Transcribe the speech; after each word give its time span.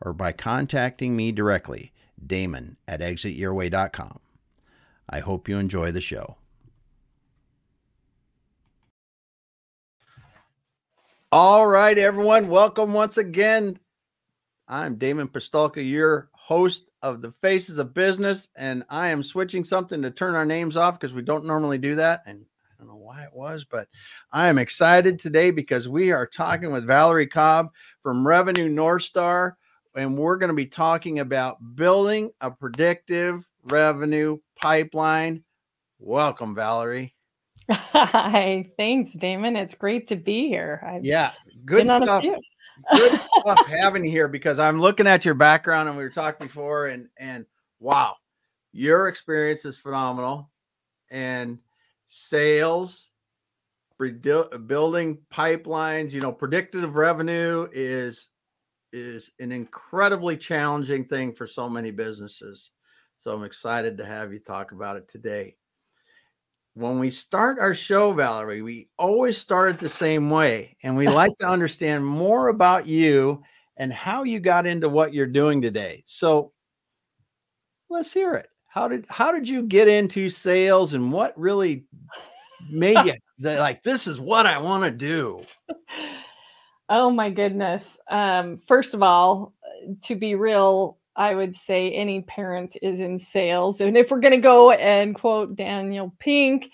or 0.00 0.12
by 0.12 0.32
contacting 0.32 1.16
me 1.16 1.32
directly, 1.32 1.92
Damon 2.24 2.76
at 2.86 3.00
exityourway.com. 3.00 4.20
I 5.08 5.20
hope 5.20 5.48
you 5.48 5.58
enjoy 5.58 5.92
the 5.92 6.00
show. 6.00 6.36
All 11.32 11.66
right, 11.66 11.98
everyone, 11.98 12.48
welcome 12.48 12.92
once 12.92 13.18
again. 13.18 13.78
I'm 14.68 14.96
Damon 14.96 15.28
Pistulka, 15.28 15.86
your 15.88 16.30
host 16.32 16.88
of 17.02 17.22
the 17.22 17.30
Faces 17.30 17.78
of 17.78 17.94
Business, 17.94 18.48
and 18.56 18.84
I 18.88 19.08
am 19.08 19.22
switching 19.22 19.64
something 19.64 20.02
to 20.02 20.10
turn 20.10 20.34
our 20.34 20.46
names 20.46 20.76
off 20.76 20.98
because 20.98 21.12
we 21.12 21.22
don't 21.22 21.44
normally 21.44 21.78
do 21.78 21.94
that. 21.96 22.22
And 22.26 22.44
I 22.72 22.78
don't 22.78 22.88
know 22.88 22.96
why 22.96 23.22
it 23.22 23.32
was, 23.32 23.64
but 23.64 23.88
I 24.32 24.48
am 24.48 24.58
excited 24.58 25.18
today 25.18 25.50
because 25.50 25.88
we 25.88 26.10
are 26.10 26.26
talking 26.26 26.72
with 26.72 26.84
Valerie 26.84 27.26
Cobb 27.26 27.70
from 28.02 28.26
Revenue 28.26 28.68
Northstar, 28.68 29.52
and 29.96 30.16
we're 30.16 30.36
going 30.36 30.50
to 30.50 30.54
be 30.54 30.66
talking 30.66 31.20
about 31.20 31.56
building 31.74 32.30
a 32.40 32.50
predictive 32.50 33.44
revenue 33.64 34.38
pipeline. 34.60 35.42
Welcome, 35.98 36.54
Valerie. 36.54 37.14
Hi, 37.70 38.70
thanks, 38.76 39.14
Damon. 39.14 39.56
It's 39.56 39.74
great 39.74 40.06
to 40.08 40.16
be 40.16 40.48
here. 40.48 40.84
I've 40.86 41.04
yeah, 41.04 41.32
good 41.64 41.86
stuff. 41.86 42.22
good 42.94 43.18
stuff 43.40 43.66
having 43.66 44.04
you 44.04 44.10
here 44.10 44.28
because 44.28 44.58
I'm 44.58 44.80
looking 44.80 45.06
at 45.06 45.24
your 45.24 45.34
background 45.34 45.88
and 45.88 45.96
we 45.96 46.04
were 46.04 46.10
talking 46.10 46.46
before, 46.46 46.86
and 46.86 47.08
and 47.18 47.44
wow, 47.80 48.14
your 48.72 49.08
experience 49.08 49.64
is 49.64 49.78
phenomenal, 49.78 50.50
and 51.10 51.58
sales, 52.06 53.08
building 53.98 55.18
pipelines. 55.32 56.12
You 56.12 56.20
know, 56.20 56.32
predictive 56.32 56.94
revenue 56.94 57.66
is 57.72 58.28
is 58.96 59.32
an 59.38 59.52
incredibly 59.52 60.36
challenging 60.36 61.04
thing 61.04 61.32
for 61.32 61.46
so 61.46 61.68
many 61.68 61.90
businesses. 61.90 62.70
So 63.16 63.32
I'm 63.32 63.44
excited 63.44 63.96
to 63.98 64.04
have 64.04 64.32
you 64.32 64.38
talk 64.38 64.72
about 64.72 64.96
it 64.96 65.08
today. 65.08 65.56
When 66.74 66.98
we 66.98 67.10
start 67.10 67.58
our 67.58 67.74
show, 67.74 68.12
Valerie, 68.12 68.62
we 68.62 68.88
always 68.98 69.38
start 69.38 69.70
it 69.70 69.78
the 69.78 69.88
same 69.88 70.28
way. 70.28 70.76
And 70.82 70.96
we 70.96 71.08
like 71.08 71.34
to 71.38 71.48
understand 71.48 72.04
more 72.04 72.48
about 72.48 72.86
you 72.86 73.42
and 73.78 73.92
how 73.92 74.24
you 74.24 74.40
got 74.40 74.66
into 74.66 74.88
what 74.88 75.14
you're 75.14 75.26
doing 75.26 75.62
today. 75.62 76.02
So 76.06 76.52
let's 77.88 78.12
hear 78.12 78.34
it. 78.34 78.48
How 78.68 78.88
did 78.88 79.06
how 79.08 79.32
did 79.32 79.48
you 79.48 79.62
get 79.62 79.88
into 79.88 80.28
sales 80.28 80.92
and 80.92 81.10
what 81.10 81.38
really 81.38 81.86
made 82.68 82.98
you 83.06 83.14
like 83.38 83.82
this 83.82 84.06
is 84.06 84.20
what 84.20 84.46
I 84.46 84.58
want 84.58 84.84
to 84.84 84.90
do? 84.90 85.42
Oh 86.88 87.10
my 87.10 87.30
goodness. 87.30 87.98
Um, 88.08 88.60
first 88.66 88.94
of 88.94 89.02
all, 89.02 89.52
to 90.04 90.14
be 90.14 90.34
real, 90.34 90.98
I 91.16 91.34
would 91.34 91.54
say 91.54 91.90
any 91.92 92.22
parent 92.22 92.76
is 92.82 93.00
in 93.00 93.18
sales. 93.18 93.80
And 93.80 93.96
if 93.96 94.10
we're 94.10 94.20
going 94.20 94.32
to 94.32 94.38
go 94.38 94.70
and 94.70 95.14
quote 95.14 95.56
Daniel 95.56 96.14
Pink, 96.18 96.70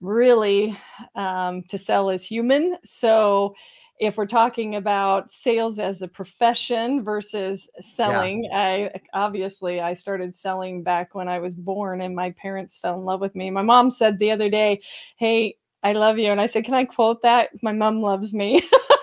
really 0.00 0.76
um, 1.14 1.62
to 1.64 1.78
sell 1.78 2.10
is 2.10 2.24
human. 2.24 2.76
So 2.84 3.54
if 3.98 4.16
we're 4.16 4.26
talking 4.26 4.76
about 4.76 5.30
sales 5.30 5.78
as 5.78 6.02
a 6.02 6.08
profession 6.08 7.02
versus 7.04 7.68
selling, 7.80 8.44
yeah. 8.44 8.58
I 8.58 8.90
obviously 9.12 9.80
I 9.80 9.94
started 9.94 10.34
selling 10.34 10.82
back 10.82 11.14
when 11.14 11.28
I 11.28 11.38
was 11.38 11.54
born 11.54 12.00
and 12.00 12.14
my 12.14 12.32
parents 12.32 12.76
fell 12.76 12.98
in 12.98 13.04
love 13.04 13.20
with 13.20 13.34
me. 13.34 13.50
My 13.50 13.62
mom 13.62 13.90
said 13.90 14.18
the 14.18 14.30
other 14.30 14.50
day, 14.50 14.80
Hey, 15.16 15.56
I 15.82 15.92
love 15.92 16.18
you. 16.18 16.32
And 16.32 16.40
I 16.40 16.46
said, 16.46 16.64
Can 16.64 16.74
I 16.74 16.84
quote 16.84 17.22
that? 17.22 17.50
My 17.62 17.72
mom 17.72 18.00
loves 18.00 18.34
me. 18.34 18.62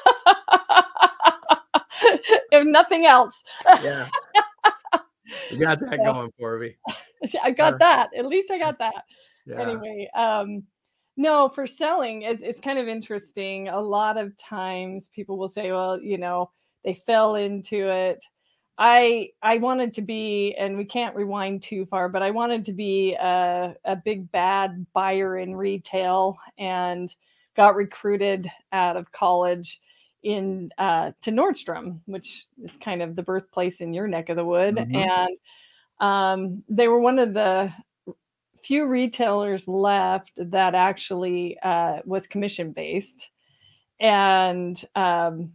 if 2.51 2.65
nothing 2.65 3.05
else. 3.05 3.43
yeah. 3.83 4.09
You 5.49 5.59
got 5.59 5.79
that 5.79 5.91
so, 5.97 6.13
going 6.13 6.31
for 6.37 6.59
me. 6.59 6.75
I 7.43 7.51
got 7.51 7.79
that. 7.79 8.09
At 8.17 8.25
least 8.25 8.51
I 8.51 8.57
got 8.57 8.79
that. 8.79 9.03
Yeah. 9.45 9.61
Anyway, 9.61 10.09
um, 10.15 10.63
no, 11.17 11.49
for 11.49 11.67
selling, 11.67 12.23
it's, 12.23 12.41
it's 12.41 12.59
kind 12.59 12.79
of 12.79 12.87
interesting. 12.87 13.67
A 13.67 13.79
lot 13.79 14.17
of 14.17 14.35
times 14.37 15.09
people 15.09 15.37
will 15.37 15.47
say, 15.47 15.71
well, 15.71 16.01
you 16.01 16.17
know, 16.17 16.51
they 16.83 16.93
fell 16.93 17.35
into 17.35 17.89
it. 17.89 18.23
I 18.77 19.29
I 19.43 19.57
wanted 19.57 19.93
to 19.95 20.01
be, 20.01 20.55
and 20.57 20.77
we 20.77 20.85
can't 20.85 21.15
rewind 21.15 21.61
too 21.61 21.85
far, 21.85 22.09
but 22.09 22.23
I 22.23 22.31
wanted 22.31 22.65
to 22.65 22.73
be 22.73 23.13
a, 23.13 23.75
a 23.85 23.95
big 23.95 24.31
bad 24.31 24.87
buyer 24.93 25.37
in 25.37 25.55
retail 25.55 26.37
and 26.57 27.13
got 27.55 27.75
recruited 27.75 28.49
out 28.71 28.97
of 28.97 29.11
college 29.11 29.79
in 30.23 30.71
uh, 30.77 31.11
to 31.21 31.31
Nordstrom, 31.31 31.99
which 32.05 32.45
is 32.63 32.77
kind 32.77 33.01
of 33.01 33.15
the 33.15 33.23
birthplace 33.23 33.81
in 33.81 33.93
your 33.93 34.07
neck 34.07 34.29
of 34.29 34.35
the 34.35 34.45
wood, 34.45 34.75
mm-hmm. 34.75 34.95
and 34.95 35.37
um, 35.99 36.63
they 36.69 36.87
were 36.87 36.99
one 36.99 37.19
of 37.19 37.33
the 37.33 37.71
few 38.63 38.85
retailers 38.87 39.67
left 39.67 40.31
that 40.37 40.75
actually 40.75 41.57
uh, 41.63 41.99
was 42.05 42.27
commission 42.27 42.71
based, 42.71 43.29
and 43.99 44.83
um, 44.95 45.51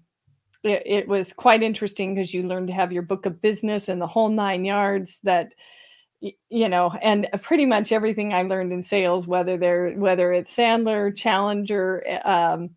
it, 0.63 0.83
it, 0.85 1.09
was 1.09 1.33
quite 1.33 1.63
interesting 1.63 2.15
because 2.15 2.35
you 2.35 2.43
learned 2.43 2.69
to 2.69 2.75
have 2.75 2.93
your 2.93 3.03
book 3.03 3.27
of 3.27 3.41
business 3.41 3.89
and 3.89 4.01
the 4.01 4.07
whole 4.07 4.29
nine 4.29 4.65
yards. 4.65 5.21
That 5.23 5.53
you 6.21 6.69
know, 6.69 6.93
and 7.03 7.29
pretty 7.43 7.67
much 7.67 7.93
everything 7.93 8.33
I 8.33 8.43
learned 8.43 8.73
in 8.73 8.83
sales, 8.83 9.27
whether 9.27 9.57
they're 9.57 9.93
whether 9.93 10.33
it's 10.33 10.55
Sandler, 10.55 11.15
Challenger. 11.15 12.03
Eh, 12.07 12.19
um, 12.19 12.71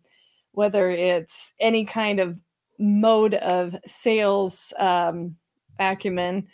whether 0.52 0.90
it's 0.90 1.52
any 1.60 1.84
kind 1.84 2.20
of 2.20 2.38
mode 2.78 3.34
of 3.34 3.76
sales 3.86 4.72
um, 4.78 5.36
acumen, 5.78 6.46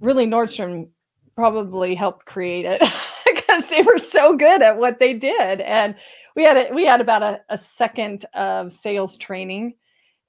really 0.00 0.26
Nordstrom 0.26 0.88
probably 1.34 1.94
helped 1.94 2.26
create 2.26 2.64
it 2.64 2.80
because 3.24 3.66
they 3.68 3.82
were 3.82 3.98
so 3.98 4.36
good 4.36 4.62
at 4.62 4.78
what 4.78 4.98
they 4.98 5.14
did. 5.14 5.60
And 5.60 5.94
we 6.36 6.44
had 6.44 6.56
a, 6.56 6.72
we 6.72 6.84
had 6.84 7.00
about 7.00 7.22
a, 7.22 7.40
a 7.48 7.58
second 7.58 8.26
of 8.34 8.72
sales 8.72 9.16
training. 9.16 9.74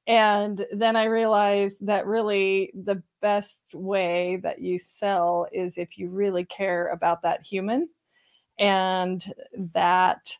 And 0.07 0.65
then 0.71 0.95
I 0.95 1.05
realized 1.05 1.85
that 1.87 2.05
really 2.05 2.71
the 2.75 3.01
best 3.21 3.61
way 3.73 4.39
that 4.43 4.61
you 4.61 4.77
sell 4.77 5.47
is 5.51 5.77
if 5.77 5.97
you 5.97 6.09
really 6.09 6.45
care 6.45 6.89
about 6.89 7.23
that 7.23 7.41
human 7.41 7.89
and 8.59 9.33
that 9.73 10.31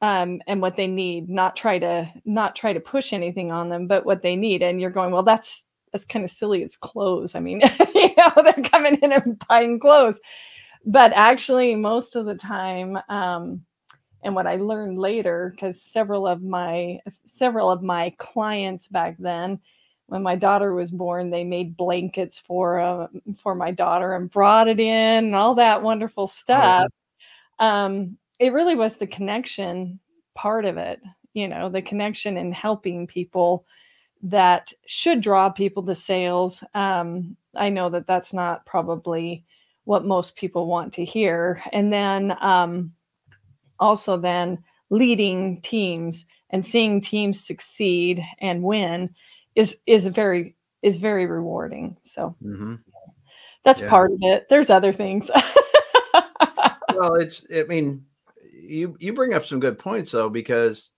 um, 0.00 0.40
and 0.46 0.60
what 0.62 0.76
they 0.76 0.86
need 0.86 1.28
not 1.28 1.56
try 1.56 1.78
to 1.78 2.10
not 2.24 2.54
try 2.54 2.72
to 2.72 2.80
push 2.80 3.12
anything 3.12 3.50
on 3.50 3.68
them 3.68 3.86
but 3.86 4.06
what 4.06 4.22
they 4.22 4.36
need. 4.36 4.62
And 4.62 4.80
you're 4.80 4.90
going 4.90 5.12
well 5.12 5.22
that's 5.22 5.64
that's 5.92 6.04
kind 6.04 6.24
of 6.24 6.30
silly. 6.30 6.62
It's 6.62 6.76
clothes. 6.76 7.34
I 7.34 7.40
mean 7.40 7.60
you 7.94 8.10
know 8.16 8.32
they're 8.42 8.64
coming 8.64 8.96
in 9.02 9.12
and 9.12 9.42
buying 9.48 9.80
clothes. 9.80 10.20
But 10.84 11.12
actually 11.14 11.74
most 11.74 12.16
of 12.16 12.26
the 12.26 12.36
time 12.36 12.98
um, 13.08 13.64
and 14.22 14.34
what 14.34 14.46
i 14.46 14.56
learned 14.56 14.98
later 14.98 15.52
because 15.54 15.80
several 15.80 16.26
of 16.26 16.42
my 16.42 16.98
several 17.26 17.70
of 17.70 17.82
my 17.82 18.12
clients 18.18 18.88
back 18.88 19.16
then 19.18 19.60
when 20.06 20.22
my 20.22 20.34
daughter 20.34 20.74
was 20.74 20.90
born 20.90 21.30
they 21.30 21.44
made 21.44 21.76
blankets 21.76 22.38
for 22.38 22.80
uh, 22.80 23.06
for 23.36 23.54
my 23.54 23.70
daughter 23.70 24.14
and 24.14 24.30
brought 24.30 24.68
it 24.68 24.80
in 24.80 25.26
and 25.26 25.34
all 25.34 25.54
that 25.54 25.82
wonderful 25.82 26.26
stuff. 26.26 26.90
Um, 27.58 28.16
it 28.38 28.52
really 28.52 28.74
was 28.74 28.96
the 28.96 29.06
connection 29.06 29.98
part 30.34 30.64
of 30.64 30.76
it 30.76 31.00
you 31.34 31.48
know 31.48 31.68
the 31.68 31.82
connection 31.82 32.36
in 32.36 32.52
helping 32.52 33.06
people 33.06 33.64
that 34.22 34.72
should 34.86 35.20
draw 35.20 35.48
people 35.48 35.84
to 35.84 35.94
sales. 35.94 36.64
Um, 36.74 37.36
i 37.54 37.68
know 37.68 37.88
that 37.90 38.06
that's 38.06 38.32
not 38.32 38.66
probably 38.66 39.44
what 39.88 40.04
most 40.04 40.36
people 40.36 40.66
want 40.66 40.92
to 40.92 41.04
hear. 41.04 41.62
And 41.72 41.90
then 41.90 42.36
um, 42.42 42.92
also 43.80 44.18
then 44.18 44.62
leading 44.90 45.62
teams 45.62 46.26
and 46.50 46.64
seeing 46.64 47.00
teams 47.00 47.40
succeed 47.40 48.22
and 48.38 48.62
win 48.62 49.14
is 49.54 49.78
is 49.86 50.06
very 50.06 50.54
is 50.82 50.98
very 50.98 51.26
rewarding. 51.26 51.96
So 52.02 52.36
mm-hmm. 52.44 52.74
that's 53.64 53.80
yeah. 53.80 53.88
part 53.88 54.12
of 54.12 54.18
it. 54.20 54.46
There's 54.50 54.70
other 54.70 54.92
things. 54.92 55.30
Well 56.94 57.14
it's 57.14 57.46
i 57.54 57.62
mean 57.62 58.04
you 58.68 58.96
you 59.00 59.12
bring 59.12 59.34
up 59.34 59.44
some 59.44 59.60
good 59.60 59.78
points 59.78 60.12
though, 60.12 60.30
because 60.30 60.90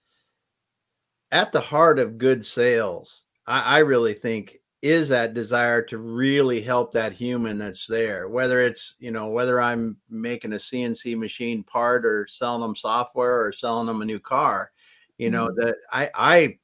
at 1.32 1.52
the 1.52 1.60
heart 1.60 1.98
of 1.98 2.18
good 2.18 2.44
sales, 2.44 3.24
I, 3.46 3.60
I 3.60 3.78
really 3.78 4.14
think 4.14 4.60
is 4.82 5.10
that 5.10 5.34
desire 5.34 5.82
to 5.82 5.98
really 5.98 6.60
help 6.62 6.92
that 6.92 7.12
human 7.12 7.58
that's 7.58 7.86
there 7.86 8.28
whether 8.28 8.60
it's 8.60 8.96
you 8.98 9.10
know 9.10 9.28
whether 9.28 9.60
i'm 9.60 9.96
making 10.08 10.54
a 10.54 10.56
cnc 10.56 11.16
machine 11.18 11.62
part 11.62 12.06
or 12.06 12.26
selling 12.28 12.62
them 12.62 12.74
software 12.74 13.44
or 13.44 13.52
selling 13.52 13.86
them 13.86 14.00
a 14.00 14.04
new 14.04 14.18
car 14.18 14.70
you 15.18 15.30
know 15.30 15.48
mm-hmm. 15.48 15.66
that 15.66 15.76
i 15.92 16.10
i 16.14 16.58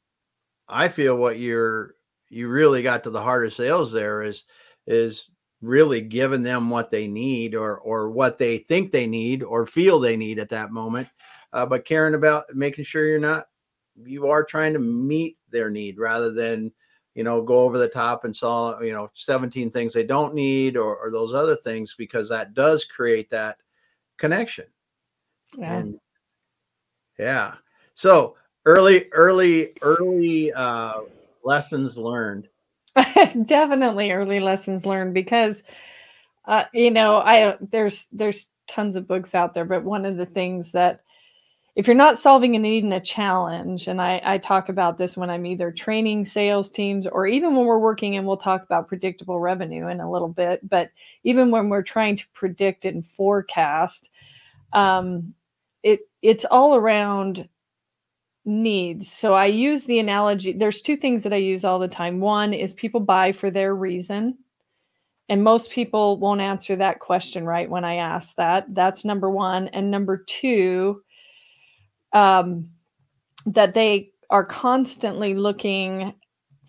i 0.69 0.89
feel 0.89 1.17
what 1.17 1.39
you're 1.39 1.95
you 2.31 2.49
really 2.49 2.83
got 2.83 3.05
to 3.05 3.11
the 3.11 3.21
heart 3.21 3.47
of 3.47 3.53
sales 3.53 3.93
there 3.93 4.23
is 4.23 4.45
is 4.87 5.31
really 5.67 6.01
giving 6.01 6.43
them 6.43 6.71
what 6.71 6.91
they 6.91 7.07
need 7.07 7.55
or 7.55 7.79
or 7.79 8.11
what 8.11 8.39
they 8.39 8.59
think 8.59 8.91
they 8.91 9.07
need 9.07 9.43
or 9.43 9.67
feel 9.67 9.99
they 9.99 10.17
need 10.17 10.39
at 10.39 10.49
that 10.49 10.71
moment 10.71 11.09
uh, 11.53 11.67
but 11.67 11.85
caring 11.85 12.15
about 12.15 12.45
making 12.55 12.85
sure 12.85 13.07
you're 13.07 13.19
not 13.19 13.47
you 14.05 14.29
are 14.29 14.45
trying 14.45 14.73
to 14.73 14.79
meet 14.79 15.39
their 15.51 15.71
need 15.71 15.99
rather 15.99 16.33
than 16.33 16.73
you 17.15 17.25
know 17.25 17.43
go 17.43 17.57
over 17.61 17.79
the 17.79 17.89
top 17.89 18.25
and 18.25 18.37
sell 18.37 18.79
you 18.83 18.93
know 18.93 19.11
17 19.15 19.71
things 19.71 19.93
they 19.93 20.05
don't 20.05 20.35
need 20.35 20.77
or, 20.77 20.97
or 20.97 21.11
those 21.11 21.35
other 21.35 21.57
things 21.57 21.95
because 21.97 22.29
that 22.29 22.55
does 22.55 22.85
create 22.85 23.31
that 23.31 23.57
connection. 24.19 24.67
Yeah. 25.57 25.79
And 25.79 26.01
yeah. 27.19 27.55
So 27.95 28.37
early 28.67 29.09
early 29.13 29.73
early 29.83 30.53
uh 30.53 31.01
lessons 31.45 31.97
learned 31.97 32.49
definitely 33.47 34.11
early 34.11 34.41
lessons 34.41 34.87
learned 34.87 35.15
because 35.15 35.63
uh 36.47 36.65
you 36.73 36.91
know 36.91 37.17
i 37.19 37.57
there's 37.61 38.07
there's 38.13 38.49
tons 38.69 38.97
of 38.97 39.07
books 39.07 39.35
out 39.35 39.55
there 39.55 39.65
but 39.65 39.85
one 39.85 40.05
of 40.05 40.17
the 40.17 40.27
things 40.27 40.73
that 40.73 41.01
if 41.77 41.87
you're 41.87 41.95
not 41.95 42.19
solving 42.19 42.57
a 42.57 42.59
need 42.59 42.85
and 42.85 42.95
a 42.95 43.01
challenge, 43.01 43.87
and 43.87 44.01
I, 44.01 44.21
I, 44.25 44.39
talk 44.39 44.71
about 44.71 44.97
this 44.97 45.15
when 45.15 45.29
I'm 45.29 45.45
either 45.45 45.71
training 45.71 46.25
sales 46.25 46.71
teams 46.71 47.07
or 47.07 47.27
even 47.27 47.55
when 47.55 47.67
we're 47.67 47.79
working, 47.79 48.17
and 48.17 48.27
we'll 48.27 48.39
talk 48.39 48.63
about 48.63 48.89
predictable 48.89 49.39
revenue 49.39 49.89
in 49.89 50.01
a 50.01 50.11
little 50.11 50.31
bit, 50.31 50.67
but 50.67 50.91
even 51.23 51.51
when 51.51 51.69
we're 51.69 51.83
trying 51.83 52.17
to 52.17 52.25
predict 52.33 52.87
and 52.87 53.07
forecast, 53.07 54.09
um, 54.73 55.35
it 55.83 56.01
it's 56.23 56.47
all 56.47 56.75
around 56.75 57.47
needs. 58.47 59.11
So 59.11 59.35
I 59.35 59.47
use 59.47 59.85
the 59.85 59.99
analogy. 59.99 60.53
There's 60.53 60.81
two 60.81 60.97
things 60.97 61.25
that 61.25 61.33
I 61.33 61.37
use 61.37 61.65
all 61.65 61.79
the 61.79 61.89
time. 61.89 62.21
One 62.21 62.55
is 62.55 62.73
people 62.73 63.01
buy 63.01 63.33
for 63.33 63.51
their 63.51 63.75
reason. 63.75 64.39
And 65.29 65.43
most 65.43 65.73
people 65.73 66.19
won't 66.19 66.41
answer 66.41 66.77
that 66.77 67.01
question 67.01 67.45
right 67.45 67.69
when 67.69 67.85
I 67.85 67.97
ask 67.97 68.37
that. 68.37 68.67
That's 68.73 69.05
number 69.05 69.29
one. 69.29 69.69
And 69.69 69.91
number 69.91 70.19
two, 70.19 71.03
um, 72.13 72.71
that 73.47 73.75
they 73.75 74.13
are 74.31 74.45
constantly 74.45 75.35
looking 75.35 76.15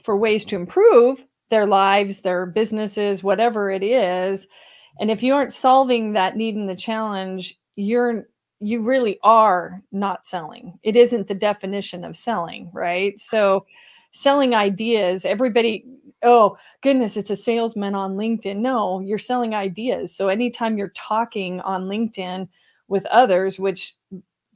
for 0.03 0.18
ways 0.18 0.44
to 0.45 0.56
improve 0.56 1.23
their 1.50 1.68
lives, 1.68 2.21
their 2.21 2.45
businesses, 2.45 3.23
whatever 3.23 3.69
it 3.69 3.83
is. 3.83 4.47
And 5.00 5.12
if 5.12 5.21
you 5.21 5.33
aren't 5.33 5.53
solving 5.53 6.13
that 6.13 6.35
need 6.35 6.56
and 6.56 6.68
the 6.68 6.75
challenge, 6.75 7.59
you're 7.75 8.27
you 8.59 8.81
really 8.81 9.19
are 9.24 9.81
not 9.92 10.25
selling. 10.25 10.80
It 10.83 10.95
isn't 10.95 11.27
the 11.27 11.36
definition 11.36 12.04
of 12.04 12.15
selling, 12.15 12.69
right? 12.74 13.19
So 13.19 13.65
selling 14.12 14.56
ideas, 14.56 15.25
everybody, 15.25 15.86
oh 16.24 16.57
goodness, 16.81 17.18
it's 17.18 17.30
a 17.30 17.36
salesman 17.36 17.94
on 17.94 18.15
LinkedIn. 18.15 18.57
No, 18.57 19.00
you're 19.00 19.19
selling 19.19 19.54
ideas. 19.54 20.15
So 20.15 20.30
anytime 20.30 20.77
you're 20.77 20.94
talking 20.95 21.62
on 21.62 21.83
LinkedIn 21.83 22.48
with 22.88 23.06
others, 23.07 23.59
which 23.59 23.95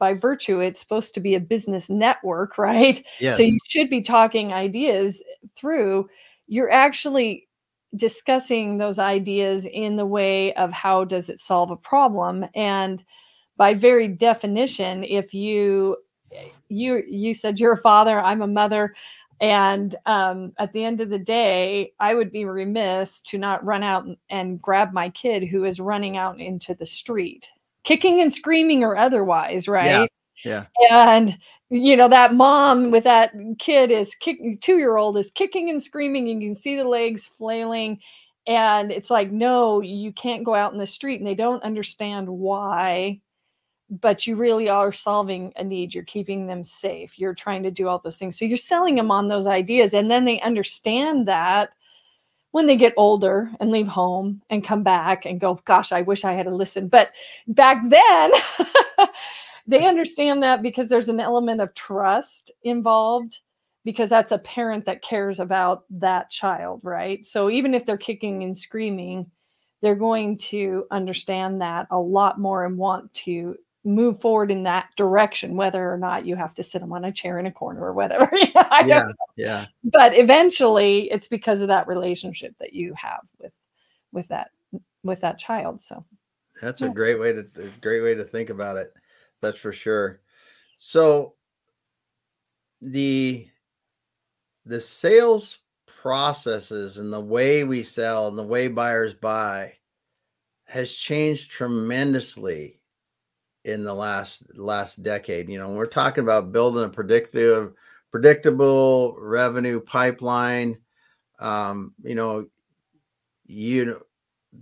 by 0.01 0.15
virtue 0.15 0.59
it's 0.59 0.79
supposed 0.79 1.13
to 1.13 1.19
be 1.19 1.35
a 1.35 1.39
business 1.39 1.87
network 1.87 2.57
right 2.57 3.05
yes. 3.19 3.37
so 3.37 3.43
you 3.43 3.57
should 3.67 3.87
be 3.87 4.01
talking 4.01 4.51
ideas 4.51 5.21
through 5.55 6.09
you're 6.47 6.71
actually 6.71 7.47
discussing 7.95 8.77
those 8.77 8.97
ideas 8.97 9.67
in 9.67 9.95
the 9.95 10.05
way 10.05 10.53
of 10.55 10.71
how 10.71 11.03
does 11.03 11.29
it 11.29 11.39
solve 11.39 11.69
a 11.69 11.75
problem 11.75 12.43
and 12.55 13.05
by 13.61 13.73
very 13.73 14.07
definition 14.07 15.03
if 15.03 15.33
you 15.33 15.95
you 16.69 17.03
you 17.07 17.33
said 17.33 17.59
you're 17.59 17.73
a 17.73 17.81
father 17.81 18.19
i'm 18.19 18.41
a 18.41 18.47
mother 18.47 18.95
and 19.39 19.95
um, 20.05 20.53
at 20.59 20.71
the 20.73 20.83
end 20.83 21.01
of 21.01 21.09
the 21.09 21.19
day 21.19 21.91
i 21.99 22.13
would 22.13 22.31
be 22.31 22.45
remiss 22.45 23.21
to 23.21 23.37
not 23.37 23.63
run 23.63 23.83
out 23.83 24.05
and 24.29 24.61
grab 24.61 24.93
my 24.93 25.09
kid 25.09 25.43
who 25.43 25.65
is 25.65 25.79
running 25.79 26.17
out 26.17 26.39
into 26.39 26.73
the 26.73 26.85
street 26.85 27.47
kicking 27.83 28.21
and 28.21 28.33
screaming 28.33 28.83
or 28.83 28.97
otherwise, 28.97 29.67
right? 29.67 30.09
Yeah. 30.43 30.65
yeah. 30.79 31.05
And 31.05 31.37
you 31.69 31.95
know 31.95 32.09
that 32.09 32.33
mom 32.33 32.91
with 32.91 33.05
that 33.05 33.31
kid 33.59 33.91
is 33.91 34.13
kicking 34.15 34.57
two 34.59 34.77
year 34.77 34.97
old 34.97 35.15
is 35.17 35.31
kicking 35.31 35.69
and 35.69 35.81
screaming 35.81 36.29
and 36.29 36.41
you 36.41 36.49
can 36.49 36.55
see 36.55 36.75
the 36.75 36.83
legs 36.83 37.29
flailing 37.37 37.97
and 38.45 38.91
it's 38.91 39.09
like 39.09 39.31
no 39.31 39.79
you 39.79 40.11
can't 40.11 40.43
go 40.43 40.53
out 40.53 40.73
in 40.73 40.79
the 40.79 40.85
street 40.85 41.21
and 41.21 41.27
they 41.27 41.35
don't 41.35 41.63
understand 41.63 42.27
why 42.27 43.21
but 43.99 44.25
you 44.25 44.35
really 44.35 44.69
are 44.69 44.93
solving 44.93 45.51
a 45.57 45.63
need 45.63 45.93
you're 45.93 46.03
keeping 46.03 46.47
them 46.47 46.63
safe 46.63 47.19
you're 47.19 47.33
trying 47.33 47.61
to 47.61 47.71
do 47.71 47.87
all 47.87 47.99
those 47.99 48.17
things 48.17 48.37
so 48.37 48.45
you're 48.45 48.55
selling 48.55 48.95
them 48.95 49.11
on 49.11 49.27
those 49.27 49.47
ideas 49.47 49.93
and 49.93 50.09
then 50.09 50.23
they 50.23 50.39
understand 50.41 51.27
that 51.27 51.71
when 52.51 52.67
they 52.67 52.75
get 52.75 52.93
older 52.97 53.49
and 53.59 53.71
leave 53.71 53.87
home 53.87 54.41
and 54.49 54.63
come 54.63 54.83
back 54.83 55.25
and 55.25 55.39
go, 55.39 55.59
gosh, 55.65 55.91
I 55.91 56.01
wish 56.01 56.23
I 56.23 56.33
had 56.33 56.47
listened. 56.47 56.91
But 56.91 57.11
back 57.47 57.81
then, 57.87 58.31
they 59.67 59.87
understand 59.87 60.43
that 60.43 60.61
because 60.61 60.89
there's 60.89 61.09
an 61.09 61.19
element 61.19 61.61
of 61.61 61.73
trust 61.73 62.51
involved 62.63 63.39
because 63.83 64.09
that's 64.09 64.31
a 64.31 64.37
parent 64.37 64.85
that 64.85 65.01
cares 65.01 65.39
about 65.39 65.85
that 65.89 66.29
child, 66.29 66.81
right? 66.83 67.25
So 67.25 67.49
even 67.49 67.73
if 67.73 67.85
they're 67.85 67.97
kicking 67.97 68.43
and 68.43 68.55
screaming, 68.55 69.31
they're 69.81 69.95
going 69.95 70.37
to 70.37 70.85
understand 70.91 71.61
that 71.61 71.87
a 71.89 71.97
lot 71.97 72.39
more 72.39 72.65
and 72.65 72.77
want 72.77 73.11
to 73.15 73.55
move 73.83 74.21
forward 74.21 74.51
in 74.51 74.63
that 74.63 74.89
direction, 74.95 75.55
whether 75.55 75.91
or 75.91 75.97
not 75.97 76.25
you 76.25 76.35
have 76.35 76.53
to 76.55 76.63
sit 76.63 76.79
them 76.79 76.93
on 76.93 77.05
a 77.05 77.11
chair 77.11 77.39
in 77.39 77.47
a 77.47 77.51
corner 77.51 77.83
or 77.83 77.93
whatever. 77.93 78.29
yeah, 78.55 79.03
yeah. 79.35 79.65
But 79.83 80.15
eventually, 80.15 81.09
it's 81.11 81.27
because 81.27 81.61
of 81.61 81.67
that 81.69 81.87
relationship 81.87 82.55
that 82.59 82.73
you 82.73 82.93
have 82.95 83.21
with 83.39 83.53
with 84.11 84.27
that 84.27 84.51
with 85.03 85.21
that 85.21 85.39
child. 85.39 85.81
So 85.81 86.05
that's 86.61 86.81
yeah. 86.81 86.87
a 86.87 86.91
great 86.91 87.19
way 87.19 87.33
to 87.33 87.43
great 87.81 88.01
way 88.01 88.15
to 88.15 88.23
think 88.23 88.49
about 88.49 88.77
it. 88.77 88.93
That's 89.41 89.57
for 89.57 89.73
sure. 89.73 90.21
So 90.77 91.35
the 92.81 93.47
the 94.65 94.81
sales 94.81 95.57
processes 95.87 96.97
and 96.97 97.11
the 97.11 97.19
way 97.19 97.63
we 97.63 97.83
sell 97.83 98.27
and 98.27 98.37
the 98.37 98.43
way 98.43 98.67
buyers 98.67 99.13
buy 99.13 99.73
has 100.65 100.93
changed 100.93 101.51
tremendously 101.51 102.80
in 103.65 103.83
the 103.83 103.93
last 103.93 104.57
last 104.57 105.03
decade. 105.03 105.49
You 105.49 105.59
know, 105.59 105.69
we're 105.69 105.85
talking 105.85 106.23
about 106.23 106.51
building 106.51 106.83
a 106.83 106.89
predictive, 106.89 107.73
predictable 108.11 109.15
revenue 109.19 109.79
pipeline. 109.79 110.77
Um, 111.39 111.93
you 112.03 112.15
know, 112.15 112.47
you 113.45 113.85
know 113.85 114.01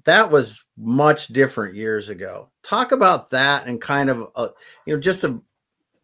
that 0.05 0.29
was 0.29 0.63
much 0.77 1.27
different 1.27 1.75
years 1.75 2.09
ago. 2.09 2.49
Talk 2.63 2.91
about 2.91 3.29
that 3.31 3.67
and 3.67 3.81
kind 3.81 4.09
of 4.09 4.29
a, 4.35 4.49
you 4.85 4.93
know 4.93 4.99
just 4.99 5.23
a 5.23 5.41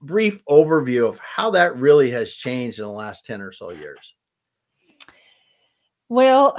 brief 0.01 0.43
overview 0.45 1.07
of 1.07 1.19
how 1.19 1.49
that 1.51 1.75
really 1.77 2.11
has 2.11 2.33
changed 2.33 2.79
in 2.79 2.85
the 2.85 2.91
last 2.91 3.25
10 3.25 3.41
or 3.41 3.51
so 3.51 3.71
years. 3.71 4.13
Well, 6.09 6.55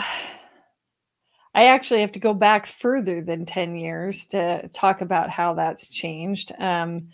I 1.56 1.68
actually 1.68 2.02
have 2.02 2.12
to 2.12 2.18
go 2.18 2.34
back 2.34 2.66
further 2.66 3.22
than 3.22 3.46
10 3.46 3.76
years 3.76 4.26
to 4.26 4.68
talk 4.74 5.00
about 5.00 5.30
how 5.30 5.54
that's 5.54 5.88
changed. 5.88 6.52
Um, 6.58 7.08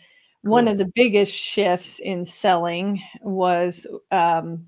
cool. 0.45 0.51
One 0.51 0.67
of 0.67 0.79
the 0.79 0.91
biggest 0.97 1.33
shifts 1.33 2.01
in 2.01 2.25
selling 2.25 3.01
was, 3.21 3.87
um, 4.11 4.67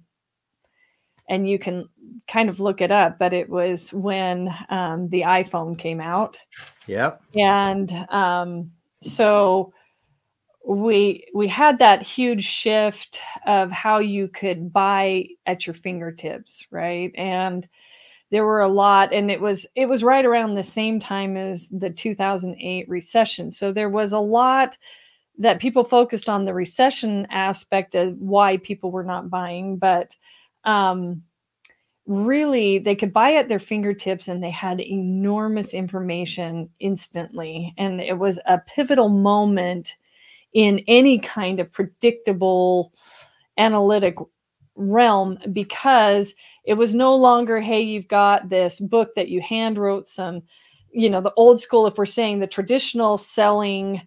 and 1.28 1.48
you 1.48 1.58
can 1.58 1.88
kind 2.28 2.48
of 2.48 2.60
look 2.60 2.82
it 2.82 2.92
up, 2.92 3.18
but 3.18 3.32
it 3.32 3.50
was 3.50 3.92
when 3.92 4.48
um, 4.68 5.08
the 5.08 5.22
iPhone 5.22 5.76
came 5.76 6.00
out. 6.00 6.38
Yeah. 6.86 7.16
And 7.34 7.90
um, 8.10 8.70
so 9.02 9.72
we 10.64 11.26
we 11.34 11.48
had 11.48 11.80
that 11.80 12.02
huge 12.02 12.44
shift 12.44 13.18
of 13.44 13.72
how 13.72 13.98
you 13.98 14.28
could 14.28 14.72
buy 14.72 15.26
at 15.46 15.66
your 15.66 15.74
fingertips, 15.74 16.64
right? 16.70 17.10
And 17.16 17.66
there 18.30 18.44
were 18.44 18.60
a 18.60 18.68
lot 18.68 19.12
and 19.12 19.30
it 19.30 19.40
was 19.40 19.66
it 19.74 19.86
was 19.86 20.02
right 20.02 20.24
around 20.24 20.54
the 20.54 20.62
same 20.62 20.98
time 20.98 21.36
as 21.36 21.68
the 21.68 21.90
2008 21.90 22.88
recession. 22.88 23.50
So 23.50 23.72
there 23.72 23.90
was 23.90 24.12
a 24.12 24.18
lot 24.18 24.76
that 25.38 25.60
people 25.60 25.84
focused 25.84 26.28
on 26.28 26.44
the 26.44 26.54
recession 26.54 27.26
aspect 27.30 27.94
of 27.94 28.16
why 28.18 28.56
people 28.58 28.90
were 28.90 29.04
not 29.04 29.30
buying 29.30 29.76
but 29.76 30.14
um, 30.64 31.22
really 32.06 32.78
they 32.78 32.94
could 32.94 33.12
buy 33.12 33.34
at 33.34 33.48
their 33.48 33.58
fingertips 33.58 34.28
and 34.28 34.42
they 34.42 34.50
had 34.50 34.80
enormous 34.80 35.72
information 35.72 36.68
instantly. 36.80 37.74
And 37.78 38.00
it 38.00 38.18
was 38.18 38.38
a 38.46 38.58
pivotal 38.58 39.08
moment 39.08 39.96
in 40.52 40.84
any 40.86 41.18
kind 41.18 41.60
of 41.60 41.72
predictable 41.72 42.92
analytic 43.56 44.16
realm 44.76 45.38
because 45.52 46.34
it 46.64 46.74
was 46.74 46.94
no 46.94 47.14
longer 47.14 47.60
hey 47.60 47.80
you've 47.80 48.08
got 48.08 48.48
this 48.48 48.80
book 48.80 49.14
that 49.14 49.28
you 49.28 49.40
hand 49.40 49.78
wrote 49.78 50.06
some 50.06 50.42
you 50.90 51.08
know 51.08 51.20
the 51.20 51.32
old 51.36 51.60
school 51.60 51.86
if 51.86 51.96
we're 51.96 52.06
saying 52.06 52.40
the 52.40 52.46
traditional 52.46 53.16
selling 53.16 54.00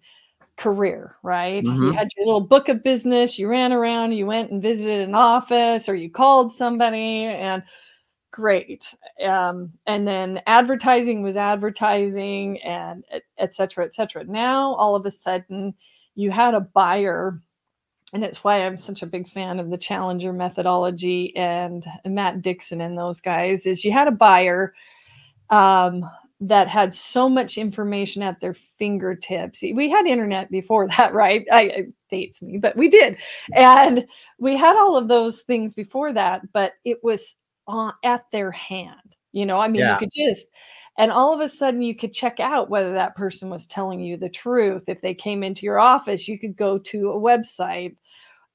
career 0.56 1.16
right 1.22 1.64
mm-hmm. 1.64 1.82
you 1.84 1.92
had 1.92 2.08
your 2.16 2.26
little 2.26 2.40
book 2.40 2.68
of 2.68 2.82
business 2.82 3.38
you 3.38 3.48
ran 3.48 3.72
around 3.72 4.12
you 4.12 4.26
went 4.26 4.50
and 4.50 4.60
visited 4.60 5.08
an 5.08 5.14
office 5.14 5.88
or 5.88 5.94
you 5.94 6.10
called 6.10 6.52
somebody 6.52 7.24
and 7.24 7.62
great 8.30 8.94
um, 9.24 9.72
and 9.86 10.06
then 10.06 10.40
advertising 10.46 11.22
was 11.22 11.36
advertising 11.36 12.60
and 12.62 13.04
et 13.38 13.54
cetera 13.54 13.84
et 13.84 13.94
cetera 13.94 14.24
now 14.24 14.74
all 14.74 14.94
of 14.94 15.06
a 15.06 15.10
sudden 15.10 15.72
you 16.14 16.30
had 16.30 16.54
a 16.54 16.60
buyer 16.60 17.40
and 18.12 18.24
it's 18.24 18.42
why 18.42 18.64
I'm 18.64 18.76
such 18.76 19.02
a 19.02 19.06
big 19.06 19.28
fan 19.28 19.60
of 19.60 19.70
the 19.70 19.76
Challenger 19.76 20.32
methodology 20.32 21.36
and 21.36 21.84
Matt 22.06 22.42
Dixon 22.42 22.80
and 22.80 22.96
those 22.96 23.20
guys 23.20 23.66
is 23.66 23.84
you 23.84 23.92
had 23.92 24.08
a 24.08 24.12
buyer 24.12 24.72
um, 25.50 26.08
that 26.40 26.68
had 26.68 26.94
so 26.94 27.28
much 27.28 27.58
information 27.58 28.22
at 28.22 28.40
their 28.40 28.54
fingertips. 28.78 29.62
We 29.62 29.90
had 29.90 30.06
internet 30.06 30.50
before 30.50 30.88
that, 30.96 31.12
right? 31.12 31.46
I, 31.52 31.62
it 31.62 31.92
dates 32.10 32.40
me, 32.40 32.58
but 32.58 32.76
we 32.76 32.88
did, 32.88 33.18
and 33.54 34.06
we 34.38 34.56
had 34.56 34.76
all 34.76 34.96
of 34.96 35.08
those 35.08 35.42
things 35.42 35.74
before 35.74 36.12
that, 36.14 36.50
but 36.52 36.72
it 36.84 36.98
was 37.02 37.34
on 37.66 37.92
at 38.04 38.24
their 38.32 38.50
hand. 38.50 38.94
You 39.32 39.44
know, 39.44 39.58
I 39.58 39.68
mean, 39.68 39.80
yeah. 39.80 39.92
you 39.92 39.98
could 39.98 40.08
just 40.16 40.48
and 40.98 41.12
all 41.12 41.32
of 41.32 41.40
a 41.40 41.48
sudden 41.48 41.80
you 41.80 41.94
could 41.94 42.12
check 42.12 42.40
out 42.40 42.68
whether 42.68 42.92
that 42.92 43.14
person 43.14 43.48
was 43.48 43.66
telling 43.66 44.00
you 44.00 44.16
the 44.16 44.28
truth. 44.28 44.88
If 44.88 45.00
they 45.00 45.14
came 45.14 45.42
into 45.42 45.64
your 45.64 45.78
office 45.78 46.28
you 46.28 46.38
could 46.38 46.56
go 46.56 46.78
to 46.78 47.12
a 47.12 47.18
website. 47.18 47.96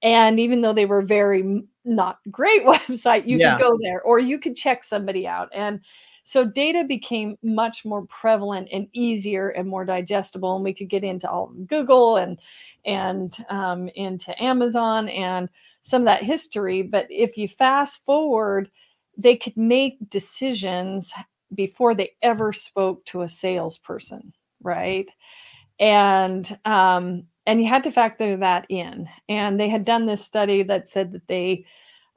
And 0.04 0.38
even 0.40 0.62
though 0.62 0.74
they 0.74 0.86
were 0.86 1.02
very 1.02 1.64
not 1.86 2.20
great 2.30 2.64
website 2.66 3.26
you 3.26 3.38
yeah. 3.38 3.56
could 3.56 3.64
go 3.64 3.78
there 3.82 4.02
or 4.02 4.20
you 4.20 4.38
could 4.38 4.56
check 4.56 4.84
somebody 4.84 5.26
out. 5.26 5.50
And 5.54 5.80
so 6.26 6.46
data 6.46 6.86
became 6.86 7.38
much 7.44 7.84
more 7.84 8.06
prevalent 8.06 8.70
and 8.72 8.88
easier 8.94 9.50
and 9.50 9.68
more 9.68 9.84
digestible. 9.84 10.56
And 10.56 10.64
we 10.64 10.74
could 10.74 10.90
get 10.90 11.04
into 11.04 11.30
all 11.30 11.48
google 11.66 12.18
and 12.18 12.40
and 12.86 13.36
um, 13.50 13.90
into 13.96 14.42
amazon 14.44 15.08
and 15.08 15.48
some 15.82 16.02
of 16.02 16.06
that 16.06 16.24
history. 16.24 16.84
But 16.84 17.08
if 17.10 17.38
you 17.38 17.48
fast 17.48 18.04
forward 18.06 18.70
they 19.18 19.38
could 19.38 19.56
make 19.56 19.98
decisions 20.10 21.14
before 21.54 21.96
they 21.96 22.12
ever 22.22 22.54
spoke 22.54 23.06
to 23.06 23.22
a 23.22 23.30
salesperson, 23.30 24.34
right? 24.62 25.08
And 25.80 26.58
um, 26.66 27.26
and 27.46 27.62
you 27.62 27.68
had 27.68 27.84
to 27.84 27.92
factor 27.92 28.38
that 28.38 28.66
in. 28.70 29.08
And 29.28 29.60
they 29.60 29.70
had 29.70 29.86
done 29.86 30.06
this 30.06 30.24
study 30.24 30.64
that 30.64 30.88
said 30.88 31.12
that 31.12 31.28
they 31.28 31.66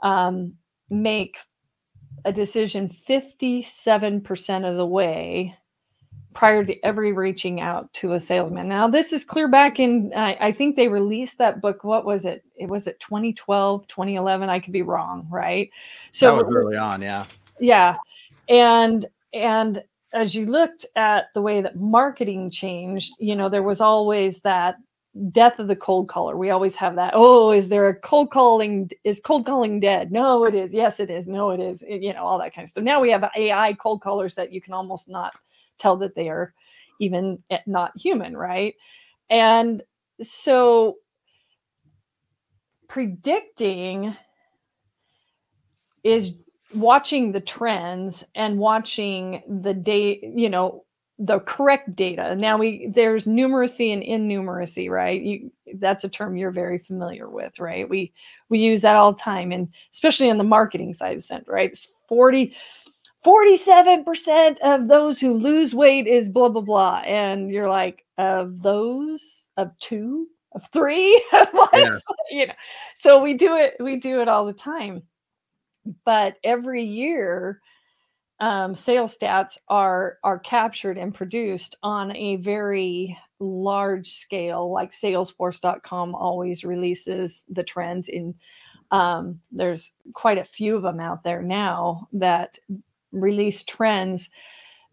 um, 0.03 0.55
make 0.89 1.37
a 2.25 2.33
decision 2.33 2.95
57% 3.09 4.71
of 4.71 4.77
the 4.77 4.87
way 4.87 5.57
prior 6.33 6.65
to 6.65 6.85
ever 6.85 7.01
reaching 7.15 7.61
out 7.61 7.91
to 7.95 8.13
a 8.13 8.21
salesman. 8.21 8.69
Now, 8.69 8.89
this 8.89 9.13
is 9.13 9.25
clear 9.25 9.49
back 9.49 9.81
in, 9.81 10.13
I, 10.15 10.37
I 10.41 10.53
think 10.53 10.77
they 10.77 10.87
released 10.87 11.39
that 11.39 11.63
book. 11.63 11.83
What 11.83 12.05
was 12.05 12.25
it? 12.27 12.45
It 12.57 12.69
was 12.69 12.87
it 12.87 13.01
2012, 13.01 13.89
2011. 13.89 14.49
I 14.49 14.61
could 14.61 14.73
be 14.73 14.83
wrong, 14.83 15.27
right? 15.31 15.71
So 16.13 16.37
that 16.37 16.47
was 16.47 16.55
early 16.55 16.77
on, 16.77 17.01
yeah. 17.01 17.25
Yeah. 17.59 17.97
And 18.49 19.07
and 19.43 19.83
as 20.13 20.35
you 20.35 20.47
looked 20.47 20.87
at 20.97 21.27
the 21.35 21.43
way 21.43 21.61
that 21.61 21.77
marketing 21.77 22.51
changed, 22.51 23.13
you 23.19 23.37
know, 23.37 23.49
there 23.49 23.63
was 23.63 23.81
always 23.81 24.41
that 24.41 24.77
death 25.31 25.59
of 25.59 25.69
the 25.69 25.77
cold 25.77 26.09
caller. 26.09 26.37
We 26.37 26.51
always 26.51 26.75
have 26.77 26.95
that. 26.97 27.13
Oh, 27.15 27.51
is 27.51 27.69
there 27.69 27.89
a 27.89 27.95
cold 27.95 28.31
calling? 28.31 28.91
Is 29.05 29.21
cold 29.21 29.47
calling 29.47 29.81
dead? 29.81 30.13
No, 30.13 30.45
it 30.45 30.55
is. 30.55 30.75
Yes, 30.75 31.01
it 31.01 31.11
is. 31.11 31.27
No, 31.27 31.51
it 31.51 31.61
is. 31.61 31.83
You 31.83 32.13
know, 32.13 32.25
all 32.25 32.39
that 32.39 32.55
kind 32.55 32.65
of 32.65 32.71
stuff. 32.71 32.85
Now 32.85 33.01
we 33.01 33.11
have 33.11 33.29
AI 33.37 33.73
cold 33.75 34.03
callers 34.03 34.35
that 34.35 34.53
you 34.53 34.61
can 34.61 34.75
almost 34.75 35.09
not 35.09 35.35
tell 35.79 35.97
that 35.99 36.15
they 36.15 36.29
are 36.29 36.55
even 37.01 37.39
eh, 37.51 37.59
not 37.67 37.93
human, 37.97 38.37
right? 38.37 38.75
And 39.31 39.83
so 40.23 40.97
predicting 42.89 44.17
is 46.05 46.35
watching 46.75 47.33
the 47.33 47.41
trends 47.41 48.25
and 48.35 48.59
watching 48.59 49.43
the 49.63 49.75
date, 49.75 50.25
you 50.35 50.49
know, 50.49 50.85
the 51.19 51.41
correct 51.41 51.97
data. 51.97 52.35
Now 52.35 52.59
we 52.59 52.93
there's 52.95 53.27
numeracy 53.27 53.93
and 53.93 54.03
innumeracy, 54.03 54.91
right? 54.91 55.21
You 55.21 55.51
that's 55.77 56.05
a 56.05 56.09
term 56.09 56.37
you're 56.37 56.51
very 56.51 56.79
familiar 56.79 57.29
with, 57.31 57.59
right? 57.59 57.89
We 57.89 58.13
we 58.51 58.59
use 58.59 58.83
that 58.83 58.97
all 58.97 59.13
the 59.13 59.21
time 59.21 59.51
and 59.51 59.69
especially 59.93 60.31
on 60.31 60.37
the 60.37 60.45
marketing 60.45 60.93
side 60.93 61.17
of 61.17 61.25
center, 61.25 61.51
right? 61.51 61.73
It's 61.73 61.91
40 62.09 62.55
47% 63.25 64.59
of 64.63 64.87
those 64.87 65.19
who 65.19 65.33
lose 65.33 65.75
weight 65.75 66.07
is 66.07 66.31
blah 66.31 66.49
blah 66.49 66.61
blah 66.61 66.99
and 66.99 67.51
you're 67.51 67.69
like 67.69 68.05
of 68.19 68.63
those 68.63 69.49
of 69.57 69.77
two 69.81 70.29
of 70.53 70.69
three 70.73 71.21
yeah. 71.33 71.99
you 72.31 72.47
know 72.47 72.55
so 72.95 73.21
we 73.21 73.35
do 73.35 73.57
it 73.57 73.75
we 73.81 73.97
do 73.97 74.21
it 74.21 74.29
all 74.29 74.47
the 74.47 74.53
time 74.53 75.03
but 76.05 76.37
every 76.45 76.83
year 76.83 77.61
um, 78.39 78.75
sales 78.75 79.17
stats 79.17 79.57
are 79.69 80.19
are 80.23 80.39
captured 80.39 80.99
and 80.99 81.15
produced 81.15 81.77
on 81.83 82.15
a 82.15 82.37
very 82.37 83.17
large 83.39 84.09
scale 84.11 84.71
like 84.71 84.93
salesforce.com 84.93 86.15
always 86.15 86.65
releases 86.65 87.45
the 87.49 87.63
trends 87.63 88.09
in 88.09 88.35
um, 88.93 89.41
there's 89.51 89.93
quite 90.13 90.39
a 90.39 90.45
few 90.45 90.77
of 90.77 90.83
them 90.83 91.01
out 91.01 91.25
there 91.25 91.43
now 91.43 92.07
that 92.13 92.59
release 93.13 93.63
trends 93.63 94.31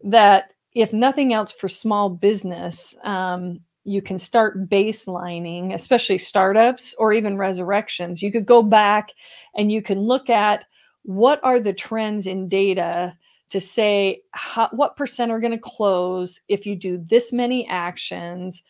that 0.02 0.52
if 0.72 0.92
nothing 0.92 1.32
else 1.32 1.52
for 1.52 1.68
small 1.68 2.08
business 2.08 2.96
um, 3.04 3.60
you 3.84 4.00
can 4.00 4.18
start 4.18 4.68
baselining 4.68 5.74
especially 5.74 6.18
startups 6.18 6.94
or 6.98 7.12
even 7.12 7.36
resurrections. 7.36 8.22
You 8.22 8.32
could 8.32 8.46
go 8.46 8.62
back 8.62 9.10
and 9.54 9.70
you 9.70 9.82
can 9.82 10.00
look 10.00 10.30
at 10.30 10.64
what 11.04 11.38
are 11.44 11.60
the 11.60 11.72
trends 11.72 12.26
in 12.26 12.48
data 12.48 13.16
to 13.50 13.60
say 13.60 14.22
how, 14.32 14.68
what 14.72 14.96
percent 14.96 15.30
are 15.30 15.38
going 15.38 15.52
to 15.52 15.58
close 15.58 16.40
if 16.48 16.66
you 16.66 16.74
do 16.74 17.04
this 17.08 17.32
many 17.32 17.68
actions 17.68 18.62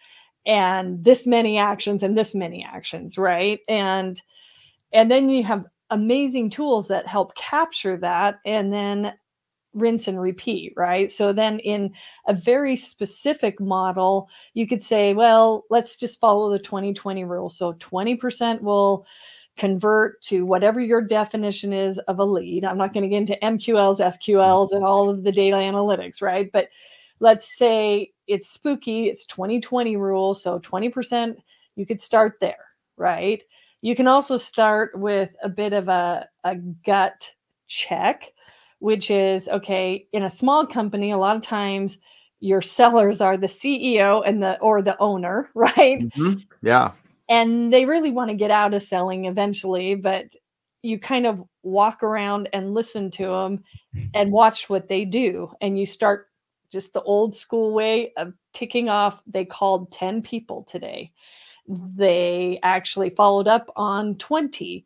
and 0.45 1.03
this 1.03 1.27
many 1.27 1.57
actions 1.57 2.03
and 2.03 2.19
this 2.19 2.35
many 2.35 2.65
actions 2.65 3.17
right? 3.17 3.61
And 3.69 4.21
and 4.93 5.11
then 5.11 5.31
you 5.31 5.43
have 5.45 5.65
amazing 5.91 6.51
tools 6.51 6.89
that 6.89 7.07
help 7.07 7.35
capture 7.35 7.97
that 7.99 8.41
and 8.45 8.73
then 8.73 9.13
rinse 9.73 10.07
and 10.09 10.21
repeat 10.21 10.73
right? 10.77 11.11
So 11.11 11.33
then 11.33 11.61
in 11.61 11.95
a 12.27 12.35
very 12.35 12.75
specific 12.75 13.61
model 13.61 14.29
you 14.55 14.67
could 14.67 14.83
say 14.83 15.15
well 15.15 15.65
let's 15.71 15.97
just 15.97 16.21
follow 16.21 16.51
the 16.51 16.59
2020 16.59 17.25
rule. 17.25 17.49
So 17.49 17.75
20% 17.75 18.61
will 18.61 19.07
convert 19.57 20.21
to 20.23 20.45
whatever 20.45 20.81
your 20.81 21.01
definition 21.01 21.73
is 21.73 21.99
of 22.01 22.19
a 22.19 22.25
lead. 22.25 22.65
I'm 22.65 22.79
not 22.79 22.93
going 22.93 23.03
to 23.03 23.09
get 23.09 23.19
into 23.19 23.39
MQLs, 23.43 24.01
SQLs, 24.01 24.73
and 24.73 24.85
all 24.85 25.09
of 25.09 25.23
the 25.23 25.33
data 25.33 25.57
analytics, 25.57 26.21
right? 26.21 26.51
But 26.53 26.69
let's 27.21 27.57
say 27.57 28.13
it's 28.27 28.51
spooky, 28.51 29.09
it's 29.09 29.25
2020 29.27 29.97
rule. 29.97 30.35
So 30.35 30.59
20%, 30.59 31.37
you 31.77 31.87
could 31.87 32.01
start 32.01 32.39
there, 32.41 32.65
right? 32.97 33.43
You 33.81 33.95
can 33.95 34.09
also 34.09 34.37
start 34.37 34.99
with 34.99 35.31
a 35.43 35.49
bit 35.49 35.73
of 35.73 35.89
a, 35.89 36.29
a 36.43 36.57
gut 36.57 37.31
check, 37.69 38.33
which 38.81 39.11
is 39.11 39.49
okay, 39.49 40.07
in 40.13 40.25
a 40.25 40.31
small 40.31 40.67
company, 40.67 41.13
a 41.13 41.19
lot 41.19 41.37
of 41.37 41.43
times 41.43 41.99
your 42.41 42.61
sellers 42.61 43.21
are 43.21 43.37
the 43.37 43.47
CEO 43.47 44.23
and 44.27 44.43
the 44.43 44.59
or 44.59 44.83
the 44.83 44.99
owner, 44.99 45.51
right? 45.55 46.01
Mm-hmm. 46.01 46.41
Yeah 46.63 46.93
and 47.29 47.73
they 47.73 47.87
really 47.87 48.11
want 48.11 48.31
to 48.31 48.37
get 48.37 48.51
out 48.51 48.75
of 48.75 48.83
selling 48.83 49.25
eventually 49.27 49.95
but 49.95 50.27
you 50.85 50.99
kind 50.99 51.27
of 51.27 51.43
walk 51.63 52.03
around 52.03 52.49
and 52.53 52.75
listen 52.75 53.11
to 53.11 53.25
them 53.25 53.65
and 54.13 54.31
watch 54.31 54.69
what 54.69 54.87
they 54.87 55.07
do. 55.07 55.51
And 55.63 55.79
you 55.79 55.87
start 55.87 56.29
just 56.71 56.93
the 56.93 57.03
old 57.03 57.35
school 57.35 57.73
way 57.73 58.13
of 58.19 58.35
ticking 58.53 58.91
off 58.91 59.21
they 59.27 59.47
called 59.47 59.91
10 59.93 60.21
people 60.21 60.63
today. 60.65 61.11
They 61.67 62.61
actually 62.63 63.11
followed 63.11 63.49
up 63.49 63.73
on 63.77 64.17
20 64.17 64.85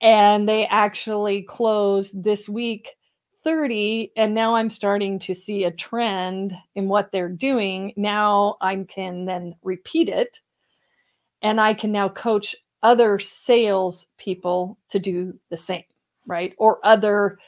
and 0.00 0.48
they 0.48 0.66
actually 0.66 1.42
closed 1.42 2.24
this 2.24 2.48
week 2.48 2.96
30 3.44 4.10
and 4.16 4.34
now 4.34 4.54
i'm 4.54 4.70
starting 4.70 5.18
to 5.18 5.34
see 5.34 5.64
a 5.64 5.70
trend 5.70 6.54
in 6.74 6.88
what 6.88 7.12
they're 7.12 7.28
doing. 7.28 7.92
Now 7.96 8.56
i 8.62 8.76
can 8.88 9.26
then 9.26 9.54
repeat 9.62 10.08
it 10.08 10.40
and 11.44 11.60
I 11.60 11.74
can 11.74 11.92
now 11.92 12.08
coach 12.08 12.56
other 12.82 13.18
sales 13.20 14.06
people 14.18 14.78
to 14.88 14.98
do 14.98 15.38
the 15.50 15.56
same, 15.56 15.84
right? 16.26 16.54
Or 16.58 16.84
other 16.84 17.38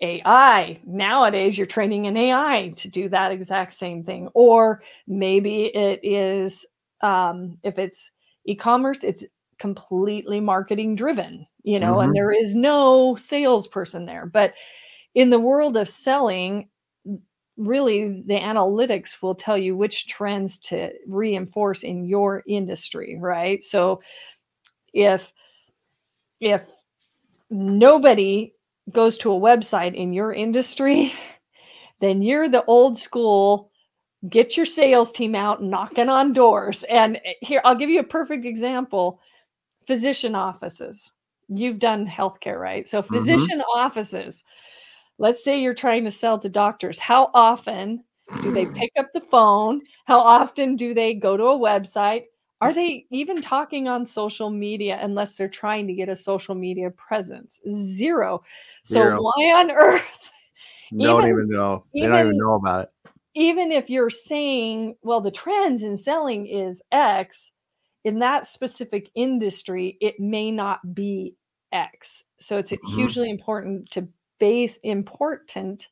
AI. 0.00 0.80
Nowadays, 0.86 1.58
you're 1.58 1.66
training 1.66 2.06
an 2.06 2.16
AI 2.16 2.72
to 2.76 2.88
do 2.88 3.08
that 3.08 3.32
exact 3.32 3.74
same 3.74 4.04
thing. 4.04 4.28
Or 4.34 4.82
maybe 5.06 5.64
it 5.66 6.00
is, 6.04 6.64
um, 7.00 7.58
if 7.64 7.78
it's 7.78 8.10
e 8.46 8.54
commerce, 8.54 9.02
it's 9.02 9.24
completely 9.58 10.40
marketing 10.40 10.94
driven. 10.94 11.46
you 11.64 11.78
know, 11.80 11.94
mm-hmm. 11.94 12.00
and 12.00 12.16
there 12.16 12.30
is 12.30 12.54
no 12.54 13.16
salesperson 13.16 14.06
there. 14.06 14.26
But 14.26 14.54
in 15.14 15.30
the 15.30 15.40
world 15.40 15.76
of 15.76 15.88
selling, 15.88 16.68
really 17.58 18.22
the 18.26 18.38
analytics 18.38 19.20
will 19.20 19.34
tell 19.34 19.58
you 19.58 19.76
which 19.76 20.06
trends 20.06 20.58
to 20.58 20.90
reinforce 21.06 21.82
in 21.82 22.04
your 22.04 22.42
industry, 22.46 23.18
right? 23.20 23.62
So 23.62 24.00
if 24.94 25.32
if 26.40 26.62
nobody 27.50 28.54
goes 28.90 29.18
to 29.18 29.32
a 29.32 29.40
website 29.40 29.94
in 29.94 30.12
your 30.12 30.32
industry, 30.32 31.12
then 32.00 32.22
you're 32.22 32.48
the 32.48 32.64
old 32.64 32.96
school 32.96 33.70
get 34.28 34.56
your 34.56 34.66
sales 34.66 35.12
team 35.12 35.34
out 35.34 35.62
knocking 35.62 36.08
on 36.08 36.32
doors. 36.32 36.84
And 36.84 37.16
eh, 37.24 37.34
here, 37.40 37.60
I'll 37.64 37.76
give 37.76 37.90
you 37.90 38.00
a 38.00 38.04
perfect 38.04 38.44
example 38.44 39.20
physician 39.86 40.34
offices. 40.34 41.12
You've 41.48 41.78
done 41.78 42.06
healthcare, 42.06 42.58
right? 42.58 42.88
So, 42.88 43.00
mm-hmm. 43.00 43.14
physician 43.14 43.58
mm-hmm. 43.58 43.78
offices, 43.78 44.42
let's 45.18 45.42
say 45.42 45.60
you're 45.60 45.74
trying 45.74 46.04
to 46.04 46.10
sell 46.10 46.38
to 46.38 46.48
doctors. 46.48 46.98
How 46.98 47.30
often 47.34 48.04
do 48.42 48.52
they 48.52 48.66
pick 48.74 48.92
up 48.98 49.06
the 49.12 49.20
phone? 49.20 49.82
How 50.04 50.20
often 50.20 50.76
do 50.76 50.94
they 50.94 51.14
go 51.14 51.36
to 51.36 51.44
a 51.44 51.58
website? 51.58 52.24
Are 52.60 52.72
they 52.72 53.06
even 53.10 53.40
talking 53.40 53.86
on 53.86 54.04
social 54.04 54.50
media 54.50 54.98
unless 55.00 55.36
they're 55.36 55.48
trying 55.48 55.86
to 55.86 55.92
get 55.92 56.08
a 56.08 56.16
social 56.16 56.56
media 56.56 56.90
presence? 56.90 57.60
Zero. 57.70 58.42
So, 58.84 58.94
Zero. 58.94 59.22
why 59.22 59.52
on 59.54 59.70
earth? 59.70 60.30
Don't 60.90 61.22
even, 61.22 61.30
even 61.30 61.48
know. 61.50 61.84
They 61.92 62.00
even, 62.00 62.10
don't 62.12 62.20
even 62.20 62.38
know 62.38 62.54
about 62.54 62.84
it 62.84 62.90
even 63.38 63.70
if 63.70 63.88
you're 63.88 64.10
saying, 64.10 64.96
well, 65.02 65.20
the 65.20 65.30
trends 65.30 65.84
in 65.84 65.96
selling 65.96 66.48
is 66.48 66.82
X, 66.90 67.52
in 68.04 68.18
that 68.18 68.48
specific 68.48 69.10
industry, 69.14 69.96
it 70.00 70.18
may 70.18 70.50
not 70.50 70.92
be 70.92 71.36
X. 71.70 72.24
So 72.40 72.58
it's 72.58 72.72
mm-hmm. 72.72 72.96
hugely 72.96 73.30
important 73.30 73.90
to 73.92 74.08
base 74.38 74.78
important 74.82 75.88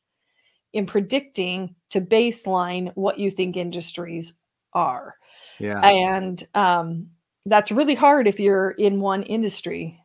in 0.73 0.85
predicting 0.85 1.75
to 1.89 2.01
baseline 2.01 2.91
what 2.95 3.19
you 3.19 3.31
think 3.31 3.57
industries 3.57 4.33
are. 4.73 5.15
Yeah. 5.59 5.79
And 5.85 6.45
um, 6.53 7.07
that's 7.45 7.71
really 7.71 7.95
hard 7.95 8.27
if 8.27 8.39
you're 8.39 8.71
in 8.71 8.99
one 8.99 9.23
industry. 9.23 9.99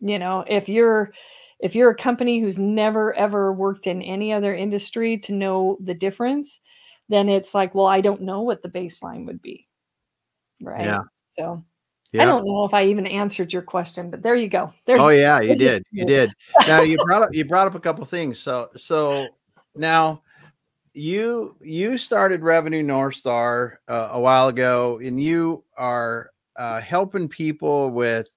You 0.00 0.18
know, 0.18 0.44
if 0.48 0.68
you're 0.68 1.12
if 1.60 1.74
you're 1.74 1.90
a 1.90 1.96
company 1.96 2.40
who's 2.40 2.58
never 2.58 3.14
ever 3.14 3.52
worked 3.52 3.86
in 3.86 4.00
any 4.00 4.32
other 4.32 4.54
industry 4.54 5.18
to 5.18 5.32
know 5.32 5.76
the 5.84 5.94
difference, 5.94 6.60
then 7.08 7.28
it's 7.28 7.54
like, 7.54 7.74
well, 7.74 7.86
I 7.86 8.00
don't 8.00 8.22
know 8.22 8.40
what 8.40 8.62
the 8.62 8.68
baseline 8.68 9.26
would 9.26 9.42
be. 9.42 9.68
Right. 10.62 10.86
Yeah. 10.86 11.02
So 11.28 11.62
yeah. 12.12 12.22
I 12.22 12.24
don't 12.24 12.44
know 12.44 12.64
if 12.64 12.74
I 12.74 12.86
even 12.86 13.06
answered 13.06 13.52
your 13.52 13.62
question, 13.62 14.10
but 14.10 14.22
there 14.22 14.34
you 14.34 14.48
go. 14.48 14.72
There's, 14.84 15.00
oh 15.00 15.10
yeah, 15.10 15.40
you 15.40 15.54
did. 15.54 15.84
You 15.92 16.04
did. 16.04 16.32
Now 16.66 16.80
you 16.82 16.98
brought 17.04 17.22
up 17.22 17.28
you 17.32 17.44
brought 17.44 17.68
up 17.68 17.74
a 17.74 17.80
couple 17.80 18.04
things. 18.04 18.38
So 18.38 18.68
so 18.76 19.28
now 19.76 20.22
you 20.92 21.56
you 21.60 21.96
started 21.96 22.42
Revenue 22.42 22.82
Northstar 22.82 23.76
uh, 23.88 24.08
a 24.12 24.20
while 24.20 24.48
ago, 24.48 24.98
and 25.02 25.22
you 25.22 25.62
are 25.78 26.30
uh, 26.56 26.80
helping 26.80 27.28
people 27.28 27.90
with 27.90 28.28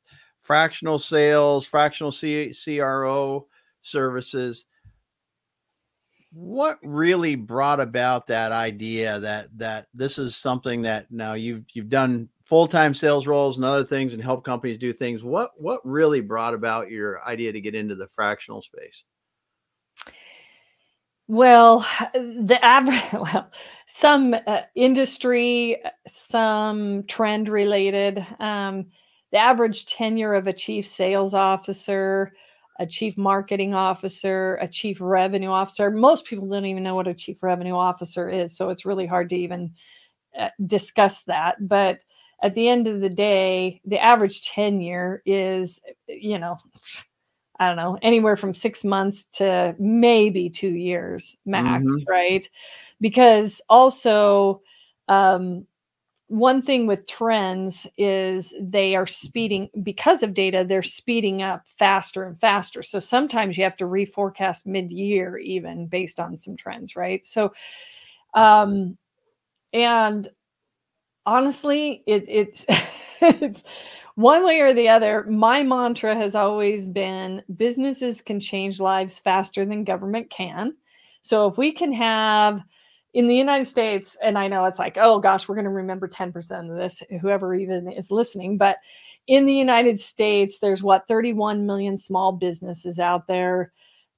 fractional 0.43 0.99
sales, 0.99 1.65
fractional 1.65 2.11
C- 2.11 2.53
CRO 2.53 3.47
services. 3.81 4.67
What 6.31 6.77
really 6.83 7.35
brought 7.35 7.79
about 7.79 8.27
that 8.27 8.51
idea 8.51 9.19
that 9.19 9.47
that 9.57 9.87
this 9.93 10.19
is 10.19 10.35
something 10.35 10.83
that 10.83 11.11
now 11.11 11.33
you've 11.33 11.65
you've 11.73 11.89
done 11.89 12.29
full-time 12.53 12.93
sales 12.93 13.25
roles 13.25 13.55
and 13.55 13.65
other 13.65 13.83
things 13.83 14.13
and 14.13 14.21
help 14.21 14.45
companies 14.45 14.77
do 14.77 14.93
things. 14.93 15.23
What 15.23 15.59
what 15.59 15.81
really 15.83 16.21
brought 16.21 16.53
about 16.53 16.91
your 16.91 17.19
idea 17.27 17.51
to 17.51 17.59
get 17.59 17.73
into 17.73 17.95
the 17.95 18.07
fractional 18.13 18.61
space? 18.61 19.05
Well, 21.27 21.79
the 22.13 22.59
average, 22.63 23.01
well, 23.13 23.49
some 23.87 24.35
uh, 24.45 24.61
industry, 24.75 25.81
some 26.07 27.05
trend 27.07 27.49
related. 27.49 28.23
Um, 28.39 28.85
the 29.31 29.39
average 29.39 29.87
tenure 29.87 30.35
of 30.35 30.45
a 30.45 30.53
chief 30.53 30.85
sales 30.85 31.33
officer, 31.33 32.33
a 32.79 32.85
chief 32.85 33.17
marketing 33.17 33.73
officer, 33.73 34.59
a 34.61 34.67
chief 34.67 35.01
revenue 35.01 35.49
officer. 35.49 35.89
Most 35.89 36.25
people 36.25 36.47
don't 36.47 36.67
even 36.67 36.83
know 36.83 36.93
what 36.93 37.07
a 37.07 37.15
chief 37.15 37.41
revenue 37.41 37.73
officer 37.73 38.29
is, 38.29 38.55
so 38.55 38.69
it's 38.69 38.85
really 38.85 39.07
hard 39.07 39.29
to 39.29 39.35
even 39.35 39.73
uh, 40.37 40.49
discuss 40.67 41.23
that. 41.23 41.55
But 41.67 41.97
at 42.43 42.53
the 42.53 42.67
end 42.67 42.87
of 42.87 42.99
the 42.99 43.09
day, 43.09 43.81
the 43.85 43.99
average 43.99 44.45
tenure 44.47 45.23
is, 45.25 45.81
you 46.07 46.37
know, 46.37 46.57
I 47.57 47.67
don't 47.67 47.77
know, 47.77 47.97
anywhere 48.01 48.35
from 48.35 48.53
six 48.53 48.83
months 48.83 49.25
to 49.37 49.73
maybe 49.79 50.49
two 50.49 50.75
years 50.75 51.37
max, 51.45 51.85
mm-hmm. 51.85 52.11
right? 52.11 52.47
Because 52.99 53.61
also, 53.69 54.61
um, 55.07 55.65
one 56.27 56.61
thing 56.61 56.85
with 56.85 57.07
trends 57.07 57.87
is 57.97 58.53
they 58.59 58.95
are 58.95 59.07
speeding 59.07 59.69
because 59.83 60.23
of 60.23 60.33
data 60.33 60.65
they're 60.67 60.81
speeding 60.81 61.43
up 61.43 61.63
faster 61.77 62.23
and 62.23 62.39
faster 62.39 62.81
so 62.81 62.97
sometimes 62.97 63.55
you 63.55 63.63
have 63.63 63.77
to 63.77 63.83
reforecast 63.83 64.65
mid-year 64.65 65.37
even 65.37 65.85
based 65.85 66.19
on 66.19 66.35
some 66.35 66.55
trends 66.55 66.95
right 66.95 67.27
so 67.27 67.53
um 68.33 68.97
and 69.73 70.29
honestly 71.25 72.03
it, 72.07 72.25
it's 72.27 72.65
it's 73.21 73.63
one 74.15 74.45
way 74.45 74.59
or 74.59 74.73
the 74.73 74.89
other 74.89 75.23
my 75.23 75.63
mantra 75.63 76.15
has 76.15 76.35
always 76.35 76.85
been 76.85 77.41
businesses 77.55 78.21
can 78.21 78.39
change 78.39 78.79
lives 78.79 79.19
faster 79.19 79.65
than 79.65 79.83
government 79.83 80.29
can 80.29 80.73
so 81.21 81.47
if 81.47 81.57
we 81.57 81.71
can 81.71 81.93
have 81.93 82.63
in 83.13 83.27
the 83.27 83.35
United 83.35 83.65
States, 83.65 84.17
and 84.23 84.37
I 84.37 84.47
know 84.47 84.65
it's 84.65 84.79
like, 84.79 84.97
oh 84.97 85.19
gosh, 85.19 85.47
we're 85.47 85.55
going 85.55 85.65
to 85.65 85.71
remember 85.71 86.07
10% 86.07 86.71
of 86.71 86.77
this, 86.77 87.03
whoever 87.21 87.53
even 87.53 87.91
is 87.91 88.09
listening, 88.09 88.57
but 88.57 88.77
in 89.27 89.45
the 89.45 89.53
United 89.53 89.99
States, 89.99 90.59
there's 90.59 90.83
what 90.83 91.07
31 91.07 91.65
million 91.65 91.97
small 91.97 92.31
businesses 92.31 92.99
out 92.99 93.27
there. 93.27 93.71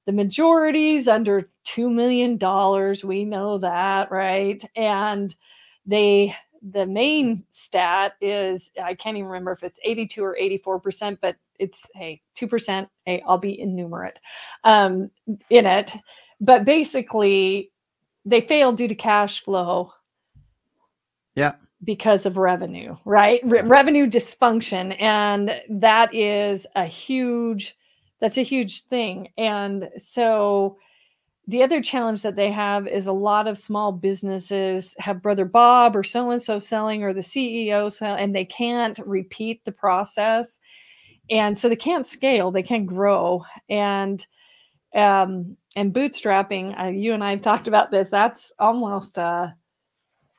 The 0.06 0.12
majority's 0.12 1.08
under 1.08 1.50
$2 1.66 1.92
million. 1.92 2.38
We 3.06 3.24
know 3.24 3.58
that, 3.58 4.10
right? 4.10 4.64
And 4.74 5.34
they, 5.84 6.34
the 6.62 6.86
main 6.86 7.44
stat 7.50 8.14
is, 8.20 8.70
I 8.82 8.94
can't 8.94 9.16
even 9.16 9.28
remember 9.28 9.52
if 9.52 9.62
it's 9.62 9.78
82 9.84 10.22
or 10.24 10.36
84%, 10.40 11.18
but 11.20 11.36
it's, 11.58 11.86
hey, 11.94 12.20
2%, 12.36 12.88
hey, 13.04 13.22
I'll 13.26 13.38
be 13.38 13.58
innumerate 13.58 14.18
um, 14.64 15.10
in 15.50 15.66
it. 15.66 15.92
But 16.40 16.64
basically, 16.64 17.70
they 18.24 18.40
fail 18.42 18.72
due 18.72 18.88
to 18.88 18.94
cash 18.94 19.42
flow. 19.42 19.92
Yeah. 21.34 21.54
Because 21.84 22.26
of 22.26 22.36
revenue, 22.36 22.96
right? 23.04 23.40
Re- 23.44 23.62
revenue 23.62 24.06
dysfunction. 24.06 25.00
And 25.00 25.60
that 25.68 26.14
is 26.14 26.66
a 26.74 26.86
huge, 26.86 27.76
that's 28.20 28.38
a 28.38 28.42
huge 28.42 28.84
thing. 28.84 29.28
And 29.38 29.88
so 29.98 30.78
the 31.48 31.62
other 31.62 31.80
challenge 31.80 32.22
that 32.22 32.34
they 32.34 32.50
have 32.50 32.88
is 32.88 33.06
a 33.06 33.12
lot 33.12 33.46
of 33.46 33.56
small 33.56 33.92
businesses 33.92 34.96
have 34.98 35.22
brother 35.22 35.44
Bob 35.44 35.94
or 35.94 36.02
so 36.02 36.30
and 36.30 36.42
so 36.42 36.58
selling 36.58 37.04
or 37.04 37.12
the 37.12 37.20
CEO 37.20 37.90
sell, 37.92 38.16
and 38.16 38.34
they 38.34 38.44
can't 38.44 38.98
repeat 39.06 39.64
the 39.64 39.72
process. 39.72 40.58
And 41.30 41.56
so 41.56 41.68
they 41.68 41.76
can't 41.76 42.06
scale, 42.06 42.50
they 42.50 42.62
can't 42.62 42.86
grow. 42.86 43.44
And 43.68 44.24
um, 44.94 45.56
and 45.76 45.92
bootstrapping, 45.92 46.80
uh, 46.80 46.88
you 46.88 47.12
and 47.12 47.22
I 47.22 47.30
have 47.30 47.42
talked 47.42 47.68
about 47.68 47.90
this. 47.90 48.08
That's 48.08 48.50
almost, 48.58 49.18
uh, 49.18 49.48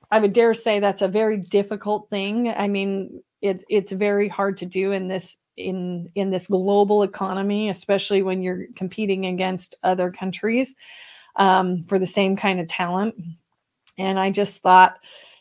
I 0.10 0.20
would 0.20 0.34
dare 0.34 0.56
say, 0.56 0.80
that's 0.80 1.04
a 1.04 1.08
very 1.08 1.38
difficult 1.38 2.10
thing. 2.10 2.50
I 2.50 2.68
mean, 2.68 3.22
it's 3.42 3.64
it's 3.70 3.92
very 3.92 4.28
hard 4.28 4.58
to 4.58 4.66
do 4.66 4.92
in 4.92 5.08
this 5.08 5.38
in 5.58 6.10
in 6.16 6.30
this 6.30 6.48
global 6.48 7.04
economy, 7.04 7.70
especially 7.70 8.22
when 8.22 8.42
you're 8.42 8.68
competing 8.76 9.26
against 9.26 9.76
other 9.84 10.12
countries 10.12 10.76
um, 11.36 11.84
for 11.84 12.00
the 12.00 12.08
same 12.08 12.36
kind 12.36 12.60
of 12.60 12.68
talent. 12.68 13.16
And 13.98 14.20
I 14.20 14.32
just 14.32 14.62
thought 14.62 14.98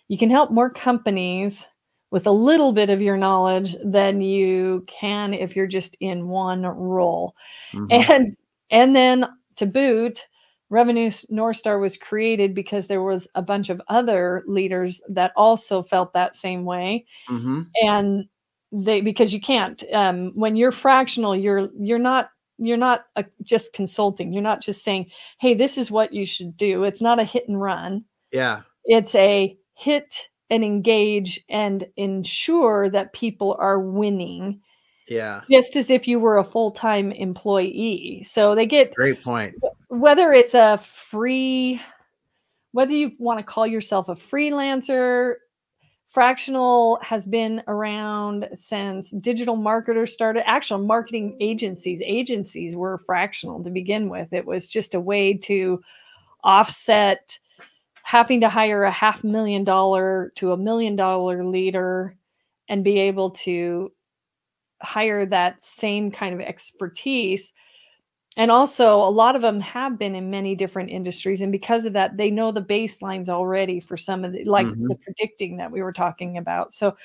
you 0.09 0.19
can 0.19 0.31
help 0.31 0.51
more 0.51 0.71
companies 0.71 1.69
with 2.11 2.27
a 2.27 2.31
little 2.31 2.73
bit 2.73 2.89
of 2.89 3.03
your 3.03 3.17
knowledge 3.17 3.77
than 3.85 4.21
you 4.21 4.85
can 4.87 5.35
if 5.35 5.57
you're 5.57 5.67
just 5.67 5.97
in 6.01 6.29
one 6.29 6.63
role. 6.63 7.35
Mm-hmm. 7.73 8.13
And 8.13 8.37
and 8.71 8.97
then 8.97 9.27
to 9.57 9.67
boot, 9.67 10.27
Revenue 10.69 11.11
Northstar 11.11 11.81
was 11.81 11.97
created 11.97 12.55
because 12.55 12.87
there 12.87 13.03
was 13.03 13.29
a 13.35 13.43
bunch 13.43 13.69
of 13.69 13.81
other 13.89 14.43
leaders 14.47 15.01
that 15.09 15.33
also 15.37 15.83
felt 15.83 16.13
that 16.13 16.37
same 16.37 16.65
way. 16.65 17.07
Mm-hmm. 17.29 17.63
And 17.83 18.29
they 18.73 19.01
because 19.01 19.33
you 19.33 19.41
can't 19.41 19.83
um, 19.93 20.33
when 20.35 20.57
you're 20.57 20.73
fractional, 20.73 21.37
you're 21.37 21.69
you're 21.79 21.99
not 21.99 22.31
you're 22.59 22.77
not 22.77 23.07
a, 23.17 23.25
just 23.43 23.73
consulting. 23.73 24.33
You're 24.33 24.43
not 24.43 24.63
just 24.63 24.83
saying, 24.85 25.11
"Hey, 25.41 25.55
this 25.55 25.79
is 25.79 25.91
what 25.91 26.13
you 26.13 26.25
should 26.27 26.57
do." 26.57 26.85
It's 26.85 27.03
not 27.03 27.19
a 27.21 27.25
hit 27.25 27.49
and 27.49 27.61
run. 27.61 28.05
Yeah. 28.33 28.63
It's 28.85 29.15
a 29.15 29.57
hit 29.75 30.29
and 30.51 30.65
engage 30.65 31.45
and 31.49 31.87
ensure 31.97 32.89
that 32.91 33.13
people 33.13 33.57
are 33.59 33.81
winning 33.81 34.61
Yeah. 35.09 35.43
Just 35.51 35.77
as 35.77 35.91
if 35.91 36.09
you 36.09 36.19
were 36.19 36.39
a 36.39 36.45
full-time 36.45 37.13
employee. 37.13 38.23
So 38.27 38.55
they 38.55 38.67
get 38.67 38.95
great 38.95 39.23
point. 39.23 39.55
Whether 39.89 40.33
it's 40.33 40.55
a 40.55 40.79
free, 40.79 41.81
whether 42.73 42.93
you 42.93 43.13
want 43.19 43.39
to 43.39 43.45
call 43.45 43.67
yourself 43.67 44.09
a 44.09 44.17
freelancer, 44.17 45.35
fractional 46.17 46.99
has 47.03 47.27
been 47.27 47.63
around 47.69 48.49
since 48.55 49.11
digital 49.11 49.55
marketers 49.55 50.15
started. 50.15 50.49
Actual 50.49 50.79
marketing 50.79 51.37
agencies, 51.41 52.01
agencies 52.03 52.75
were 52.75 52.97
fractional 52.97 53.63
to 53.63 53.69
begin 53.69 54.09
with. 54.09 54.33
It 54.33 54.47
was 54.47 54.67
just 54.67 54.95
a 54.95 55.01
way 55.01 55.35
to 55.35 55.79
offset 56.43 57.39
having 58.03 58.41
to 58.41 58.49
hire 58.49 58.85
a 58.85 58.91
half 58.91 59.25
million 59.25 59.63
dollar 59.63 60.33
to 60.37 60.53
a 60.53 60.57
million 60.57 60.97
dollar 60.97 61.45
leader 61.45 62.17
and 62.71 62.83
be 62.83 62.99
able 62.99 63.33
to 63.33 63.93
hire 64.81 65.27
that 65.27 65.63
same 65.63 66.11
kind 66.11 66.35
of 66.35 66.41
expertise 66.41 67.53
and 68.37 68.51
also 68.51 68.97
a 68.97 69.09
lot 69.09 69.35
of 69.35 69.43
them 69.43 69.61
have 69.61 69.99
been 69.99 70.15
in 70.15 70.31
many 70.31 70.55
different 70.55 70.91
industries 70.91 71.41
and 71.41 71.51
because 71.51 71.85
of 71.85 71.93
that 71.95 72.17
they 72.17 72.31
know 72.31 72.53
the 72.53 72.61
baselines 72.61 73.29
already 73.29 73.81
for 73.81 73.97
some 73.97 74.25
of 74.25 74.33
the 74.33 74.45
like 74.45 74.67
mm-hmm. 74.67 74.89
the 74.89 74.95
predicting 74.97 75.57
that 75.57 75.71
we 75.71 75.83
were 75.83 75.93
talking 75.93 76.39
about 76.39 76.75
so 76.75 76.97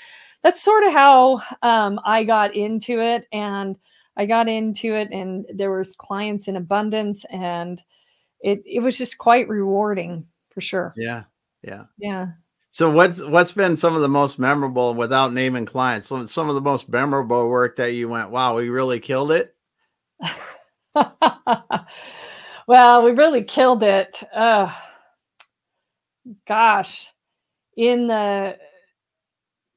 that's 0.44 0.62
sort 0.62 0.84
of 0.84 0.94
how 0.94 1.41
um, 1.62 2.00
i 2.06 2.24
got 2.24 2.56
into 2.56 3.00
it 3.00 3.28
and 3.32 3.78
i 4.17 4.26
got 4.26 4.48
into 4.48 4.96
it 4.96 5.10
and 5.12 5.46
there 5.54 5.72
was 5.72 5.96
clients 5.98 6.48
in 6.48 6.56
abundance 6.56 7.26
and 7.32 7.82
it, 8.41 8.62
it 8.65 8.82
was 8.82 8.98
just 8.98 9.17
quite 9.17 9.48
rewarding 9.48 10.26
for 10.50 10.62
sure 10.62 10.94
yeah 10.98 11.24
yeah 11.63 11.84
yeah 11.98 12.28
so 12.74 12.89
what's 12.89 13.22
what's 13.26 13.52
been 13.52 13.76
some 13.76 13.96
of 13.96 14.02
the 14.02 14.08
most 14.08 14.39
memorable 14.39 14.94
without 14.94 15.34
naming 15.34 15.65
clients? 15.65 16.08
Some 16.08 16.26
some 16.26 16.48
of 16.48 16.56
the 16.56 16.62
most 16.62 16.88
memorable 16.88 17.50
work 17.50 17.76
that 17.76 17.91
you 17.91 18.08
went, 18.08 18.32
wow, 18.32 18.56
we 18.56 18.70
really 18.70 19.02
killed 19.02 19.34
it. 19.34 19.54
well, 22.67 23.04
we 23.04 23.12
really 23.12 23.43
killed 23.43 23.84
it. 23.84 24.21
Uh, 24.34 24.73
gosh, 26.47 27.12
in 27.75 28.08
the 28.08 28.58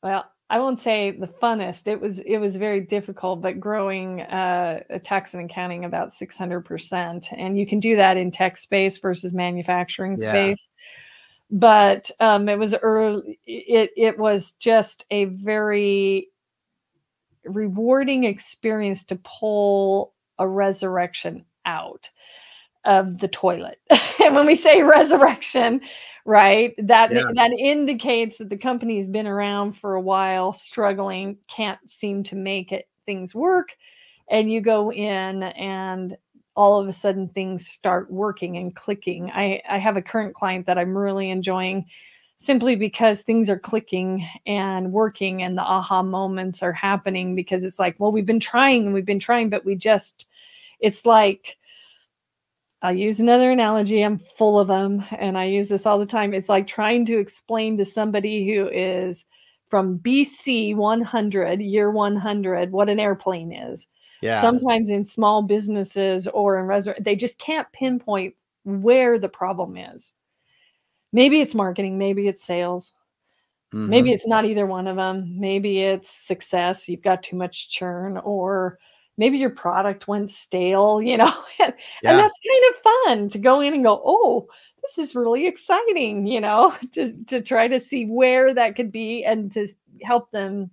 well, 0.03 0.31
I 0.51 0.59
won't 0.59 0.79
say 0.79 1.11
the 1.13 1.27
funnest. 1.27 1.89
It 1.89 2.01
was 2.01 2.19
it 2.21 2.39
was 2.39 2.57
very 2.57 2.81
difficult, 2.81 3.41
but 3.41 3.61
growing 3.61 4.21
uh, 4.23 4.81
a 4.91 4.99
tax 4.99 5.35
and 5.35 5.51
accounting 5.51 5.85
about 5.85 6.13
six 6.13 6.37
hundred 6.37 6.63
percent, 6.63 7.29
and 7.37 7.59
you 7.59 7.67
can 7.67 7.81
do 7.81 7.97
that 7.97 8.17
in 8.17 8.31
tech 8.31 8.59
space 8.59 8.99
versus 8.99 9.33
manufacturing 9.33 10.17
yeah. 10.19 10.31
space 10.31 10.69
but 11.51 12.11
um, 12.21 12.49
it 12.49 12.59
was 12.59 12.75
early. 12.75 13.39
It 13.47 13.91
it 13.97 14.19
was 14.19 14.53
just 14.53 15.05
a 15.11 15.27
very 15.27 16.29
rewarding 17.45 18.25
experience 18.25 19.05
to 19.05 19.21
pull 19.23 20.14
a 20.39 20.49
resurrection 20.49 21.45
out 21.65 22.11
of 22.85 23.19
the 23.19 23.29
toilet. 23.29 23.81
and 24.23 24.35
when 24.35 24.47
we 24.47 24.55
say 24.55 24.83
resurrection, 24.83 25.81
right, 26.25 26.75
that 26.79 27.13
yeah. 27.13 27.25
that 27.35 27.53
indicates 27.53 28.39
that 28.39 28.51
the 28.51 28.57
company 28.57 28.99
has 28.99 29.09
been 29.09 29.27
around 29.27 29.75
for 29.75 29.95
a 29.95 30.01
while, 30.01 30.53
struggling, 30.53 31.39
can't 31.49 31.79
seem 31.91 32.23
to 32.25 32.37
make 32.37 32.73
it 32.73 32.89
things 33.07 33.35
work, 33.35 33.77
and 34.31 34.53
you 34.53 34.61
go 34.61 34.93
in 34.93 35.43
and 35.43 36.17
all 36.57 36.81
of 36.81 36.87
a 36.89 36.93
sudden 36.93 37.29
things 37.29 37.67
start 37.67 38.11
working 38.11 38.57
and 38.57 38.77
clicking. 38.77 39.31
I, 39.31 39.61
I 39.69 39.79
have 39.79 39.97
a 39.97 40.03
current 40.03 40.35
client 40.35 40.67
that 40.67 40.79
I'm 40.79 40.97
really 40.97 41.31
enjoying 41.31 41.87
simply 42.37 42.77
because 42.77 43.23
things 43.23 43.49
are 43.49 43.59
clicking 43.59 44.29
and 44.47 44.93
working 44.93 45.43
and 45.43 45.57
the 45.57 45.63
aha 45.63 46.03
moments 46.03 46.63
are 46.63 46.73
happening 46.73 47.35
because 47.35 47.65
it's 47.65 47.79
like, 47.79 47.95
well, 47.99 48.13
we've 48.13 48.27
been 48.27 48.41
trying 48.41 48.87
and 48.87 48.95
we've 48.95 49.07
been 49.07 49.21
trying, 49.21 49.49
but 49.49 49.65
we 49.65 49.75
just, 49.75 50.27
it's 50.81 51.07
like, 51.07 51.57
I'll 52.83 52.95
use 52.95 53.21
another 53.21 53.51
analogy. 53.51 54.03
I'm 54.03 54.19
full 54.19 54.59
of 54.59 54.69
them 54.69 55.05
and 55.19 55.39
I 55.39 55.45
use 55.45 55.69
this 55.69 55.87
all 55.87 55.99
the 55.99 56.05
time. 56.05 56.35
It's 56.35 56.51
like 56.51 56.67
trying 56.67 57.07
to 57.07 57.19
explain 57.19 57.77
to 57.79 57.85
somebody 57.85 58.47
who 58.47 58.69
is 58.69 59.25
from 59.71 59.99
BC 60.01 60.77
100, 60.77 61.61
year 61.63 61.91
100, 61.91 62.73
what 62.73 62.91
an 62.91 63.01
airplane 63.01 63.53
is 63.53 63.87
yeah. 64.25 64.41
sometimes 64.41 64.91
in 64.91 65.05
small 65.05 65.43
businesses 65.43 66.27
or 66.29 66.59
in 66.59 66.65
restaurant 66.65 67.05
they 67.05 67.15
just 67.15 67.39
can't 67.39 67.71
pinpoint 67.73 68.35
where 68.65 69.19
the 69.19 69.29
problem 69.29 69.77
is 69.77 70.13
maybe 71.15 71.41
it's 71.41 71.55
marketing 71.55 71.97
maybe 71.97 72.29
it's 72.29 72.45
sales 72.45 72.93
mm-hmm. 73.73 73.89
maybe 73.89 74.13
it's 74.13 74.27
not 74.27 74.45
either 74.45 74.67
one 74.67 74.87
of 74.87 74.97
them 74.97 75.35
maybe 75.39 75.81
it's 75.81 76.11
success 76.11 76.89
you've 76.89 77.03
got 77.03 77.23
too 77.23 77.37
much 77.37 77.71
churn 77.71 78.19
or 78.19 78.79
maybe 79.17 79.39
your 79.39 79.51
product 79.51 80.09
went 80.09 80.31
stale 80.31 81.01
you 81.11 81.17
know 81.17 81.33
and, 81.61 81.73
yeah. 82.03 82.11
and 82.11 82.19
that's 82.19 82.39
kind 82.47 82.75
of 82.75 82.83
fun 82.83 83.31
to 83.31 83.39
go 83.39 83.61
in 83.61 83.73
and 83.73 83.85
go 83.85 84.03
oh 84.05 84.47
this 84.83 84.99
is 84.99 85.15
really 85.15 85.47
exciting 85.47 86.27
you 86.27 86.41
know 86.41 86.75
to, 86.93 87.15
to 87.27 87.41
try 87.41 87.67
to 87.67 87.81
see 87.81 88.05
where 88.05 88.53
that 88.53 88.77
could 88.77 88.93
be 88.93 89.25
and 89.25 89.51
to 89.53 89.67
help 90.03 90.31
them 90.33 90.71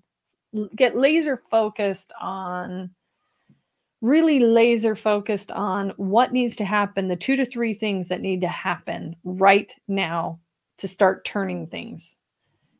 get 0.75 0.97
laser 0.97 1.41
focused 1.49 2.12
on 2.19 2.89
really 4.01 4.39
laser 4.39 4.95
focused 4.95 5.51
on 5.51 5.93
what 5.97 6.33
needs 6.33 6.55
to 6.57 6.65
happen, 6.65 7.07
the 7.07 7.15
two 7.15 7.35
to 7.35 7.45
three 7.45 7.73
things 7.73 8.07
that 8.07 8.21
need 8.21 8.41
to 8.41 8.47
happen 8.47 9.15
right 9.23 9.71
now 9.87 10.39
to 10.79 10.87
start 10.87 11.23
turning 11.23 11.67
things 11.67 12.15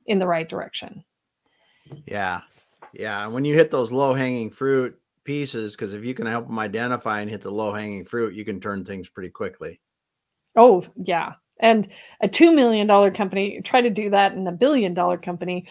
in 0.08 0.18
the 0.18 0.26
right 0.26 0.50
direction. 0.50 1.04
Yeah. 2.08 2.42
Yeah. 2.94 3.28
When 3.28 3.46
you 3.46 3.54
hit 3.54 3.70
those 3.70 3.92
low 3.92 4.14
hanging 4.14 4.50
fruit 4.50 4.98
pieces, 5.24 5.76
because 5.76 5.94
if 5.94 6.04
you 6.04 6.16
can 6.16 6.26
help 6.26 6.48
them 6.48 6.58
identify 6.58 7.22
and 7.22 7.30
hit 7.30 7.42
the 7.42 7.52
low 7.52 7.72
hanging 7.72 8.04
fruit, 8.04 8.34
you 8.34 8.44
can 8.44 8.60
turn 8.60 8.84
things 8.84 9.08
pretty 9.08 9.30
quickly. 9.30 9.80
Oh, 10.56 10.84
yeah. 10.96 11.34
And 11.60 11.88
a 12.24 12.28
$2 12.28 12.56
million 12.56 13.14
company, 13.14 13.62
try 13.64 13.82
to 13.82 13.92
do 13.92 14.10
that 14.10 14.34
in 14.34 14.48
a 14.48 14.52
billion 14.52 14.96
dollar 14.96 15.18
company 15.18 15.68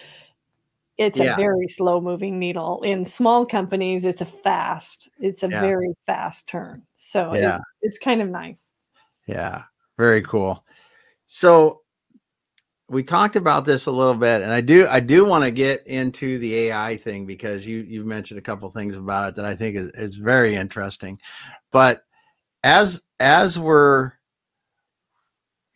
it's 1.00 1.18
yeah. 1.18 1.32
a 1.32 1.36
very 1.36 1.66
slow 1.66 1.98
moving 1.98 2.38
needle 2.38 2.82
in 2.82 3.06
small 3.06 3.46
companies 3.46 4.04
it's 4.04 4.20
a 4.20 4.26
fast 4.26 5.08
it's 5.18 5.42
a 5.42 5.48
yeah. 5.48 5.60
very 5.62 5.94
fast 6.06 6.46
turn 6.46 6.82
so 6.96 7.32
yeah. 7.34 7.56
It, 7.56 7.62
it's 7.80 7.98
kind 7.98 8.20
of 8.20 8.28
nice 8.28 8.70
yeah 9.26 9.62
very 9.96 10.20
cool 10.20 10.62
so 11.26 11.80
we 12.90 13.02
talked 13.02 13.36
about 13.36 13.64
this 13.64 13.86
a 13.86 13.90
little 13.90 14.14
bit 14.14 14.42
and 14.42 14.52
i 14.52 14.60
do 14.60 14.86
i 14.88 15.00
do 15.00 15.24
want 15.24 15.42
to 15.42 15.50
get 15.50 15.86
into 15.86 16.36
the 16.38 16.54
ai 16.54 16.98
thing 16.98 17.24
because 17.24 17.66
you 17.66 17.78
you 17.78 18.04
mentioned 18.04 18.38
a 18.38 18.42
couple 18.42 18.68
things 18.68 18.94
about 18.94 19.30
it 19.30 19.36
that 19.36 19.46
i 19.46 19.56
think 19.56 19.76
is, 19.76 19.88
is 19.92 20.16
very 20.16 20.54
interesting 20.54 21.18
but 21.72 22.04
as 22.62 23.02
as 23.20 23.58
we're 23.58 24.12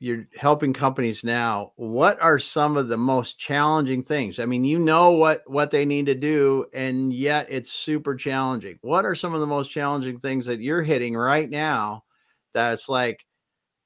you're 0.04 0.26
helping 0.36 0.74
companies 0.74 1.24
now 1.24 1.72
what 1.76 2.20
are 2.20 2.38
some 2.38 2.76
of 2.76 2.88
the 2.88 2.96
most 2.96 3.38
challenging 3.38 4.02
things? 4.02 4.38
I 4.38 4.44
mean 4.44 4.62
you 4.62 4.78
know 4.78 5.12
what 5.12 5.42
what 5.46 5.70
they 5.70 5.86
need 5.86 6.04
to 6.06 6.14
do 6.14 6.66
and 6.74 7.12
yet 7.12 7.46
it's 7.48 7.72
super 7.72 8.14
challenging. 8.14 8.78
What 8.82 9.06
are 9.06 9.14
some 9.14 9.32
of 9.32 9.40
the 9.40 9.46
most 9.46 9.70
challenging 9.70 10.18
things 10.18 10.44
that 10.46 10.60
you're 10.60 10.82
hitting 10.82 11.16
right 11.16 11.48
now 11.48 12.04
that 12.52 12.74
it's 12.74 12.88
like 12.88 13.24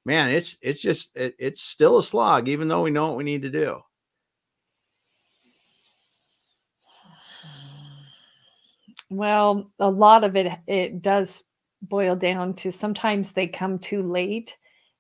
man 0.05 0.31
it's 0.31 0.57
it's 0.61 0.81
just 0.81 1.17
it, 1.17 1.37
it's 1.39 1.63
still 1.63 1.99
a 1.99 2.03
slog 2.03 2.49
even 2.49 2.67
though 2.67 2.83
we 2.83 2.91
know 2.91 3.07
what 3.09 3.17
we 3.17 3.25
need 3.25 3.43
to 3.43 3.51
do? 3.51 3.81
Well 9.09 9.71
a 9.79 9.89
lot 9.89 10.25
of 10.25 10.35
it 10.35 10.51
it 10.67 11.01
does 11.01 11.45
boil 11.83 12.17
down 12.17 12.55
to 12.55 12.73
sometimes 12.73 13.31
they 13.31 13.47
come 13.47 13.79
too 13.79 14.03
late 14.03 14.57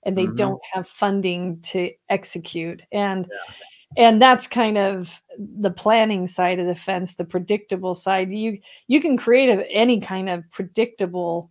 and 0.09 0.16
they 0.16 0.25
mm-hmm. 0.25 0.37
don't 0.37 0.62
have 0.73 0.88
funding 0.88 1.61
to 1.61 1.90
execute 2.09 2.83
and 2.92 3.27
yeah. 3.31 4.07
and 4.07 4.23
that's 4.23 4.47
kind 4.47 4.79
of 4.79 5.21
the 5.38 5.71
planning 5.71 6.27
side 6.27 6.59
of 6.59 6.66
the 6.66 6.75
fence 6.75 7.14
the 7.14 7.25
predictable 7.25 7.94
side 7.94 8.33
you 8.33 8.59
you 8.87 9.03
can 9.03 9.18
create 9.18 9.51
a, 9.51 9.71
any 9.71 10.01
kind 10.01 10.31
of 10.31 10.42
predictable 10.51 11.51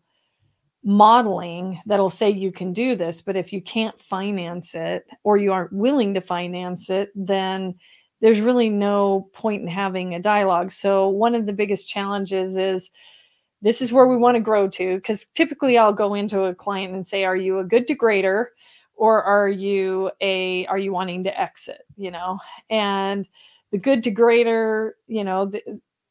modeling 0.84 1.80
that'll 1.86 2.10
say 2.10 2.32
you 2.32 2.52
can 2.52 2.74
do 2.74 2.96
this 2.96 3.22
but 3.22 3.36
if 3.36 3.54
you 3.54 3.62
can't 3.62 4.00
finance 4.00 4.74
it 4.74 5.06
or 5.24 5.38
you 5.38 5.54
aren't 5.54 5.72
willing 5.72 6.15
to 6.15 6.22
finance 6.22 6.89
it 6.89 7.12
then 7.13 7.76
there's 8.22 8.41
really 8.41 8.72
no 8.72 9.30
point 9.34 9.62
in 9.62 9.67
having 9.67 10.15
a 10.15 10.20
dialogue 10.20 10.72
so 10.72 11.10
one 11.10 11.36
of 11.36 11.46
the 11.46 11.54
biggest 11.54 11.88
challenges 11.88 12.58
is 12.58 12.89
this 13.62 13.82
is 13.82 13.91
where 13.91 14.08
we 14.08 14.17
want 14.17 14.36
to 14.36 14.41
grow 14.41 14.67
to 14.67 14.96
because 14.96 15.26
typically 15.34 15.78
i'll 15.78 15.93
go 15.93 16.13
into 16.13 16.43
a 16.43 16.56
client 16.56 16.93
and 16.93 17.06
say 17.06 17.24
are 17.24 17.36
you 17.36 17.60
a 17.60 17.63
good 17.63 17.88
degrader 17.88 18.48
or 18.98 19.24
are 19.24 19.48
you 19.48 20.12
a 20.22 20.65
are 20.65 20.80
you 20.80 20.91
wanting 20.91 21.24
to 21.24 21.39
exit? 21.39 21.84
You 21.96 22.12
know? 22.12 22.39
And 22.70 23.26
the 23.72 23.78
good 23.78 24.04
degrader 24.04 24.91
you 25.08 25.24
know 25.24 25.52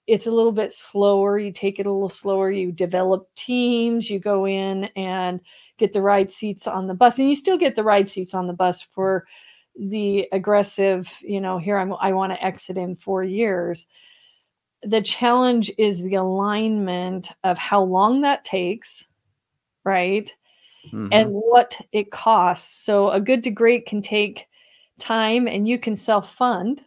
it's 0.06 0.26
a 0.26 0.30
little 0.30 0.52
bit 0.52 0.72
slower 0.72 1.38
you 1.38 1.50
take 1.50 1.80
it 1.80 1.86
a 1.86 1.90
little 1.90 2.08
slower 2.08 2.50
you 2.50 2.70
develop 2.70 3.28
teams 3.34 4.10
you 4.10 4.18
go 4.18 4.46
in 4.46 4.84
and 4.94 5.40
get 5.78 5.92
the 5.92 6.02
right 6.02 6.30
seats 6.30 6.66
on 6.66 6.86
the 6.86 6.94
bus 6.94 7.18
and 7.18 7.30
you 7.30 7.34
still 7.34 7.56
get 7.56 7.74
the 7.74 7.82
right 7.82 8.10
seats 8.10 8.34
on 8.34 8.46
the 8.46 8.52
bus 8.52 8.82
for 8.82 9.26
the 9.74 10.28
aggressive 10.32 11.10
you 11.22 11.40
know 11.40 11.56
here 11.56 11.78
I'm, 11.78 11.94
i 11.94 12.12
want 12.12 12.30
to 12.32 12.44
exit 12.44 12.76
in 12.76 12.94
four 12.94 13.24
years 13.24 13.86
the 14.82 15.02
challenge 15.02 15.70
is 15.78 16.02
the 16.02 16.14
alignment 16.14 17.30
of 17.44 17.58
how 17.58 17.82
long 17.82 18.20
that 18.22 18.44
takes, 18.44 19.04
right? 19.84 20.32
Mm-hmm. 20.86 21.08
And 21.10 21.30
what 21.30 21.80
it 21.92 22.12
costs. 22.12 22.84
So 22.84 23.10
a 23.10 23.20
good 23.20 23.42
to 23.44 23.50
great 23.50 23.86
can 23.86 24.02
take 24.02 24.46
time 24.98 25.48
and 25.48 25.66
you 25.66 25.78
can 25.78 25.96
self 25.96 26.34
fund 26.34 26.82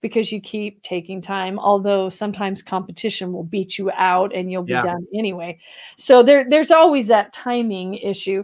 because 0.00 0.32
you 0.32 0.40
keep 0.40 0.82
taking 0.82 1.20
time 1.20 1.58
although 1.58 2.08
sometimes 2.08 2.62
competition 2.62 3.32
will 3.32 3.44
beat 3.44 3.78
you 3.78 3.90
out 3.92 4.34
and 4.34 4.50
you'll 4.50 4.62
be 4.62 4.72
yeah. 4.72 4.82
done 4.82 5.06
anyway 5.14 5.58
so 5.96 6.22
there 6.22 6.48
there's 6.48 6.70
always 6.70 7.06
that 7.06 7.32
timing 7.32 7.94
issue 7.94 8.42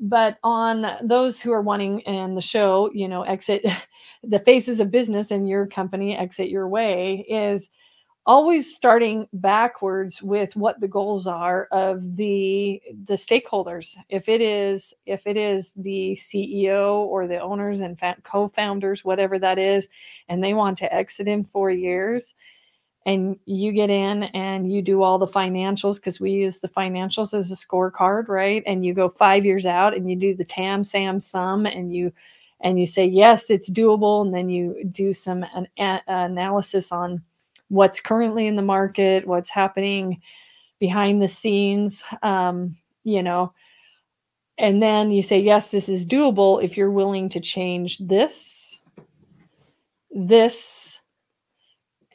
but 0.00 0.36
on 0.44 0.86
those 1.02 1.40
who 1.40 1.50
are 1.52 1.62
wanting 1.62 2.00
in 2.00 2.34
the 2.34 2.42
show 2.42 2.90
you 2.92 3.08
know 3.08 3.22
exit 3.22 3.64
the 4.22 4.38
faces 4.40 4.80
of 4.80 4.90
business 4.90 5.30
in 5.30 5.46
your 5.46 5.66
company 5.66 6.16
exit 6.16 6.48
your 6.48 6.68
way 6.68 7.24
is 7.28 7.68
always 8.28 8.74
starting 8.74 9.26
backwards 9.32 10.22
with 10.22 10.54
what 10.54 10.78
the 10.80 10.86
goals 10.86 11.26
are 11.26 11.64
of 11.72 12.14
the 12.14 12.80
the 13.06 13.14
stakeholders. 13.14 13.96
If 14.10 14.28
it 14.28 14.42
is 14.42 14.92
if 15.06 15.26
it 15.26 15.38
is 15.38 15.72
the 15.74 16.16
ceo 16.20 16.98
or 17.06 17.26
the 17.26 17.40
owners 17.40 17.80
and 17.80 17.98
co-founders 18.24 19.02
whatever 19.02 19.38
that 19.38 19.58
is 19.58 19.88
and 20.28 20.44
they 20.44 20.52
want 20.52 20.76
to 20.78 20.94
exit 20.94 21.26
in 21.26 21.42
four 21.42 21.70
years 21.70 22.34
and 23.06 23.38
you 23.46 23.72
get 23.72 23.88
in 23.88 24.24
and 24.24 24.70
you 24.70 24.82
do 24.82 25.02
all 25.02 25.16
the 25.18 25.26
financials 25.26 25.94
because 25.94 26.20
we 26.20 26.30
use 26.30 26.58
the 26.58 26.68
financials 26.68 27.32
as 27.32 27.50
a 27.50 27.54
scorecard 27.54 28.28
right? 28.28 28.62
And 28.66 28.84
you 28.84 28.92
go 28.92 29.08
five 29.08 29.46
years 29.46 29.64
out 29.64 29.96
and 29.96 30.08
you 30.08 30.16
do 30.16 30.34
the 30.34 30.44
TAM 30.44 30.84
SAM 30.84 31.18
SOM 31.20 31.64
and 31.64 31.94
you 31.94 32.12
and 32.60 32.78
you 32.78 32.84
say 32.84 33.06
yes 33.06 33.48
it's 33.48 33.70
doable 33.70 34.20
and 34.20 34.34
then 34.34 34.50
you 34.50 34.84
do 34.92 35.14
some 35.14 35.46
an, 35.54 35.66
a, 35.78 36.02
analysis 36.08 36.92
on 36.92 37.22
what's 37.68 38.00
currently 38.00 38.46
in 38.46 38.56
the 38.56 38.62
market, 38.62 39.26
what's 39.26 39.50
happening 39.50 40.20
behind 40.78 41.22
the 41.22 41.28
scenes, 41.28 42.02
um, 42.22 42.76
you 43.04 43.22
know. 43.22 43.52
And 44.58 44.82
then 44.82 45.12
you 45.12 45.22
say, 45.22 45.38
yes, 45.38 45.70
this 45.70 45.88
is 45.88 46.04
doable 46.04 46.62
if 46.62 46.76
you're 46.76 46.90
willing 46.90 47.28
to 47.30 47.40
change 47.40 47.98
this, 47.98 48.78
this, 50.10 51.00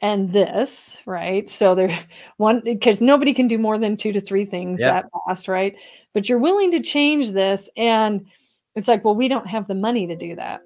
and 0.04 0.30
this, 0.34 0.98
right? 1.06 1.48
So 1.48 1.74
there 1.74 1.98
one 2.36 2.60
because 2.62 3.00
nobody 3.00 3.32
can 3.32 3.48
do 3.48 3.56
more 3.56 3.78
than 3.78 3.96
two 3.96 4.12
to 4.12 4.20
three 4.20 4.44
things 4.44 4.80
yep. 4.80 4.94
that 4.94 5.10
fast, 5.26 5.48
right? 5.48 5.74
But 6.12 6.28
you're 6.28 6.38
willing 6.38 6.70
to 6.72 6.80
change 6.80 7.32
this, 7.32 7.68
and 7.76 8.26
it's 8.74 8.86
like, 8.86 9.04
well, 9.04 9.14
we 9.14 9.28
don't 9.28 9.46
have 9.46 9.66
the 9.66 9.74
money 9.74 10.06
to 10.06 10.14
do 10.14 10.36
that. 10.36 10.60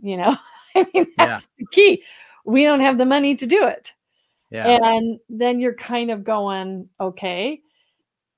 You 0.00 0.16
know, 0.16 0.36
I 0.74 0.86
mean, 0.94 1.06
that's 1.18 1.42
yeah. 1.42 1.46
the 1.58 1.66
key. 1.70 2.02
We 2.46 2.64
don't 2.64 2.80
have 2.80 2.96
the 2.96 3.04
money 3.04 3.36
to 3.36 3.46
do 3.46 3.66
it. 3.66 3.92
Yeah. 4.54 4.68
And 4.68 5.18
then 5.28 5.58
you're 5.60 5.74
kind 5.74 6.10
of 6.10 6.22
going, 6.24 6.88
okay, 7.00 7.60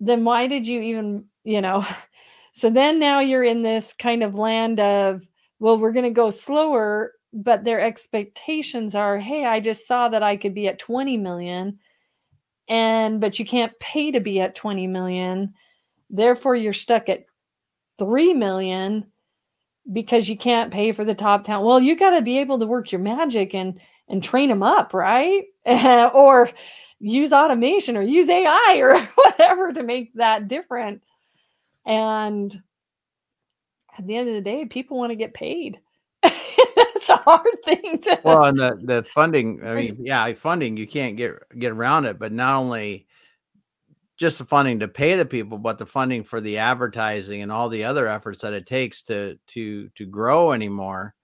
then 0.00 0.24
why 0.24 0.46
did 0.46 0.66
you 0.66 0.80
even, 0.82 1.24
you 1.44 1.60
know? 1.60 1.86
So 2.52 2.70
then 2.70 2.98
now 2.98 3.20
you're 3.20 3.44
in 3.44 3.60
this 3.60 3.92
kind 3.92 4.22
of 4.22 4.34
land 4.34 4.80
of, 4.80 5.20
well, 5.58 5.76
we're 5.76 5.92
going 5.92 6.06
to 6.06 6.10
go 6.10 6.30
slower, 6.30 7.12
but 7.34 7.64
their 7.64 7.82
expectations 7.82 8.94
are, 8.94 9.18
hey, 9.18 9.44
I 9.44 9.60
just 9.60 9.86
saw 9.86 10.08
that 10.08 10.22
I 10.22 10.38
could 10.38 10.54
be 10.54 10.66
at 10.66 10.78
20 10.78 11.18
million 11.18 11.78
and 12.68 13.20
but 13.20 13.38
you 13.38 13.44
can't 13.44 13.78
pay 13.78 14.10
to 14.10 14.20
be 14.20 14.40
at 14.40 14.54
20 14.54 14.86
million. 14.86 15.54
Therefore 16.08 16.56
you're 16.56 16.72
stuck 16.72 17.10
at 17.10 17.26
3 17.98 18.34
million 18.34 19.04
because 19.92 20.28
you 20.28 20.36
can't 20.36 20.72
pay 20.72 20.92
for 20.92 21.04
the 21.04 21.14
top 21.14 21.44
talent. 21.44 21.66
Well, 21.66 21.80
you 21.80 21.96
got 21.96 22.10
to 22.10 22.22
be 22.22 22.38
able 22.38 22.58
to 22.58 22.66
work 22.66 22.92
your 22.92 23.00
magic 23.00 23.54
and 23.54 23.80
and 24.08 24.22
train 24.22 24.48
them 24.48 24.62
up, 24.62 24.94
right? 24.94 25.44
or 25.66 26.50
use 26.98 27.32
automation 27.32 27.96
or 27.96 28.02
use 28.02 28.28
AI 28.28 28.76
or 28.80 28.98
whatever 29.14 29.72
to 29.72 29.82
make 29.82 30.14
that 30.14 30.48
different. 30.48 31.02
And 31.84 32.62
at 33.98 34.06
the 34.06 34.16
end 34.16 34.28
of 34.28 34.34
the 34.34 34.40
day, 34.40 34.66
people 34.66 34.98
want 34.98 35.10
to 35.10 35.16
get 35.16 35.34
paid. 35.34 35.78
That's 36.22 37.08
a 37.08 37.16
hard 37.16 37.56
thing 37.64 38.00
to 38.02 38.20
well 38.24 38.44
and 38.44 38.58
the, 38.58 38.78
the 38.82 39.02
funding 39.04 39.64
i 39.64 39.74
mean 39.74 39.96
yeah 40.00 40.32
funding 40.34 40.76
you 40.76 40.86
can't 40.86 41.16
get 41.16 41.34
get 41.58 41.70
around 41.72 42.04
it 42.04 42.18
but 42.18 42.32
not 42.32 42.58
only 42.58 43.05
just 44.16 44.38
the 44.38 44.44
funding 44.44 44.78
to 44.78 44.88
pay 44.88 45.16
the 45.16 45.26
people 45.26 45.58
but 45.58 45.78
the 45.78 45.86
funding 45.86 46.24
for 46.24 46.40
the 46.40 46.58
advertising 46.58 47.42
and 47.42 47.52
all 47.52 47.68
the 47.68 47.84
other 47.84 48.08
efforts 48.08 48.42
that 48.42 48.52
it 48.52 48.66
takes 48.66 49.02
to 49.02 49.38
to 49.46 49.88
to 49.90 50.06
grow 50.06 50.52
anymore 50.52 51.14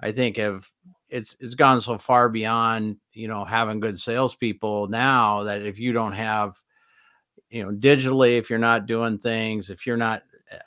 i 0.00 0.12
think 0.12 0.36
have 0.36 0.68
it's 1.08 1.36
it's 1.40 1.54
gone 1.54 1.80
so 1.80 1.98
far 1.98 2.28
beyond 2.28 2.96
you 3.12 3.28
know 3.28 3.44
having 3.44 3.80
good 3.80 4.00
salespeople 4.00 4.88
now 4.88 5.42
that 5.42 5.62
if 5.62 5.78
you 5.78 5.92
don't 5.92 6.12
have 6.12 6.56
you 7.50 7.62
know 7.62 7.70
digitally 7.70 8.38
if 8.38 8.48
you're 8.48 8.58
not 8.58 8.86
doing 8.86 9.18
things 9.18 9.68
if 9.68 9.86
you're 9.86 9.96
not 9.96 10.22
eh, 10.50 10.58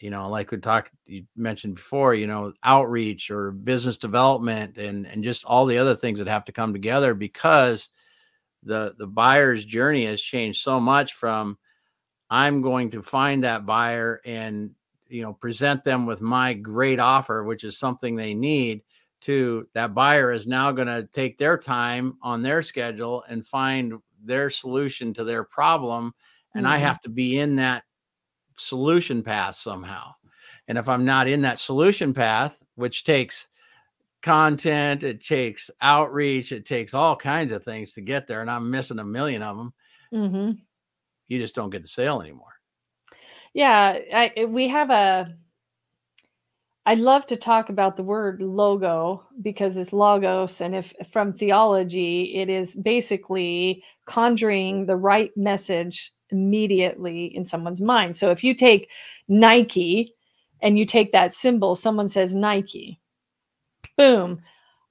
you 0.00 0.10
know 0.10 0.28
like 0.28 0.50
we 0.50 0.58
talked 0.58 0.90
you 1.04 1.24
mentioned 1.36 1.74
before 1.74 2.14
you 2.14 2.26
know 2.26 2.52
outreach 2.64 3.30
or 3.30 3.50
business 3.50 3.98
development 3.98 4.78
and 4.78 5.06
and 5.06 5.22
just 5.22 5.44
all 5.44 5.66
the 5.66 5.78
other 5.78 5.94
things 5.94 6.18
that 6.18 6.28
have 6.28 6.44
to 6.46 6.52
come 6.52 6.72
together 6.72 7.12
because 7.14 7.90
the 8.62 8.94
the 8.98 9.06
buyer's 9.06 9.64
journey 9.64 10.04
has 10.04 10.20
changed 10.20 10.60
so 10.60 10.80
much 10.80 11.14
from 11.14 11.56
i'm 12.30 12.60
going 12.62 12.90
to 12.90 13.02
find 13.02 13.44
that 13.44 13.66
buyer 13.66 14.20
and 14.24 14.70
you 15.08 15.22
know 15.22 15.32
present 15.32 15.84
them 15.84 16.06
with 16.06 16.20
my 16.20 16.52
great 16.52 17.00
offer 17.00 17.44
which 17.44 17.64
is 17.64 17.78
something 17.78 18.14
they 18.14 18.34
need 18.34 18.82
to 19.20 19.66
that 19.74 19.94
buyer 19.94 20.32
is 20.32 20.46
now 20.46 20.70
going 20.70 20.88
to 20.88 21.08
take 21.12 21.36
their 21.36 21.56
time 21.56 22.16
on 22.22 22.42
their 22.42 22.62
schedule 22.62 23.24
and 23.28 23.46
find 23.46 23.94
their 24.22 24.50
solution 24.50 25.14
to 25.14 25.24
their 25.24 25.44
problem 25.44 26.12
and 26.54 26.64
mm-hmm. 26.64 26.74
i 26.74 26.78
have 26.78 27.00
to 27.00 27.08
be 27.08 27.38
in 27.38 27.56
that 27.56 27.84
solution 28.56 29.22
path 29.22 29.54
somehow 29.54 30.12
and 30.66 30.76
if 30.76 30.88
i'm 30.88 31.04
not 31.04 31.28
in 31.28 31.42
that 31.42 31.58
solution 31.58 32.12
path 32.12 32.62
which 32.74 33.04
takes 33.04 33.48
content 34.22 35.02
it 35.02 35.24
takes 35.24 35.70
outreach 35.80 36.52
it 36.52 36.66
takes 36.66 36.92
all 36.92 37.14
kinds 37.14 37.52
of 37.52 37.62
things 37.62 37.92
to 37.92 38.00
get 38.00 38.26
there 38.26 38.40
and 38.40 38.50
i'm 38.50 38.70
missing 38.70 38.98
a 38.98 39.04
million 39.04 39.42
of 39.42 39.56
them 39.56 39.72
mm-hmm. 40.12 40.50
you 41.28 41.38
just 41.38 41.54
don't 41.54 41.70
get 41.70 41.82
the 41.82 41.88
sale 41.88 42.20
anymore 42.20 42.54
yeah 43.54 43.98
I, 44.12 44.44
we 44.44 44.68
have 44.68 44.90
a 44.90 45.34
I 46.88 46.94
love 46.94 47.26
to 47.26 47.36
talk 47.36 47.68
about 47.68 47.98
the 47.98 48.02
word 48.02 48.40
logo 48.40 49.22
because 49.42 49.76
it's 49.76 49.92
logos. 49.92 50.62
And 50.62 50.74
if 50.74 50.94
from 51.12 51.34
theology, 51.34 52.32
it 52.34 52.48
is 52.48 52.74
basically 52.76 53.84
conjuring 54.06 54.86
the 54.86 54.96
right 54.96 55.30
message 55.36 56.14
immediately 56.30 57.26
in 57.36 57.44
someone's 57.44 57.82
mind. 57.82 58.16
So 58.16 58.30
if 58.30 58.42
you 58.42 58.54
take 58.54 58.88
Nike 59.28 60.14
and 60.62 60.78
you 60.78 60.86
take 60.86 61.12
that 61.12 61.34
symbol, 61.34 61.76
someone 61.76 62.08
says 62.08 62.34
Nike, 62.34 62.98
boom. 63.96 64.40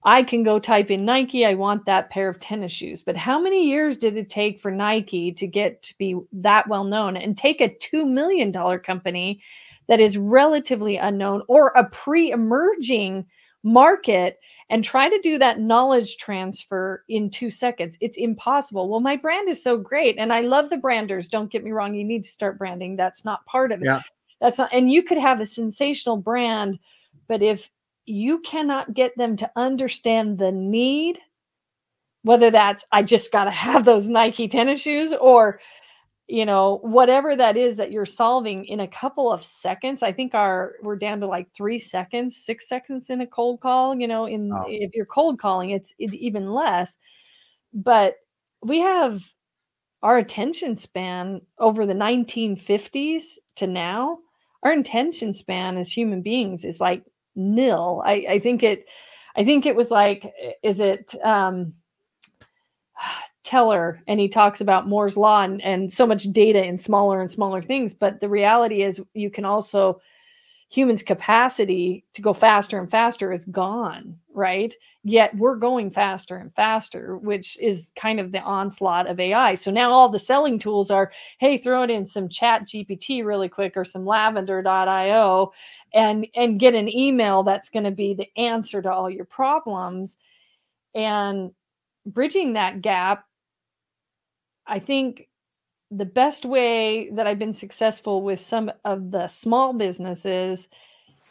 I 0.03 0.23
can 0.23 0.43
go 0.43 0.57
type 0.57 0.89
in 0.89 1.03
Nike. 1.03 1.45
I 1.45 1.53
want 1.53 1.85
that 1.85 2.09
pair 2.09 2.29
of 2.29 2.39
tennis 2.39 2.71
shoes. 2.71 3.01
But 3.01 3.17
how 3.17 3.41
many 3.41 3.67
years 3.67 3.97
did 3.97 4.15
it 4.15 4.29
take 4.29 4.59
for 4.59 4.71
Nike 4.71 5.31
to 5.33 5.47
get 5.47 5.81
to 5.83 5.97
be 5.97 6.17
that 6.31 6.67
well 6.69 6.85
known 6.85 7.17
and 7.17 7.37
take 7.37 7.59
a 7.59 7.69
$2 7.69 8.07
million 8.07 8.53
company 8.79 9.41
that 9.87 9.99
is 9.99 10.17
relatively 10.17 10.97
unknown 10.97 11.41
or 11.47 11.69
a 11.69 11.89
pre 11.89 12.31
emerging 12.31 13.25
market 13.63 14.39
and 14.69 14.83
try 14.83 15.09
to 15.09 15.19
do 15.21 15.37
that 15.37 15.59
knowledge 15.59 16.17
transfer 16.17 17.03
in 17.09 17.29
two 17.29 17.49
seconds. 17.49 17.97
It's 18.01 18.17
impossible. 18.17 18.89
Well, 18.89 18.99
my 18.99 19.15
brand 19.15 19.49
is 19.49 19.63
so 19.63 19.77
great 19.77 20.17
and 20.17 20.31
I 20.31 20.41
love 20.41 20.69
the 20.69 20.77
branders. 20.77 21.29
Don't 21.29 21.51
get 21.51 21.63
me 21.63 21.71
wrong. 21.71 21.95
You 21.95 22.03
need 22.03 22.23
to 22.23 22.29
start 22.29 22.57
branding. 22.57 22.95
That's 22.95 23.25
not 23.25 23.45
part 23.45 23.71
of 23.71 23.81
it. 23.81 23.85
Yeah. 23.85 24.01
That's 24.39 24.57
not, 24.57 24.69
and 24.71 24.91
you 24.91 25.03
could 25.03 25.17
have 25.17 25.39
a 25.39 25.45
sensational 25.45 26.17
brand, 26.17 26.79
but 27.27 27.41
if 27.41 27.69
you 28.07 28.39
cannot 28.39 28.93
get 28.93 29.15
them 29.17 29.35
to 29.37 29.51
understand 29.55 30.39
the 30.39 30.51
need, 30.51 31.19
whether 32.23 32.49
that's 32.49 32.85
I 32.91 33.03
just 33.03 33.31
got 33.31 33.43
to 33.43 33.51
have 33.51 33.85
those 33.85 34.07
Nike 34.07 34.47
tennis 34.47 34.81
shoes 34.81 35.13
or 35.13 35.59
you 36.27 36.45
know 36.45 36.79
whatever 36.83 37.35
that 37.35 37.55
is 37.55 37.77
that 37.77 37.91
you're 37.91 38.05
solving 38.05 38.65
in 38.65 38.81
a 38.81 38.87
couple 38.87 39.31
of 39.31 39.45
seconds 39.45 40.03
i 40.03 40.11
think 40.11 40.35
our 40.35 40.73
we're 40.83 40.97
down 40.97 41.21
to 41.21 41.27
like 41.27 41.47
three 41.55 41.79
seconds 41.79 42.35
six 42.35 42.67
seconds 42.67 43.09
in 43.09 43.21
a 43.21 43.27
cold 43.27 43.61
call 43.61 43.95
you 43.95 44.07
know 44.07 44.25
in 44.25 44.51
oh. 44.53 44.65
if 44.67 44.91
you're 44.93 45.05
cold 45.05 45.39
calling 45.39 45.69
it's, 45.69 45.93
it's 45.99 46.13
even 46.13 46.51
less 46.51 46.97
but 47.73 48.15
we 48.61 48.79
have 48.79 49.23
our 50.03 50.17
attention 50.17 50.75
span 50.75 51.41
over 51.59 51.85
the 51.85 51.93
1950s 51.93 53.37
to 53.55 53.65
now 53.65 54.17
our 54.63 54.73
attention 54.73 55.33
span 55.33 55.77
as 55.77 55.91
human 55.91 56.21
beings 56.21 56.65
is 56.65 56.81
like 56.81 57.03
nil 57.37 58.01
i 58.05 58.25
i 58.29 58.39
think 58.39 58.63
it 58.63 58.87
i 59.37 59.43
think 59.43 59.65
it 59.65 59.75
was 59.75 59.89
like 59.91 60.33
is 60.63 60.79
it 60.79 61.15
um 61.23 61.73
Teller 63.43 64.01
and 64.07 64.19
he 64.19 64.27
talks 64.27 64.59
about 64.59 64.89
Moore's 64.89 65.15
law 65.15 65.41
and, 65.41 65.61
and 65.61 65.93
so 65.93 66.05
much 66.05 66.23
data 66.33 66.61
in 66.61 66.77
smaller 66.77 67.21
and 67.21 67.31
smaller 67.31 67.61
things. 67.61 67.93
But 67.93 68.19
the 68.19 68.27
reality 68.27 68.83
is 68.83 69.01
you 69.13 69.29
can 69.29 69.45
also 69.45 70.01
humans 70.69 71.01
capacity 71.01 72.03
to 72.13 72.21
go 72.21 72.33
faster 72.33 72.79
and 72.79 72.91
faster 72.91 73.31
is 73.31 73.45
gone 73.45 74.17
right? 74.33 74.75
Yet 75.03 75.35
we're 75.35 75.55
going 75.55 75.89
faster 75.89 76.37
and 76.37 76.53
faster 76.53 77.17
which 77.17 77.57
is 77.59 77.87
kind 77.95 78.19
of 78.19 78.31
the 78.31 78.41
onslaught 78.41 79.07
of 79.07 79.19
ai 79.19 79.55
so 79.55 79.71
now 79.71 79.91
all 79.91 80.09
the 80.09 80.19
selling 80.19 80.59
tools 80.59 80.91
are 80.91 81.11
hey 81.39 81.57
throw 81.57 81.83
it 81.83 81.89
in 81.89 82.05
some 82.05 82.29
ChatGPT 82.29 83.25
really 83.25 83.49
quick 83.49 83.73
or 83.75 83.83
some 83.85 84.05
lavender.io 84.05 85.51
and 85.93 86.27
and 86.35 86.59
get 86.59 86.75
an 86.75 86.89
email 86.89 87.43
that's 87.43 87.69
going 87.69 87.85
to 87.85 87.91
be 87.91 88.13
the 88.13 88.27
answer 88.37 88.81
to 88.81 88.91
all 88.91 89.09
your 89.09 89.25
problems. 89.25 90.17
And 90.93 91.51
bridging 92.07 92.53
that 92.53 92.81
gap 92.81 93.25
i 94.65 94.79
think 94.79 95.27
the 95.91 96.05
best 96.05 96.45
way 96.45 97.09
that 97.11 97.27
I've 97.27 97.39
been 97.39 97.53
successful 97.53 98.21
with 98.21 98.41
some 98.41 98.71
of 98.83 99.11
the 99.11 99.27
small 99.27 99.73
businesses 99.73 100.67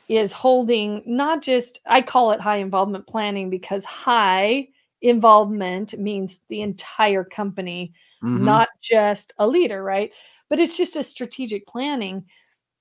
is 0.08 0.32
holding 0.32 1.02
not 1.04 1.42
just, 1.42 1.80
I 1.86 2.00
call 2.02 2.30
it 2.30 2.40
high 2.40 2.58
involvement 2.58 3.06
planning 3.06 3.50
because 3.50 3.84
high 3.84 4.68
involvement 5.02 5.98
means 5.98 6.40
the 6.48 6.62
entire 6.62 7.24
company, 7.24 7.92
mm-hmm. 8.22 8.44
not 8.44 8.68
just 8.80 9.34
a 9.38 9.46
leader, 9.46 9.82
right? 9.82 10.10
But 10.48 10.60
it's 10.60 10.76
just 10.76 10.96
a 10.96 11.02
strategic 11.02 11.66
planning. 11.66 12.24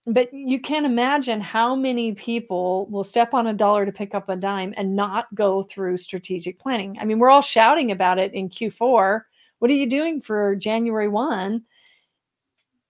But 0.08 0.32
you 0.32 0.62
can't 0.62 0.86
imagine 0.86 1.42
how 1.42 1.76
many 1.76 2.14
people 2.14 2.86
will 2.92 3.04
step 3.04 3.34
on 3.34 3.48
a 3.48 3.54
dollar 3.54 3.88
to 3.88 3.92
pick 3.92 4.14
up 4.14 4.30
a 4.30 4.36
dime 4.36 4.74
and 4.78 4.96
not 4.96 5.34
go 5.34 5.64
through 5.64 5.98
strategic 5.98 6.60
planning. 6.60 6.98
I 7.02 7.06
mean, 7.06 7.18
we're 7.18 7.32
all 7.32 7.42
shouting 7.42 7.92
about 7.92 8.20
it 8.20 8.34
in 8.34 8.50
Q4 8.50 9.22
what 9.60 9.72
are 9.72 9.76
you 9.76 9.90
doing 9.90 10.22
for 10.22 10.56
January 10.56 11.08
1? 11.08 11.64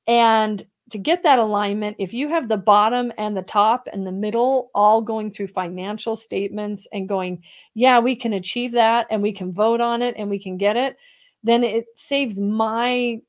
And 0.07 0.65
to 0.91 0.97
get 0.97 1.23
that 1.23 1.39
alignment, 1.39 1.95
if 1.99 2.13
you 2.13 2.29
have 2.29 2.47
the 2.47 2.57
bottom 2.57 3.11
and 3.17 3.35
the 3.35 3.41
top 3.41 3.87
and 3.91 4.05
the 4.05 4.11
middle 4.11 4.69
all 4.75 5.01
going 5.01 5.31
through 5.31 5.47
financial 5.47 6.15
statements 6.15 6.85
and 6.93 7.09
going, 7.09 7.41
yeah, 7.73 7.99
we 7.99 8.15
can 8.15 8.33
achieve 8.33 8.71
that 8.73 9.07
and 9.09 9.21
we 9.21 9.33
can 9.33 9.51
vote 9.51 9.81
on 9.81 10.01
it 10.01 10.15
and 10.17 10.29
we 10.29 10.37
can 10.37 10.57
get 10.57 10.77
it, 10.77 10.97
then 11.43 11.63
it 11.63 11.85
saves 11.95 12.39
my 12.39 13.19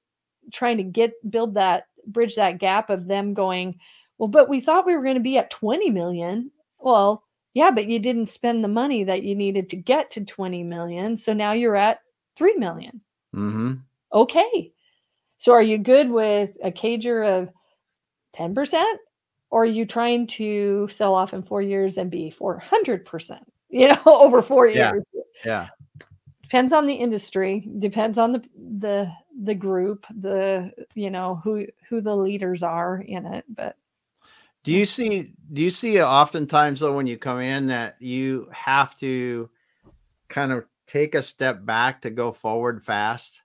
trying 0.53 0.77
to 0.77 0.83
get 0.83 1.13
build 1.31 1.55
that 1.55 1.87
bridge 2.07 2.37
that 2.37 2.59
gap 2.59 2.91
of 2.91 3.07
them 3.07 3.35
going, 3.35 3.79
well, 4.19 4.29
but 4.29 4.49
we 4.49 4.61
thought 4.61 4.87
we 4.87 4.95
were 4.95 5.03
going 5.03 5.15
to 5.15 5.21
be 5.21 5.39
at 5.39 5.51
20 5.51 5.91
million. 5.91 6.51
Well, 6.79 7.25
yeah, 7.55 7.71
but 7.71 7.87
you 7.87 7.99
didn't 7.99 8.27
spend 8.27 8.63
the 8.63 8.69
money 8.69 9.03
that 9.05 9.23
you 9.23 9.35
needed 9.35 9.71
to 9.71 9.77
get 9.77 10.11
to 10.13 10.25
20 10.25 10.63
million. 10.63 11.17
So 11.17 11.33
now 11.33 11.53
you're 11.53 11.77
at 11.77 12.01
3 12.37 12.57
million. 12.57 13.01
Mm-hmm. 13.37 13.75
Okay. 14.13 14.73
So 15.39 15.53
are 15.53 15.63
you 15.63 15.79
good 15.79 16.11
with 16.11 16.51
a 16.63 16.73
CAGR 16.73 17.43
of 17.43 17.51
10%? 18.37 18.85
Or 19.51 19.63
are 19.63 19.67
you 19.67 19.87
trying 19.87 20.27
to 20.29 20.89
sell 20.89 21.15
off 21.15 21.33
in 21.33 21.43
four 21.43 21.63
years 21.63 21.99
and 21.99 22.11
be 22.11 22.35
400%, 22.39 23.39
you 23.71 23.89
know, 23.89 24.03
over 24.07 24.43
four 24.43 24.67
years? 24.69 25.03
Yeah. 25.45 25.69
Depends 26.43 26.73
on 26.73 26.87
the 26.87 26.95
industry, 26.95 27.69
depends 27.81 28.19
on 28.19 28.33
the, 28.33 28.43
the, 28.79 29.13
the 29.43 29.55
group, 29.55 30.07
the, 30.21 30.71
you 30.95 31.11
know, 31.11 31.41
who, 31.43 31.67
who 31.89 32.01
the 32.01 32.15
leaders 32.15 32.63
are 32.63 33.01
in 33.01 33.27
it. 33.27 33.45
But 33.49 33.77
do 34.63 34.73
you 34.73 34.85
see, 34.85 35.33
do 35.53 35.61
you 35.61 35.71
see 35.71 36.01
oftentimes 36.01 36.81
though, 36.81 36.95
when 36.95 37.07
you 37.07 37.19
come 37.19 37.41
in 37.41 37.67
that 37.67 37.97
you 38.01 38.49
have 38.53 38.95
to 38.97 39.51
kind 40.29 40.53
of 40.53 40.65
take 40.87 41.15
a 41.15 41.23
step 41.23 41.65
back 41.65 42.03
to 42.03 42.11
go 42.11 42.33
forward 42.33 42.85
fast? 42.85 43.41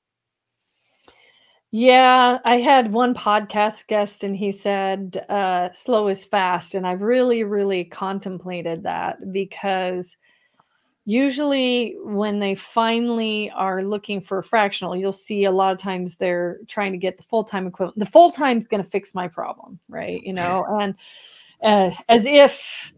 Yeah, 1.73 2.39
I 2.43 2.59
had 2.59 2.91
one 2.91 3.13
podcast 3.13 3.87
guest 3.87 4.25
and 4.25 4.35
he 4.35 4.51
said, 4.51 5.25
uh, 5.29 5.71
slow 5.71 6.09
is 6.09 6.25
fast. 6.25 6.75
And 6.75 6.85
I've 6.85 7.01
really, 7.01 7.45
really 7.45 7.85
contemplated 7.85 8.83
that 8.83 9.31
because 9.31 10.17
usually 11.05 11.95
when 12.03 12.39
they 12.39 12.55
finally 12.55 13.49
are 13.55 13.83
looking 13.83 14.19
for 14.19 14.39
a 14.39 14.43
fractional, 14.43 14.97
you'll 14.97 15.13
see 15.13 15.45
a 15.45 15.51
lot 15.51 15.71
of 15.71 15.79
times 15.79 16.17
they're 16.17 16.59
trying 16.67 16.91
to 16.91 16.97
get 16.97 17.15
the 17.15 17.23
full 17.23 17.45
time 17.45 17.67
equivalent. 17.67 17.97
The 17.97 18.05
full 18.05 18.31
time 18.31 18.57
is 18.57 18.65
going 18.65 18.83
to 18.83 18.89
fix 18.89 19.15
my 19.15 19.29
problem, 19.29 19.79
right? 19.87 20.21
You 20.21 20.33
know, 20.33 20.65
and 20.69 20.95
uh, 21.63 21.95
as 22.09 22.25
if 22.25 22.91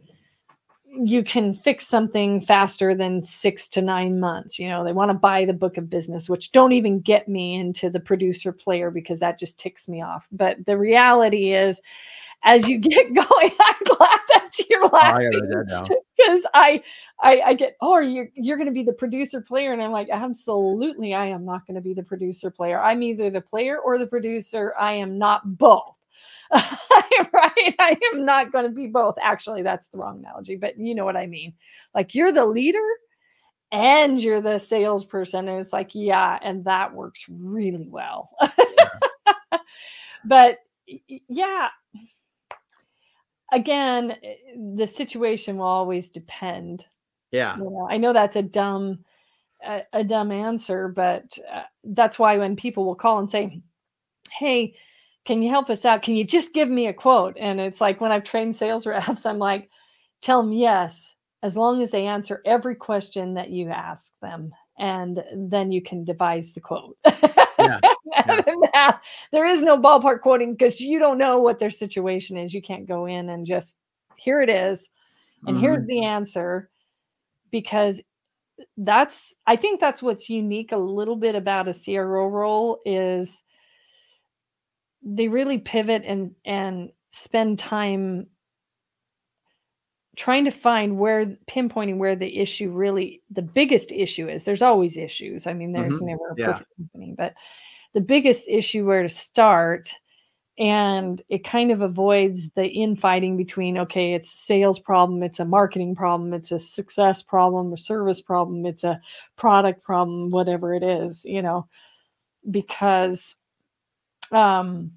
you 0.96 1.24
can 1.24 1.56
fix 1.56 1.88
something 1.88 2.42
faster 2.42 2.94
than 2.94 3.22
six 3.22 3.68
to 3.70 3.82
nine 3.82 4.20
months. 4.20 4.60
You 4.60 4.70
know, 4.70 4.84
they 4.84 4.94
want 4.94 5.10
to 5.10 5.16
buy 5.16 5.46
the 5.46 5.54
book 5.54 5.78
of 5.78 5.90
business, 5.90 6.30
which 6.30 6.52
don't 6.52 6.74
even 6.74 7.00
get 7.00 7.28
me 7.28 7.56
into 7.56 7.90
the 7.90 8.00
producer 8.00 8.52
player 8.52 8.92
because 8.92 9.20
that 9.20 9.40
just 9.40 9.58
ticks 9.58 9.88
me 9.88 10.02
off. 10.02 10.28
But 10.32 10.66
the 10.66 10.78
reality 10.78 11.54
is, 11.54 11.82
as 12.44 12.68
you 12.68 12.78
get 12.80 13.14
going, 13.14 13.28
I'm 13.60 13.98
glad 13.98 14.20
that 14.30 14.52
you're 14.70 14.88
laughing 14.88 15.32
because 16.18 16.46
I, 16.54 16.84
I, 17.22 17.42
I 17.42 17.54
get, 17.54 17.76
oh, 17.82 18.00
you're 18.00 18.30
you're 18.36 18.58
going 18.58 18.68
to 18.68 18.74
be 18.74 18.84
the 18.84 18.94
producer 18.94 19.42
player, 19.42 19.74
and 19.74 19.82
I'm 19.82 19.92
like, 19.92 20.10
absolutely, 20.12 21.14
I 21.14 21.26
am 21.28 21.46
not 21.46 21.66
going 21.66 21.76
to 21.76 21.82
be 21.82 21.94
the 21.94 22.04
producer 22.04 22.52
player. 22.52 22.80
I'm 22.80 23.02
either 23.02 23.30
the 23.30 23.42
player 23.42 23.80
or 23.80 23.98
the 23.98 24.08
producer. 24.08 24.74
I 24.80 24.94
am 24.94 25.18
not 25.18 25.58
both. 25.58 25.96
right? 26.52 27.76
I 27.80 27.98
am 28.14 28.26
not 28.26 28.52
going 28.52 28.66
to 28.66 28.72
be 28.72 28.88
both. 28.88 29.16
Actually, 29.22 29.64
that's 29.64 29.88
the 29.90 29.98
wrong 29.98 30.20
analogy, 30.20 30.56
but 30.56 30.78
you 30.78 30.96
know 30.96 31.06
what 31.06 31.18
I 31.18 31.28
mean. 31.28 31.54
Like 31.94 32.16
you're 32.16 32.32
the 32.32 32.46
leader 32.46 32.88
and 33.74 34.22
you're 34.22 34.42
the 34.42 34.60
salesperson. 34.60 35.50
And 35.50 35.60
it's 35.60 35.74
like, 35.74 35.90
yeah, 35.94 36.38
and 36.42 36.64
that 36.66 36.94
works 36.94 37.26
really 37.28 37.88
well. 37.90 38.30
but 40.26 40.60
yeah, 40.88 41.70
again, 43.52 44.16
eh, 44.24 44.36
the 44.76 44.86
situation 44.86 45.58
will 45.58 45.66
always 45.66 46.10
depend. 46.10 46.86
Yeah. 47.32 47.58
You 47.58 47.64
know, 47.64 47.88
I 47.90 47.98
know 47.98 48.14
that's 48.14 48.36
a 48.36 48.44
dumb, 48.44 49.00
a, 49.66 49.82
a 49.92 50.04
dumb 50.04 50.32
answer, 50.32 50.88
but 50.88 51.36
uh, 51.52 51.64
that's 51.84 52.20
why 52.20 52.38
when 52.38 52.56
people 52.56 52.86
will 52.86 52.96
call 52.96 53.18
and 53.18 53.30
say, 53.30 53.60
Hey, 54.32 54.76
can 55.26 55.42
you 55.42 55.50
help 55.50 55.70
us 55.70 55.86
out? 55.86 56.02
Can 56.02 56.16
you 56.16 56.24
just 56.24 56.54
give 56.54 56.70
me 56.70 56.88
a 56.88 56.94
quote? 56.94 57.38
And 57.40 57.60
it's 57.60 57.80
like 57.80 58.02
when 58.02 58.12
I've 58.12 58.24
trained 58.24 58.56
sales 58.56 58.86
reps, 58.88 59.26
I'm 59.26 59.40
like, 59.40 59.70
tell 60.22 60.42
them 60.42 60.52
yes, 60.52 61.16
as 61.42 61.58
long 61.58 61.82
as 61.82 61.92
they 61.92 62.06
answer 62.06 62.42
every 62.46 62.76
question 62.76 63.34
that 63.36 63.50
you 63.50 63.70
ask 63.70 64.10
them. 64.22 64.54
And 64.80 65.24
then 65.36 65.72
you 65.72 65.82
can 65.82 66.04
devise 66.04 66.52
the 66.52 66.60
quote. 66.60 66.98
Yeah, 67.60 67.80
yeah. 68.74 68.98
there 69.32 69.46
is 69.46 69.62
no 69.62 69.78
ballpark 69.78 70.22
quoting 70.22 70.54
because 70.54 70.82
you 70.82 70.98
don't 70.98 71.20
know 71.20 71.40
what 71.40 71.60
their 71.60 71.70
situation 71.70 72.38
is. 72.38 72.54
You 72.54 72.62
can't 72.62 72.88
go 72.88 73.06
in 73.06 73.30
and 73.30 73.46
just 73.46 73.78
here 74.16 74.42
it 74.42 74.50
is, 74.50 74.90
and 75.46 75.58
mm-hmm. 75.58 75.64
here's 75.64 75.86
the 75.86 76.04
answer, 76.04 76.72
because 77.52 78.02
that's 78.78 79.34
I 79.46 79.56
think 79.56 79.80
that's 79.80 80.02
what's 80.02 80.28
unique 80.28 80.72
a 80.72 80.78
little 80.78 81.16
bit 81.16 81.36
about 81.36 81.68
a 81.68 81.74
CRO 81.74 82.28
role 82.28 82.80
is 82.84 83.44
they 85.04 85.28
really 85.28 85.58
pivot 85.58 86.04
and 86.06 86.34
and 86.46 86.90
spend 87.12 87.60
time 87.60 88.28
trying 90.16 90.46
to 90.46 90.52
find 90.52 90.98
where 90.98 91.26
pinpointing 91.48 91.98
where 91.98 92.16
the 92.16 92.38
issue 92.40 92.72
really 92.72 93.22
the 93.32 93.42
biggest 93.42 93.92
issue 93.92 94.30
is 94.30 94.46
there's 94.46 94.62
always 94.62 94.98
issues 94.98 95.48
i 95.48 95.54
mean 95.54 95.72
there's 95.72 95.96
mm-hmm. 95.96 96.08
never 96.08 96.30
a 96.30 96.36
yeah. 96.38 96.46
perfect 96.52 96.70
company 96.78 97.14
but 97.18 97.34
the 97.94 98.02
biggest 98.02 98.48
issue 98.48 98.86
where 98.86 99.04
to 99.04 99.10
start 99.10 99.92
and 100.60 101.24
it 101.30 101.44
kind 101.44 101.72
of 101.72 101.82
avoids 101.82 102.52
the 102.52 102.66
infighting 102.66 103.38
between 103.38 103.78
okay 103.78 104.14
it's 104.14 104.32
a 104.32 104.38
sales 104.38 104.80
problem 104.80 105.24
it's 105.24 105.40
a 105.40 105.46
marketing 105.46 105.96
problem 105.96 106.32
it's 106.32 106.52
a 106.52 106.60
success 106.60 107.24
problem 107.24 107.74
a 107.74 107.78
service 107.78 108.22
problem 108.22 108.66
it's 108.66 108.84
a 108.84 109.02
product 109.36 109.84
problem 109.84 110.30
whatever 110.30 110.76
it 110.76 110.84
is 110.84 111.26
you 111.26 111.42
know 111.42 111.68
because 112.52 113.36
um, 114.34 114.92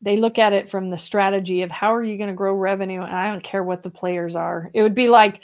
they 0.00 0.16
look 0.16 0.38
at 0.38 0.52
it 0.52 0.70
from 0.70 0.90
the 0.90 0.98
strategy 0.98 1.62
of 1.62 1.70
how 1.70 1.94
are 1.94 2.02
you 2.02 2.16
going 2.16 2.30
to 2.30 2.36
grow 2.36 2.54
revenue 2.54 3.02
and 3.02 3.16
i 3.16 3.26
don't 3.26 3.42
care 3.42 3.64
what 3.64 3.82
the 3.82 3.90
players 3.90 4.36
are. 4.36 4.70
It 4.74 4.82
would 4.82 4.94
be 4.94 5.08
like 5.08 5.40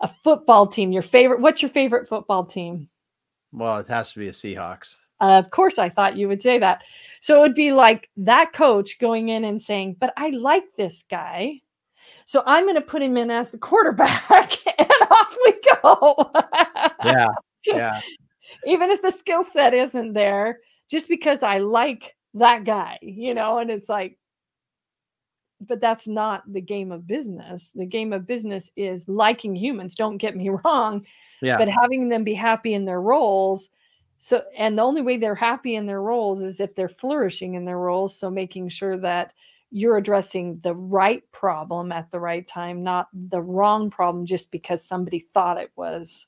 a 0.00 0.08
football 0.08 0.66
team 0.66 0.92
your 0.92 1.02
favorite 1.02 1.40
what's 1.40 1.62
your 1.62 1.70
favorite 1.70 2.08
football 2.08 2.44
team? 2.44 2.88
Well 3.52 3.78
it 3.78 3.86
has 3.88 4.12
to 4.12 4.18
be 4.18 4.28
a 4.28 4.32
seahawks. 4.32 4.96
Uh, 5.20 5.38
of 5.38 5.50
course 5.50 5.78
i 5.78 5.88
thought 5.88 6.16
you 6.16 6.28
would 6.28 6.42
say 6.42 6.58
that. 6.58 6.82
So 7.20 7.38
it 7.38 7.40
would 7.40 7.54
be 7.54 7.72
like 7.72 8.10
that 8.18 8.52
coach 8.52 8.98
going 8.98 9.28
in 9.30 9.44
and 9.44 9.60
saying 9.60 9.96
but 9.98 10.12
i 10.16 10.30
like 10.30 10.64
this 10.76 11.04
guy 11.10 11.60
so 12.26 12.42
i'm 12.46 12.64
going 12.64 12.74
to 12.74 12.80
put 12.80 13.02
him 13.02 13.16
in 13.16 13.30
as 13.30 13.50
the 13.50 13.58
quarterback 13.58 14.54
and 14.78 14.90
off 15.10 15.36
we 15.44 15.54
go. 15.82 16.30
Yeah 17.04 17.28
yeah. 17.66 18.00
Even 18.66 18.90
if 18.90 19.02
the 19.02 19.10
skill 19.10 19.42
set 19.42 19.74
isn't 19.74 20.12
there 20.12 20.60
just 20.90 21.08
because 21.08 21.42
i 21.42 21.58
like 21.58 22.14
that 22.34 22.64
guy, 22.64 22.98
you 23.02 23.34
know, 23.34 23.58
and 23.58 23.70
it's 23.70 23.88
like, 23.88 24.18
but 25.60 25.80
that's 25.80 26.06
not 26.06 26.42
the 26.52 26.60
game 26.60 26.92
of 26.92 27.06
business. 27.06 27.70
The 27.74 27.86
game 27.86 28.12
of 28.12 28.26
business 28.26 28.70
is 28.76 29.08
liking 29.08 29.56
humans, 29.56 29.94
don't 29.94 30.18
get 30.18 30.36
me 30.36 30.48
wrong, 30.64 31.06
yeah. 31.40 31.56
but 31.56 31.68
having 31.68 32.08
them 32.08 32.24
be 32.24 32.34
happy 32.34 32.74
in 32.74 32.84
their 32.84 33.00
roles. 33.00 33.70
So, 34.18 34.42
and 34.56 34.78
the 34.78 34.82
only 34.82 35.02
way 35.02 35.16
they're 35.16 35.34
happy 35.34 35.76
in 35.76 35.86
their 35.86 36.00
roles 36.00 36.40
is 36.40 36.60
if 36.60 36.74
they're 36.74 36.88
flourishing 36.88 37.54
in 37.54 37.64
their 37.64 37.78
roles. 37.78 38.18
So, 38.18 38.30
making 38.30 38.68
sure 38.68 38.96
that 38.98 39.32
you're 39.70 39.96
addressing 39.96 40.60
the 40.62 40.74
right 40.74 41.22
problem 41.32 41.90
at 41.90 42.10
the 42.10 42.20
right 42.20 42.46
time, 42.46 42.84
not 42.84 43.08
the 43.12 43.42
wrong 43.42 43.90
problem 43.90 44.24
just 44.24 44.50
because 44.50 44.84
somebody 44.84 45.26
thought 45.34 45.58
it 45.58 45.72
was 45.76 46.26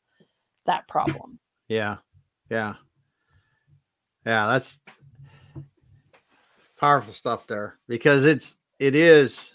that 0.67 0.87
problem. 0.89 1.39
Yeah. 1.69 1.99
Yeah. 2.51 2.75
Yeah, 4.27 4.49
that's 4.49 4.81
powerful 6.79 7.12
stuff 7.12 7.47
there 7.47 7.74
because 7.89 8.24
it's 8.24 8.57
it 8.79 8.95
is 8.95 9.53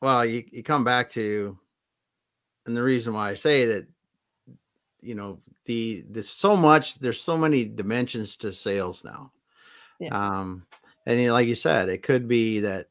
well, 0.00 0.24
you, 0.24 0.44
you 0.52 0.62
come 0.62 0.84
back 0.84 1.10
to 1.10 1.58
and 2.66 2.76
the 2.76 2.82
reason 2.82 3.14
why 3.14 3.30
I 3.30 3.34
say 3.34 3.66
that 3.66 3.86
you 5.00 5.14
know 5.14 5.40
the 5.64 6.04
there's 6.08 6.30
so 6.30 6.56
much 6.56 6.98
there's 6.98 7.20
so 7.20 7.36
many 7.36 7.64
dimensions 7.64 8.36
to 8.38 8.52
sales 8.52 9.04
now. 9.04 9.32
Um 10.10 10.66
and 11.06 11.20
you 11.20 11.28
know, 11.28 11.32
like 11.32 11.48
you 11.48 11.54
said 11.54 11.88
it 11.88 12.02
could 12.02 12.28
be 12.28 12.60
that 12.60 12.88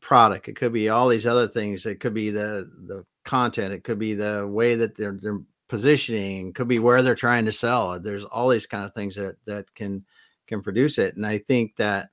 product 0.00 0.48
it 0.48 0.56
could 0.56 0.72
be 0.72 0.88
all 0.88 1.08
these 1.08 1.26
other 1.26 1.46
things 1.48 1.84
it 1.84 2.00
could 2.00 2.14
be 2.14 2.30
the 2.30 2.70
the 2.86 3.04
content 3.24 3.72
it 3.72 3.84
could 3.84 3.98
be 3.98 4.14
the 4.14 4.46
way 4.46 4.74
that 4.74 4.96
they're 4.96 5.18
they're 5.20 5.40
positioning 5.68 6.52
could 6.52 6.68
be 6.68 6.78
where 6.78 7.02
they're 7.02 7.14
trying 7.14 7.44
to 7.44 7.52
sell 7.52 8.00
there's 8.00 8.24
all 8.24 8.48
these 8.48 8.66
kind 8.66 8.84
of 8.84 8.94
things 8.94 9.14
that 9.14 9.36
that 9.44 9.72
can 9.74 10.04
can 10.50 10.62
produce 10.62 10.98
it 10.98 11.16
and 11.16 11.24
i 11.24 11.38
think 11.38 11.74
that 11.76 12.10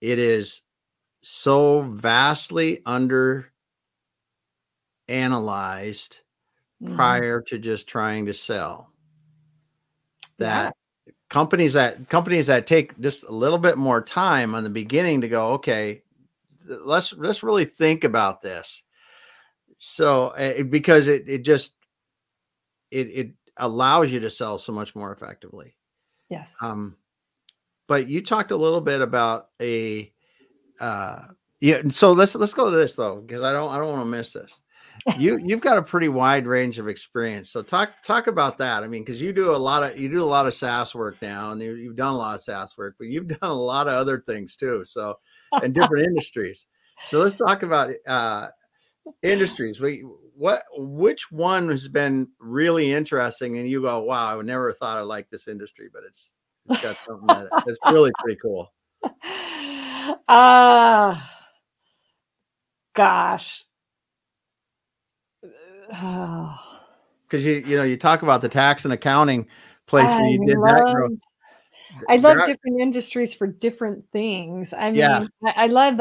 it 0.00 0.18
is 0.18 0.62
so 1.22 1.82
vastly 1.82 2.80
under 2.86 3.52
analyzed 5.08 6.20
mm-hmm. 6.82 6.94
prior 6.94 7.40
to 7.40 7.58
just 7.58 7.86
trying 7.86 8.26
to 8.26 8.32
sell 8.32 8.92
that 10.38 10.74
yeah. 11.06 11.12
companies 11.28 11.72
that 11.72 12.08
companies 12.08 12.46
that 12.46 12.66
take 12.66 12.98
just 13.00 13.24
a 13.24 13.32
little 13.32 13.58
bit 13.58 13.76
more 13.76 14.00
time 14.00 14.54
on 14.54 14.62
the 14.62 14.70
beginning 14.70 15.20
to 15.20 15.28
go 15.28 15.48
okay 15.48 16.02
let's 16.64 17.12
let's 17.14 17.42
really 17.42 17.64
think 17.64 18.04
about 18.04 18.40
this 18.40 18.82
so 19.78 20.28
uh, 20.28 20.62
because 20.64 21.08
it 21.08 21.28
it 21.28 21.42
just 21.42 21.76
it 22.90 23.08
it 23.08 23.30
allows 23.56 24.12
you 24.12 24.20
to 24.20 24.30
sell 24.30 24.58
so 24.58 24.72
much 24.72 24.94
more 24.94 25.12
effectively 25.12 25.74
yes 26.28 26.54
um 26.62 26.96
but 27.88 28.08
you 28.08 28.22
talked 28.22 28.52
a 28.52 28.56
little 28.56 28.80
bit 28.80 29.00
about 29.00 29.48
a 29.60 30.12
uh 30.80 31.22
yeah 31.60 31.82
so 31.90 32.12
let's 32.12 32.36
let's 32.36 32.54
go 32.54 32.70
to 32.70 32.76
this 32.76 32.94
though 32.94 33.16
because 33.16 33.42
i 33.42 33.52
don't 33.52 33.70
i 33.70 33.78
don't 33.78 33.88
want 33.88 34.02
to 34.02 34.06
miss 34.06 34.32
this 34.32 34.60
you 35.16 35.38
you've 35.44 35.60
got 35.60 35.78
a 35.78 35.82
pretty 35.82 36.08
wide 36.08 36.46
range 36.46 36.78
of 36.78 36.88
experience. 36.88 37.50
So 37.50 37.62
talk 37.62 38.02
talk 38.02 38.26
about 38.26 38.58
that. 38.58 38.82
I 38.82 38.86
mean, 38.86 39.02
because 39.02 39.22
you 39.22 39.32
do 39.32 39.54
a 39.54 39.56
lot 39.56 39.82
of 39.82 39.98
you 39.98 40.08
do 40.08 40.22
a 40.22 40.26
lot 40.26 40.46
of 40.46 40.54
SaaS 40.54 40.94
work 40.94 41.16
now, 41.22 41.52
and 41.52 41.62
you, 41.62 41.74
you've 41.74 41.96
done 41.96 42.14
a 42.14 42.16
lot 42.16 42.34
of 42.34 42.40
SaaS 42.40 42.76
work, 42.76 42.96
but 42.98 43.08
you've 43.08 43.28
done 43.40 43.50
a 43.50 43.52
lot 43.52 43.88
of 43.88 43.94
other 43.94 44.20
things 44.20 44.56
too. 44.56 44.84
So 44.84 45.18
in 45.62 45.72
different 45.72 46.06
industries. 46.06 46.66
So 47.06 47.20
let's 47.20 47.36
talk 47.36 47.62
about 47.62 47.92
uh, 48.06 48.48
industries. 49.22 49.80
We 49.80 50.00
what 50.34 50.62
which 50.76 51.30
one 51.30 51.68
has 51.70 51.88
been 51.88 52.28
really 52.40 52.92
interesting, 52.92 53.58
and 53.58 53.68
you 53.68 53.82
go, 53.82 54.02
wow, 54.02 54.26
I 54.26 54.34
would 54.34 54.46
never 54.46 54.72
thought 54.72 54.96
I 54.96 55.02
liked 55.02 55.30
this 55.30 55.48
industry, 55.48 55.88
but 55.92 56.02
it's 56.06 56.32
it's 56.68 56.82
got 56.82 56.96
something 57.06 57.26
that 57.26 57.48
it's 57.66 57.78
really 57.90 58.12
pretty 58.22 58.38
cool. 58.40 58.72
Ah, 60.30 61.10
uh, 61.10 61.20
gosh, 62.94 63.64
because 65.88 67.44
you 67.44 67.62
you 67.66 67.76
know 67.76 67.84
you 67.84 67.96
talk 67.96 68.22
about 68.22 68.40
the 68.40 68.48
tax 68.48 68.84
and 68.84 68.92
accounting 68.92 69.46
place 69.86 70.08
I 70.08 70.20
where 70.20 70.30
you 70.30 70.46
did 70.46 70.58
loved, 70.58 70.98
that. 70.98 71.18
I 72.08 72.16
love 72.16 72.46
different 72.46 72.80
industries 72.80 73.34
for 73.34 73.46
different 73.46 74.04
things. 74.12 74.72
I 74.72 74.90
mean, 74.90 74.98
yeah. 74.98 75.24
I, 75.44 75.64
I 75.64 75.66
love. 75.66 76.00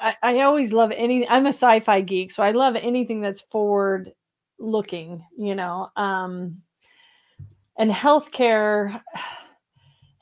I, 0.00 0.14
I 0.22 0.40
always 0.40 0.72
love 0.72 0.92
any. 0.94 1.28
I'm 1.28 1.46
a 1.46 1.50
sci-fi 1.50 2.02
geek, 2.02 2.30
so 2.30 2.42
I 2.42 2.52
love 2.52 2.76
anything 2.76 3.20
that's 3.20 3.40
forward 3.40 4.12
looking. 4.58 5.24
You 5.36 5.54
know, 5.54 5.90
um, 5.96 6.62
and 7.78 7.90
healthcare. 7.90 9.00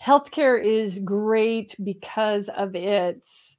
Healthcare 0.05 0.63
is 0.65 1.01
great 1.01 1.75
because 1.83 2.49
of 2.51 2.77
its 2.77 3.57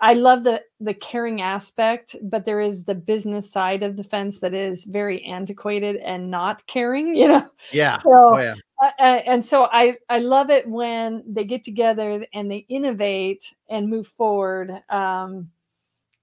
I 0.00 0.14
love 0.14 0.44
the 0.44 0.62
the 0.80 0.94
caring 0.94 1.42
aspect, 1.42 2.16
but 2.22 2.44
there 2.44 2.60
is 2.60 2.84
the 2.84 2.94
business 2.94 3.50
side 3.50 3.82
of 3.82 3.96
the 3.96 4.04
fence 4.04 4.40
that 4.40 4.54
is 4.54 4.84
very 4.84 5.22
antiquated 5.24 5.96
and 5.96 6.30
not 6.30 6.66
caring. 6.66 7.14
You 7.24 7.28
know. 7.28 7.50
Yeah. 7.72 7.98
So, 8.02 8.10
oh, 8.12 8.38
yeah. 8.38 8.54
Uh, 8.82 8.90
uh, 8.98 9.22
and 9.26 9.44
so 9.44 9.68
I 9.72 9.96
I 10.08 10.18
love 10.18 10.50
it 10.50 10.68
when 10.68 11.22
they 11.26 11.44
get 11.44 11.64
together 11.64 12.26
and 12.34 12.50
they 12.50 12.66
innovate 12.68 13.54
and 13.68 13.88
move 13.88 14.08
forward. 14.08 14.70
Um, 14.90 15.50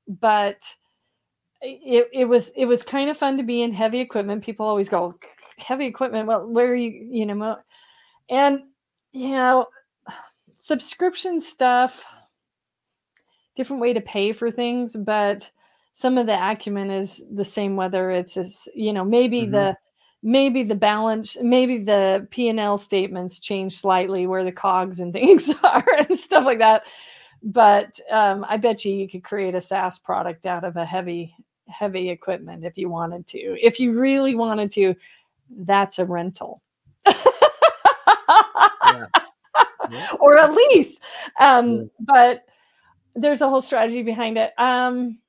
but 0.08 0.64
it 1.62 2.10
it 2.14 2.26
was 2.26 2.50
it 2.56 2.66
was 2.66 2.84
kind 2.84 3.10
of 3.10 3.18
fun 3.18 3.38
to 3.38 3.44
be 3.44 3.62
in 3.62 3.74
heavy 3.74 4.00
equipment. 4.00 4.44
People 4.44 4.66
always 4.66 4.90
go 4.90 5.16
heavy 5.62 5.86
equipment. 5.86 6.28
Well, 6.28 6.48
where 6.48 6.68
are 6.68 6.76
you? 6.76 7.08
You 7.10 7.26
know, 7.26 7.58
and 8.30 8.62
you 9.12 9.30
know, 9.30 9.68
subscription 10.58 11.42
stuff 11.42 12.04
different 13.56 13.82
way 13.82 13.94
to 13.94 14.02
pay 14.02 14.32
for 14.32 14.50
things, 14.50 14.96
but 14.96 15.50
some 15.94 16.18
of 16.18 16.26
the 16.26 16.52
acumen 16.52 16.90
is 16.90 17.22
the 17.32 17.44
same 17.44 17.76
whether 17.76 18.12
it's 18.12 18.38
as 18.38 18.68
you 18.74 18.94
know 18.94 19.04
maybe 19.04 19.42
mm-hmm. 19.42 19.52
the 19.52 19.78
maybe 20.24 20.64
the 20.64 20.76
balance 20.76 21.38
maybe 21.42 21.78
the 21.80 22.28
p&l 22.32 22.78
statements 22.78 23.40
change 23.40 23.78
slightly 23.78 24.26
where 24.28 24.44
the 24.44 24.52
cogs 24.52 25.00
and 25.00 25.14
things 25.20 25.50
are 25.64 25.86
and 26.00 26.18
stuff 26.18 26.46
like 26.46 26.60
that 26.60 26.84
but 27.44 28.00
um, 28.10 28.46
i 28.48 28.58
bet 28.58 28.86
you 28.86 28.94
you 28.94 29.10
could 29.10 29.24
create 29.24 29.56
a 29.56 29.62
saas 29.62 30.00
product 30.00 30.46
out 30.46 30.64
of 30.64 30.78
a 30.78 30.86
heavy 30.86 31.36
heavy 31.68 32.10
equipment 32.10 32.66
if 32.66 32.78
you 32.78 32.90
wanted 32.90 33.26
to 33.28 33.38
if 33.62 33.80
you 33.80 33.98
really 33.98 34.36
wanted 34.36 34.72
to 34.72 34.96
that's 35.60 36.00
a 36.00 36.06
rental 36.06 36.62
yeah. 37.08 39.06
Yeah. 39.90 40.08
or 40.20 40.38
at 40.38 40.54
least 40.54 41.00
um, 41.40 41.78
yeah. 41.78 41.84
but 42.00 42.46
there's 43.16 43.42
a 43.42 43.50
whole 43.50 43.62
strategy 43.62 44.04
behind 44.04 44.38
it. 44.38 44.54
Um, 44.58 45.20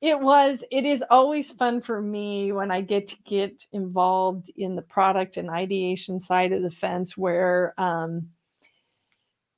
it 0.00 0.18
was, 0.18 0.62
it 0.70 0.84
is 0.84 1.02
always 1.10 1.50
fun 1.50 1.80
for 1.80 2.00
me 2.00 2.52
when 2.52 2.70
I 2.70 2.82
get 2.82 3.08
to 3.08 3.16
get 3.24 3.64
involved 3.72 4.50
in 4.56 4.76
the 4.76 4.82
product 4.82 5.36
and 5.36 5.50
ideation 5.50 6.20
side 6.20 6.52
of 6.52 6.62
the 6.62 6.70
fence 6.70 7.16
where 7.16 7.74
um, 7.78 8.28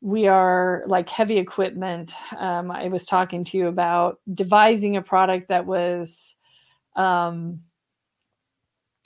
we 0.01 0.29
are 0.29 0.83
like 0.87 1.11
heavy 1.11 1.37
equipment. 1.37 2.15
Um, 2.39 2.71
I 2.71 2.89
was 2.89 3.05
talking 3.05 3.45
to 3.45 3.59
you 3.59 3.67
about 3.67 4.19
devising 4.33 4.97
a 4.97 5.03
product 5.03 5.49
that 5.49 5.67
was 5.67 6.35
um, 6.97 7.61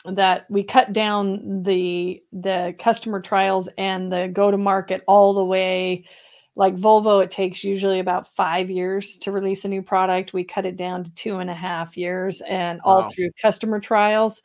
that 0.05 0.51
we 0.51 0.63
cut 0.63 0.93
down 0.93 1.63
the 1.63 2.23
the 2.33 2.75
customer 2.79 3.21
trials 3.21 3.69
and 3.79 4.13
the 4.13 4.31
go 4.33 4.51
to 4.51 4.59
market 4.59 5.03
all 5.07 5.35
the 5.35 5.45
way 5.45 6.05
like 6.57 6.77
Volvo, 6.77 7.23
it 7.23 7.31
takes 7.31 7.65
usually 7.65 7.99
about 7.99 8.35
five 8.35 8.71
years 8.71 9.17
to 9.19 9.33
release 9.33 9.65
a 9.65 9.69
new 9.69 9.83
product. 9.83 10.33
We 10.33 10.45
cut 10.45 10.67
it 10.67 10.77
down 10.77 11.03
to 11.05 11.15
two 11.15 11.39
and 11.39 11.51
a 11.51 11.55
half 11.55 11.97
years 11.97 12.43
and 12.43 12.81
all 12.85 13.03
wow. 13.03 13.09
through 13.09 13.31
customer 13.41 13.81
trials. 13.81 14.43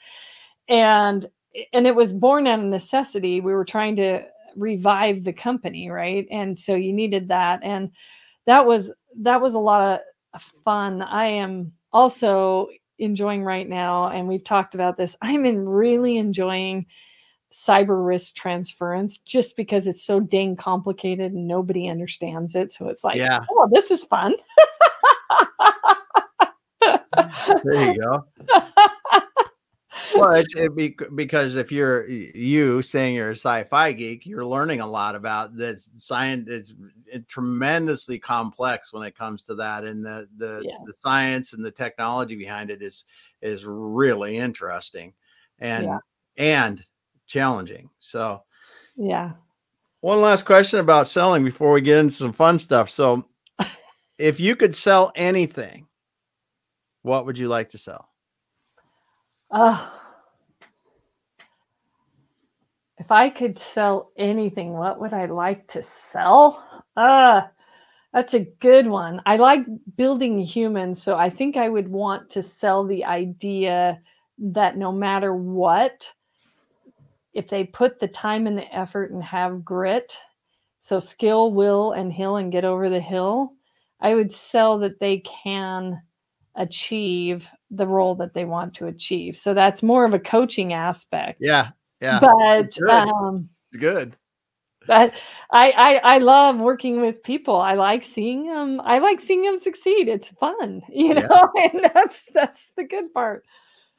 And 0.67 1.25
and 1.73 1.85
it 1.85 1.95
was 1.95 2.13
born 2.13 2.47
out 2.47 2.59
of 2.59 2.65
necessity. 2.65 3.41
We 3.41 3.53
were 3.53 3.65
trying 3.65 3.95
to 3.97 4.23
revive 4.55 5.23
the 5.23 5.33
company, 5.33 5.89
right? 5.89 6.27
And 6.31 6.57
so 6.57 6.75
you 6.75 6.93
needed 6.93 7.27
that. 7.27 7.59
And 7.63 7.91
that 8.45 8.65
was 8.65 8.91
that 9.21 9.41
was 9.41 9.53
a 9.53 9.59
lot 9.59 10.01
of 10.33 10.41
fun. 10.63 11.01
I 11.01 11.25
am 11.27 11.73
also 11.91 12.69
enjoying 12.99 13.43
right 13.43 13.67
now, 13.67 14.09
and 14.09 14.27
we've 14.27 14.43
talked 14.43 14.75
about 14.75 14.97
this. 14.97 15.15
I'm 15.21 15.45
in 15.45 15.67
really 15.67 16.17
enjoying 16.17 16.85
cyber 17.53 18.05
risk 18.05 18.35
transference 18.35 19.17
just 19.17 19.55
because 19.57 19.87
it's 19.87 20.03
so 20.03 20.19
dang 20.19 20.55
complicated 20.55 21.33
and 21.33 21.47
nobody 21.47 21.89
understands 21.89 22.55
it. 22.55 22.71
So 22.71 22.87
it's 22.89 23.03
like, 23.03 23.15
yeah. 23.15 23.43
oh, 23.49 23.67
this 23.71 23.89
is 23.89 24.03
fun. 24.03 24.35
there 27.63 27.93
you 27.93 28.01
go. 28.01 28.25
Well, 30.15 30.31
it's 30.33 30.53
be, 30.75 30.95
because 31.15 31.55
if 31.55 31.71
you're 31.71 32.07
you 32.07 32.81
saying 32.81 33.15
you're 33.15 33.31
a 33.31 33.35
sci-fi 33.35 33.91
geek, 33.91 34.25
you're 34.25 34.45
learning 34.45 34.81
a 34.81 34.87
lot 34.87 35.15
about 35.15 35.55
this. 35.55 35.89
Science 35.97 36.47
is 36.49 36.75
tremendously 37.27 38.19
complex 38.19 38.93
when 38.93 39.03
it 39.03 39.17
comes 39.17 39.43
to 39.43 39.55
that, 39.55 39.83
and 39.83 40.05
the 40.05 40.27
the 40.37 40.61
yeah. 40.63 40.77
the 40.85 40.93
science 40.93 41.53
and 41.53 41.63
the 41.63 41.71
technology 41.71 42.35
behind 42.35 42.69
it 42.69 42.81
is 42.81 43.05
is 43.41 43.65
really 43.65 44.37
interesting. 44.37 45.13
And 45.59 45.85
yeah. 45.85 45.97
and 46.37 46.81
challenging. 47.29 47.89
So, 47.99 48.43
yeah. 48.97 49.31
One 50.01 50.19
last 50.19 50.45
question 50.45 50.79
about 50.79 51.07
selling 51.07 51.43
before 51.45 51.71
we 51.71 51.81
get 51.81 51.99
into 51.99 52.15
some 52.15 52.33
fun 52.33 52.59
stuff. 52.59 52.89
So, 52.89 53.25
if 54.17 54.39
you 54.39 54.55
could 54.55 54.75
sell 54.75 55.11
anything, 55.15 55.87
what 57.03 57.25
would 57.25 57.37
you 57.37 57.47
like 57.47 57.69
to 57.69 57.77
sell? 57.77 58.09
Uh, 59.51 59.89
if 62.99 63.11
I 63.11 63.29
could 63.29 63.57
sell 63.57 64.11
anything, 64.17 64.73
what 64.73 64.99
would 64.99 65.13
I 65.13 65.25
like 65.25 65.67
to 65.69 65.81
sell? 65.81 66.83
Uh, 66.95 67.41
That's 68.13 68.33
a 68.33 68.47
good 68.59 68.87
one. 68.87 69.21
I 69.25 69.37
like 69.37 69.65
building 69.95 70.39
humans. 70.39 71.01
So 71.01 71.15
I 71.15 71.29
think 71.29 71.57
I 71.57 71.69
would 71.69 71.87
want 71.87 72.29
to 72.31 72.43
sell 72.43 72.85
the 72.85 73.05
idea 73.05 74.01
that 74.39 74.77
no 74.77 74.91
matter 74.91 75.33
what, 75.35 76.11
if 77.33 77.47
they 77.47 77.63
put 77.63 77.99
the 77.99 78.07
time 78.07 78.47
and 78.47 78.57
the 78.57 78.75
effort 78.75 79.11
and 79.11 79.23
have 79.23 79.63
grit, 79.63 80.17
so 80.81 80.99
skill, 80.99 81.53
will, 81.53 81.91
and 81.91 82.11
hill 82.11 82.37
and 82.37 82.51
get 82.51 82.65
over 82.65 82.89
the 82.89 83.01
hill, 83.01 83.53
I 84.01 84.15
would 84.15 84.31
sell 84.31 84.79
that 84.79 84.99
they 84.99 85.19
can 85.19 86.01
achieve 86.55 87.47
the 87.69 87.85
role 87.85 88.15
that 88.15 88.33
they 88.33 88.45
want 88.45 88.73
to 88.75 88.87
achieve. 88.87 89.37
So 89.37 89.53
that's 89.53 89.83
more 89.83 90.03
of 90.05 90.13
a 90.13 90.19
coaching 90.19 90.73
aspect. 90.73 91.39
Yeah. 91.41 91.69
Yeah. 92.01 92.19
But 92.19 92.59
it's 92.65 92.77
good. 92.77 92.89
Um, 92.89 93.49
it's 93.71 93.79
good. 93.79 94.15
But 94.87 95.13
I, 95.51 95.71
I 95.71 95.95
I 96.15 96.17
love 96.17 96.57
working 96.57 97.01
with 97.01 97.21
people. 97.21 97.55
I 97.55 97.75
like 97.75 98.03
seeing 98.03 98.47
them. 98.47 98.81
I 98.81 98.99
like 98.99 99.21
seeing 99.21 99.43
them 99.43 99.57
succeed. 99.57 100.07
It's 100.07 100.29
fun, 100.29 100.81
you 100.89 101.13
know, 101.13 101.51
yeah. 101.55 101.69
and 101.73 101.91
that's 101.93 102.25
that's 102.33 102.71
the 102.75 102.85
good 102.85 103.13
part. 103.13 103.43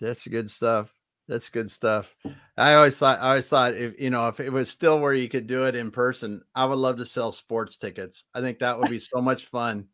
That's 0.00 0.26
good 0.26 0.50
stuff. 0.50 0.92
That's 1.28 1.48
good 1.48 1.70
stuff. 1.70 2.12
I 2.56 2.74
always 2.74 2.98
thought, 2.98 3.20
I 3.20 3.28
always 3.28 3.48
thought 3.48 3.74
if 3.74 4.00
you 4.00 4.10
know, 4.10 4.26
if 4.26 4.40
it 4.40 4.50
was 4.52 4.68
still 4.68 4.98
where 4.98 5.14
you 5.14 5.28
could 5.28 5.46
do 5.46 5.66
it 5.66 5.76
in 5.76 5.92
person, 5.92 6.42
I 6.56 6.64
would 6.64 6.78
love 6.78 6.96
to 6.96 7.06
sell 7.06 7.30
sports 7.30 7.76
tickets. 7.76 8.24
I 8.34 8.40
think 8.40 8.58
that 8.58 8.76
would 8.76 8.90
be 8.90 8.98
so 8.98 9.20
much 9.20 9.46
fun. 9.46 9.86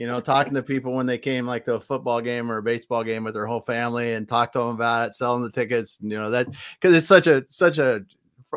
You 0.00 0.06
know, 0.06 0.18
talking 0.18 0.54
to 0.54 0.62
people 0.62 0.94
when 0.94 1.04
they 1.04 1.18
came 1.18 1.44
like 1.44 1.66
to 1.66 1.74
a 1.74 1.80
football 1.80 2.22
game 2.22 2.50
or 2.50 2.56
a 2.56 2.62
baseball 2.62 3.04
game 3.04 3.22
with 3.22 3.34
their 3.34 3.44
whole 3.44 3.60
family 3.60 4.14
and 4.14 4.26
talk 4.26 4.50
to 4.52 4.58
them 4.58 4.68
about 4.68 5.10
it, 5.10 5.14
selling 5.14 5.42
the 5.42 5.50
tickets. 5.50 5.98
You 6.00 6.18
know, 6.18 6.30
that 6.30 6.46
because 6.80 6.94
it's 6.94 7.06
such 7.06 7.26
a 7.26 7.44
such 7.46 7.76
a 7.76 8.00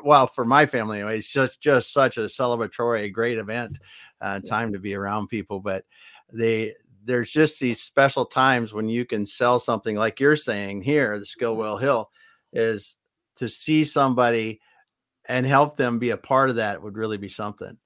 well 0.05 0.25
for 0.25 0.45
my 0.45 0.65
family 0.65 0.99
anyway, 0.99 1.17
it's 1.17 1.27
just 1.27 1.59
just 1.59 1.91
such 1.91 2.15
a 2.15 2.21
celebratory, 2.21 3.11
great 3.11 3.37
event, 3.37 3.79
uh, 4.21 4.39
time 4.39 4.71
to 4.71 4.79
be 4.79 4.93
around 4.93 5.27
people. 5.27 5.59
But 5.59 5.83
they 6.31 6.75
there's 7.03 7.29
just 7.29 7.59
these 7.59 7.83
special 7.83 8.23
times 8.23 8.71
when 8.71 8.87
you 8.87 9.03
can 9.03 9.25
sell 9.25 9.59
something 9.59 9.97
like 9.97 10.21
you're 10.21 10.37
saying 10.37 10.81
here, 10.81 11.19
the 11.19 11.25
Skill 11.25 11.57
Will 11.57 11.75
Hill 11.75 12.09
is 12.53 12.99
to 13.35 13.49
see 13.49 13.83
somebody 13.83 14.61
and 15.27 15.45
help 15.45 15.75
them 15.75 15.99
be 15.99 16.11
a 16.11 16.17
part 16.17 16.51
of 16.51 16.55
that 16.55 16.81
would 16.81 16.95
really 16.95 17.17
be 17.17 17.27
something. 17.27 17.77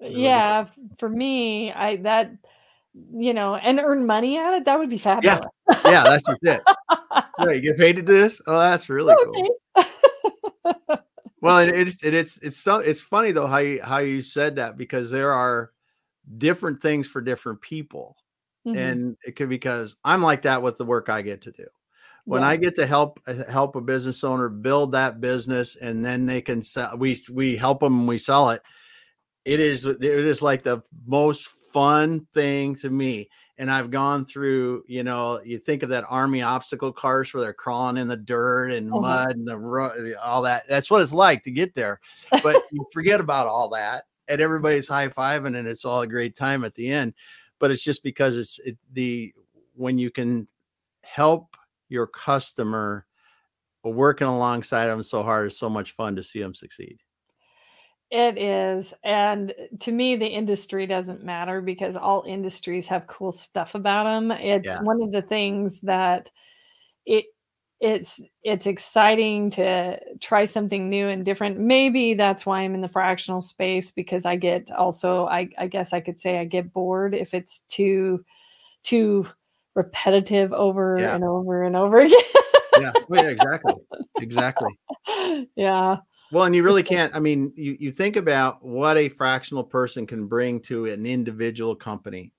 Really 0.00 0.24
yeah, 0.24 0.62
be 0.64 0.68
something. 0.70 0.96
for 0.98 1.08
me, 1.08 1.72
I 1.72 1.98
that 1.98 2.32
you 3.12 3.34
know, 3.34 3.56
and 3.56 3.78
earn 3.78 4.06
money 4.06 4.38
at 4.38 4.54
it, 4.54 4.64
that 4.64 4.78
would 4.78 4.90
be 4.90 4.98
fabulous. 4.98 5.40
Yeah, 5.68 5.80
yeah 5.84 6.02
that's 6.04 6.24
just 6.24 6.42
it. 6.42 6.62
So 7.38 7.50
you 7.50 7.60
get 7.60 7.76
paid 7.76 7.96
to 7.96 8.02
do 8.02 8.14
this? 8.14 8.40
Oh, 8.46 8.58
that's 8.58 8.88
really 8.88 9.12
okay. 9.12 9.48
cool. 9.76 10.96
well, 11.42 11.58
it, 11.58 11.68
it's 11.68 12.02
it, 12.02 12.14
it's 12.14 12.38
it's 12.38 12.56
so 12.56 12.76
it's 12.76 13.02
funny 13.02 13.30
though 13.30 13.46
how 13.46 13.58
you 13.58 13.82
how 13.82 13.98
you 13.98 14.22
said 14.22 14.56
that 14.56 14.78
because 14.78 15.10
there 15.10 15.32
are 15.32 15.70
different 16.38 16.80
things 16.80 17.06
for 17.06 17.20
different 17.20 17.60
people, 17.60 18.16
mm-hmm. 18.66 18.78
and 18.78 19.16
it 19.26 19.36
could 19.36 19.50
because 19.50 19.96
I'm 20.02 20.22
like 20.22 20.42
that 20.42 20.62
with 20.62 20.78
the 20.78 20.86
work 20.86 21.10
I 21.10 21.20
get 21.20 21.42
to 21.42 21.52
do 21.52 21.66
when 22.26 22.42
yeah. 22.42 22.48
I 22.48 22.56
get 22.56 22.74
to 22.74 22.86
help 22.86 23.20
uh, 23.26 23.44
help 23.50 23.76
a 23.76 23.80
business 23.80 24.24
owner 24.24 24.48
build 24.48 24.92
that 24.92 25.20
business 25.20 25.76
and 25.76 26.04
then 26.04 26.26
they 26.26 26.42
can 26.42 26.62
sell 26.62 26.96
we 26.98 27.18
we 27.32 27.56
help 27.56 27.80
them 27.80 28.00
and 28.00 28.08
we 28.08 28.18
sell 28.18 28.50
it 28.50 28.62
it 29.44 29.60
is 29.60 29.86
it 29.86 30.02
is 30.02 30.42
like 30.42 30.62
the 30.62 30.82
most 31.06 31.48
fun 31.76 32.26
thing 32.32 32.74
to 32.74 32.88
me 32.88 33.28
and 33.58 33.70
I've 33.70 33.90
gone 33.90 34.24
through, 34.24 34.84
you 34.86 35.02
know, 35.02 35.42
you 35.44 35.58
think 35.58 35.82
of 35.82 35.90
that 35.90 36.04
army 36.08 36.40
obstacle 36.40 36.90
course 36.90 37.34
where 37.34 37.42
they're 37.42 37.52
crawling 37.52 37.98
in 37.98 38.08
the 38.08 38.16
dirt 38.16 38.72
and 38.72 38.90
uh-huh. 38.90 39.00
mud 39.00 39.36
and 39.36 39.46
the 39.46 40.16
all 40.22 40.40
that. 40.42 40.66
That's 40.68 40.90
what 40.90 41.02
it's 41.02 41.12
like 41.12 41.42
to 41.42 41.50
get 41.50 41.74
there. 41.74 42.00
But 42.42 42.62
you 42.72 42.86
forget 42.94 43.20
about 43.20 43.46
all 43.46 43.68
that, 43.70 44.04
and 44.28 44.40
everybody's 44.40 44.88
high 44.88 45.08
fiving, 45.08 45.58
and 45.58 45.68
it's 45.68 45.84
all 45.84 46.00
a 46.00 46.06
great 46.06 46.34
time 46.34 46.64
at 46.64 46.74
the 46.74 46.90
end. 46.90 47.12
But 47.58 47.70
it's 47.70 47.84
just 47.84 48.02
because 48.02 48.38
it's 48.38 48.58
it, 48.60 48.78
the 48.94 49.34
when 49.74 49.98
you 49.98 50.10
can 50.10 50.48
help 51.02 51.56
your 51.90 52.06
customer 52.06 53.06
working 53.84 54.26
alongside 54.26 54.86
them 54.86 55.02
so 55.02 55.22
hard 55.22 55.46
is 55.46 55.58
so 55.58 55.68
much 55.68 55.92
fun 55.92 56.16
to 56.16 56.22
see 56.22 56.40
them 56.40 56.54
succeed. 56.54 56.98
It 58.10 58.38
is. 58.38 58.94
And 59.02 59.52
to 59.80 59.92
me, 59.92 60.16
the 60.16 60.26
industry 60.26 60.86
doesn't 60.86 61.24
matter 61.24 61.60
because 61.60 61.96
all 61.96 62.24
industries 62.26 62.86
have 62.88 63.08
cool 63.08 63.32
stuff 63.32 63.74
about 63.74 64.04
them. 64.04 64.30
It's 64.30 64.66
yeah. 64.66 64.82
one 64.82 65.02
of 65.02 65.10
the 65.10 65.22
things 65.22 65.80
that 65.80 66.30
it 67.04 67.26
it's 67.80 68.20
it's 68.42 68.66
exciting 68.66 69.50
to 69.50 69.98
try 70.20 70.44
something 70.44 70.88
new 70.88 71.08
and 71.08 71.24
different. 71.24 71.58
Maybe 71.58 72.14
that's 72.14 72.46
why 72.46 72.60
I'm 72.60 72.74
in 72.74 72.80
the 72.80 72.88
fractional 72.88 73.40
space 73.40 73.90
because 73.90 74.24
I 74.24 74.36
get 74.36 74.70
also 74.70 75.26
I, 75.26 75.48
I 75.58 75.66
guess 75.66 75.92
I 75.92 76.00
could 76.00 76.18
say 76.20 76.38
I 76.38 76.44
get 76.44 76.72
bored 76.72 77.14
if 77.14 77.34
it's 77.34 77.60
too 77.68 78.24
too 78.82 79.26
repetitive 79.74 80.52
over 80.52 80.96
yeah. 80.98 81.14
and 81.14 81.24
over 81.24 81.64
and 81.64 81.76
over 81.76 81.98
again. 82.00 82.18
yeah, 82.80 82.92
oh, 82.94 83.04
yeah, 83.10 83.28
exactly. 83.28 83.74
Exactly. 84.20 84.78
Yeah. 85.54 85.96
Well, 86.32 86.44
and 86.44 86.54
you 86.54 86.62
really 86.62 86.82
can't. 86.84 87.14
I 87.14 87.20
mean, 87.20 87.52
you, 87.56 87.76
you 87.78 87.90
think 87.90 88.16
about 88.16 88.64
what 88.64 88.96
a 88.96 89.08
fractional 89.08 89.64
person 89.64 90.06
can 90.06 90.26
bring 90.26 90.60
to 90.62 90.86
an 90.86 91.06
individual 91.06 91.74
company. 91.74 92.32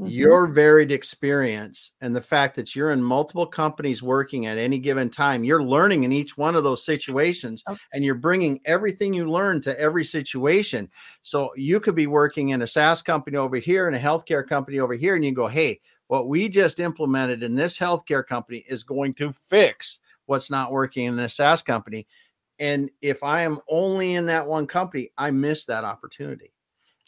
Mm-hmm. 0.00 0.10
Your 0.10 0.48
varied 0.48 0.90
experience 0.90 1.92
and 2.00 2.16
the 2.16 2.20
fact 2.20 2.56
that 2.56 2.74
you're 2.74 2.90
in 2.90 3.00
multiple 3.00 3.46
companies 3.46 4.02
working 4.02 4.46
at 4.46 4.58
any 4.58 4.80
given 4.80 5.08
time, 5.08 5.44
you're 5.44 5.62
learning 5.62 6.02
in 6.02 6.10
each 6.10 6.36
one 6.36 6.56
of 6.56 6.64
those 6.64 6.84
situations 6.84 7.62
okay. 7.68 7.78
and 7.92 8.04
you're 8.04 8.16
bringing 8.16 8.58
everything 8.64 9.14
you 9.14 9.30
learn 9.30 9.60
to 9.60 9.78
every 9.78 10.04
situation. 10.04 10.90
So 11.22 11.52
you 11.54 11.78
could 11.78 11.94
be 11.94 12.08
working 12.08 12.48
in 12.48 12.62
a 12.62 12.66
SaaS 12.66 13.02
company 13.02 13.36
over 13.36 13.56
here 13.56 13.86
and 13.86 13.94
a 13.94 14.00
healthcare 14.00 14.44
company 14.44 14.80
over 14.80 14.94
here, 14.94 15.14
and 15.14 15.24
you 15.24 15.32
go, 15.32 15.46
Hey, 15.46 15.80
what 16.08 16.26
we 16.26 16.48
just 16.48 16.80
implemented 16.80 17.44
in 17.44 17.54
this 17.54 17.78
healthcare 17.78 18.26
company 18.26 18.64
is 18.68 18.82
going 18.82 19.14
to 19.14 19.30
fix 19.30 20.00
what's 20.26 20.50
not 20.50 20.72
working 20.72 21.04
in 21.04 21.14
this 21.14 21.34
SaaS 21.34 21.62
company. 21.62 22.06
And 22.58 22.90
if 23.02 23.22
I 23.22 23.42
am 23.42 23.60
only 23.68 24.14
in 24.14 24.26
that 24.26 24.46
one 24.46 24.66
company, 24.66 25.10
I 25.18 25.30
miss 25.30 25.66
that 25.66 25.84
opportunity. 25.84 26.52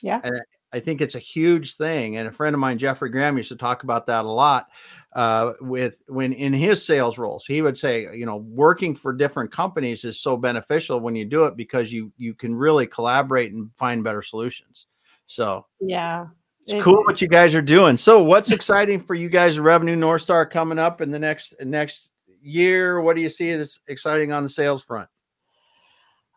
Yeah. 0.02 0.20
And 0.24 0.40
I 0.72 0.80
think 0.80 1.00
it's 1.00 1.14
a 1.14 1.20
huge 1.20 1.76
thing. 1.76 2.16
And 2.16 2.28
a 2.28 2.32
friend 2.32 2.54
of 2.54 2.60
mine, 2.60 2.78
Jeffrey 2.78 3.10
Graham, 3.10 3.36
used 3.36 3.48
to 3.48 3.56
talk 3.56 3.82
about 3.82 4.06
that 4.06 4.24
a 4.24 4.30
lot 4.30 4.68
uh, 5.14 5.52
with 5.60 6.02
when 6.08 6.32
in 6.32 6.52
his 6.52 6.84
sales 6.84 7.16
roles. 7.16 7.46
He 7.46 7.62
would 7.62 7.78
say, 7.78 8.14
you 8.14 8.26
know, 8.26 8.36
working 8.36 8.94
for 8.94 9.12
different 9.12 9.50
companies 9.50 10.04
is 10.04 10.20
so 10.20 10.36
beneficial 10.36 11.00
when 11.00 11.16
you 11.16 11.24
do 11.24 11.44
it 11.44 11.56
because 11.56 11.92
you 11.92 12.12
you 12.18 12.34
can 12.34 12.54
really 12.54 12.86
collaborate 12.86 13.52
and 13.52 13.70
find 13.76 14.04
better 14.04 14.22
solutions. 14.22 14.86
So 15.26 15.66
yeah, 15.80 16.26
it's 16.66 16.82
cool 16.82 17.02
what 17.04 17.22
you 17.22 17.28
guys 17.28 17.54
are 17.54 17.62
doing. 17.62 17.96
So, 17.96 18.22
what's 18.22 18.50
exciting 18.50 19.00
for 19.00 19.14
you 19.14 19.28
guys? 19.28 19.58
Revenue 19.58 19.96
Northstar 19.96 20.50
coming 20.50 20.78
up 20.78 21.00
in 21.00 21.10
the 21.10 21.18
next 21.18 21.54
next 21.64 22.10
year. 22.42 23.00
What 23.00 23.16
do 23.16 23.22
you 23.22 23.30
see 23.30 23.50
as 23.50 23.78
exciting 23.88 24.32
on 24.32 24.42
the 24.42 24.48
sales 24.48 24.82
front? 24.82 25.08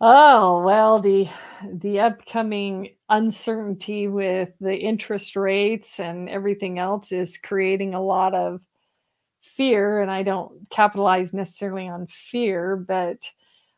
Oh 0.01 0.61
well, 0.63 1.01
the 1.01 1.27
the 1.73 1.99
upcoming 1.99 2.89
uncertainty 3.09 4.07
with 4.07 4.49
the 4.61 4.73
interest 4.75 5.35
rates 5.35 5.99
and 5.99 6.29
everything 6.29 6.79
else 6.79 7.11
is 7.11 7.37
creating 7.37 7.93
a 7.93 8.01
lot 8.01 8.33
of 8.33 8.61
fear, 9.41 10.01
and 10.01 10.11
I 10.11 10.23
don't 10.23 10.69
capitalize 10.71 11.33
necessarily 11.33 11.87
on 11.89 12.07
fear, 12.07 12.77
but 12.77 13.29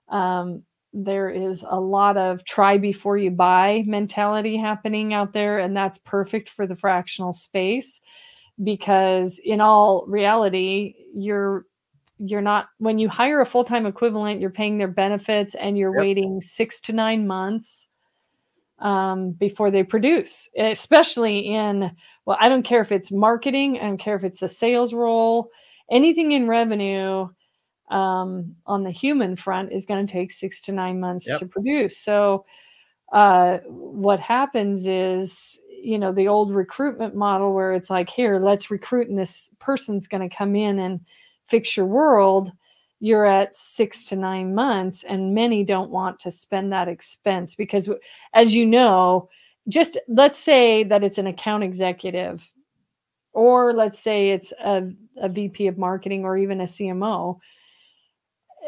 um, 0.10 0.64
there 0.94 1.30
is 1.30 1.66
a 1.70 1.80
lot 1.80 2.18
of 2.18 2.46
try 2.46 2.78
before 2.78 3.18
you 3.18 3.32
buy 3.32 3.84
mentality 3.88 4.58
happening 4.58 5.14
out 5.14 5.34
there 5.34 5.60
and 5.60 5.76
that's 5.78 6.00
perfect 6.00 6.50
for 6.50 6.68
the 6.68 6.76
fractional 6.76 7.34
space 7.34 8.02
because 8.64 9.40
in 9.44 9.62
all 9.62 10.06
reality 10.08 10.96
you're 11.16 11.66
you're 12.24 12.42
not 12.42 12.68
when 12.78 13.00
you 13.00 13.10
hire 13.10 13.42
a 13.42 13.46
full-time 13.46 13.86
equivalent 13.86 14.40
you're 14.40 14.50
paying 14.50 14.78
their 14.78 14.88
benefits 14.88 15.56
and 15.56 15.78
you're 15.78 15.96
yep. 15.96 16.02
waiting 16.02 16.42
six 16.42 16.80
to 16.80 16.94
nine 16.94 17.26
months 17.26 17.88
um, 18.80 19.32
before 19.32 19.72
they 19.72 19.84
produce 19.84 20.50
especially 20.58 21.40
in 21.40 21.92
well 22.26 22.38
i 22.40 22.48
don't 22.48 22.64
care 22.64 22.82
if 22.82 22.92
it's 22.92 23.12
marketing 23.12 23.78
i 23.78 23.84
don't 23.84 23.98
care 23.98 24.16
if 24.16 24.24
it's 24.24 24.42
a 24.42 24.50
sales 24.50 24.94
role 24.94 25.50
anything 25.90 26.32
in 26.32 26.48
revenue 26.48 27.28
um, 27.92 28.56
on 28.66 28.84
the 28.84 28.92
human 28.92 29.36
front 29.36 29.72
is 29.72 29.86
going 29.86 30.06
to 30.06 30.12
take 30.12 30.32
six 30.32 30.62
to 30.64 30.72
nine 30.72 31.00
months 31.00 31.28
yep. 31.28 31.40
to 31.40 31.46
produce. 31.46 31.98
So, 31.98 32.46
uh, 33.12 33.58
what 33.68 34.22
happens 34.22 34.88
is, 34.88 35.60
you 35.70 36.00
know, 36.00 36.14
the 36.14 36.30
old 36.30 36.56
recruitment 36.56 37.14
model 37.14 37.54
where 37.54 37.74
it's 37.74 37.90
like, 37.90 38.10
here, 38.10 38.40
let's 38.40 38.72
recruit, 38.72 39.10
and 39.10 39.20
this 39.20 39.52
person's 39.60 40.08
going 40.08 40.28
to 40.28 40.34
come 40.34 40.56
in 40.56 40.80
and 40.80 41.02
fix 41.52 41.78
your 41.78 41.86
world. 41.86 42.52
You're 43.00 43.26
at 43.26 43.56
six 43.56 44.06
to 44.06 44.16
nine 44.16 44.56
months, 44.56 45.04
and 45.04 45.36
many 45.36 45.64
don't 45.64 45.92
want 45.92 46.20
to 46.20 46.32
spend 46.32 46.72
that 46.72 46.88
expense 46.88 47.56
because, 47.56 47.90
as 48.34 48.56
you 48.56 48.66
know, 48.66 49.30
just 49.68 49.98
let's 50.08 50.40
say 50.40 50.84
that 50.86 51.04
it's 51.04 51.18
an 51.18 51.28
account 51.28 51.64
executive, 51.64 52.42
or 53.34 53.74
let's 53.74 54.00
say 54.00 54.32
it's 54.32 54.52
a, 54.64 54.84
a 55.18 55.30
VP 55.30 55.68
of 55.68 55.78
marketing 55.78 56.24
or 56.24 56.38
even 56.38 56.62
a 56.62 56.66
CMO 56.66 57.40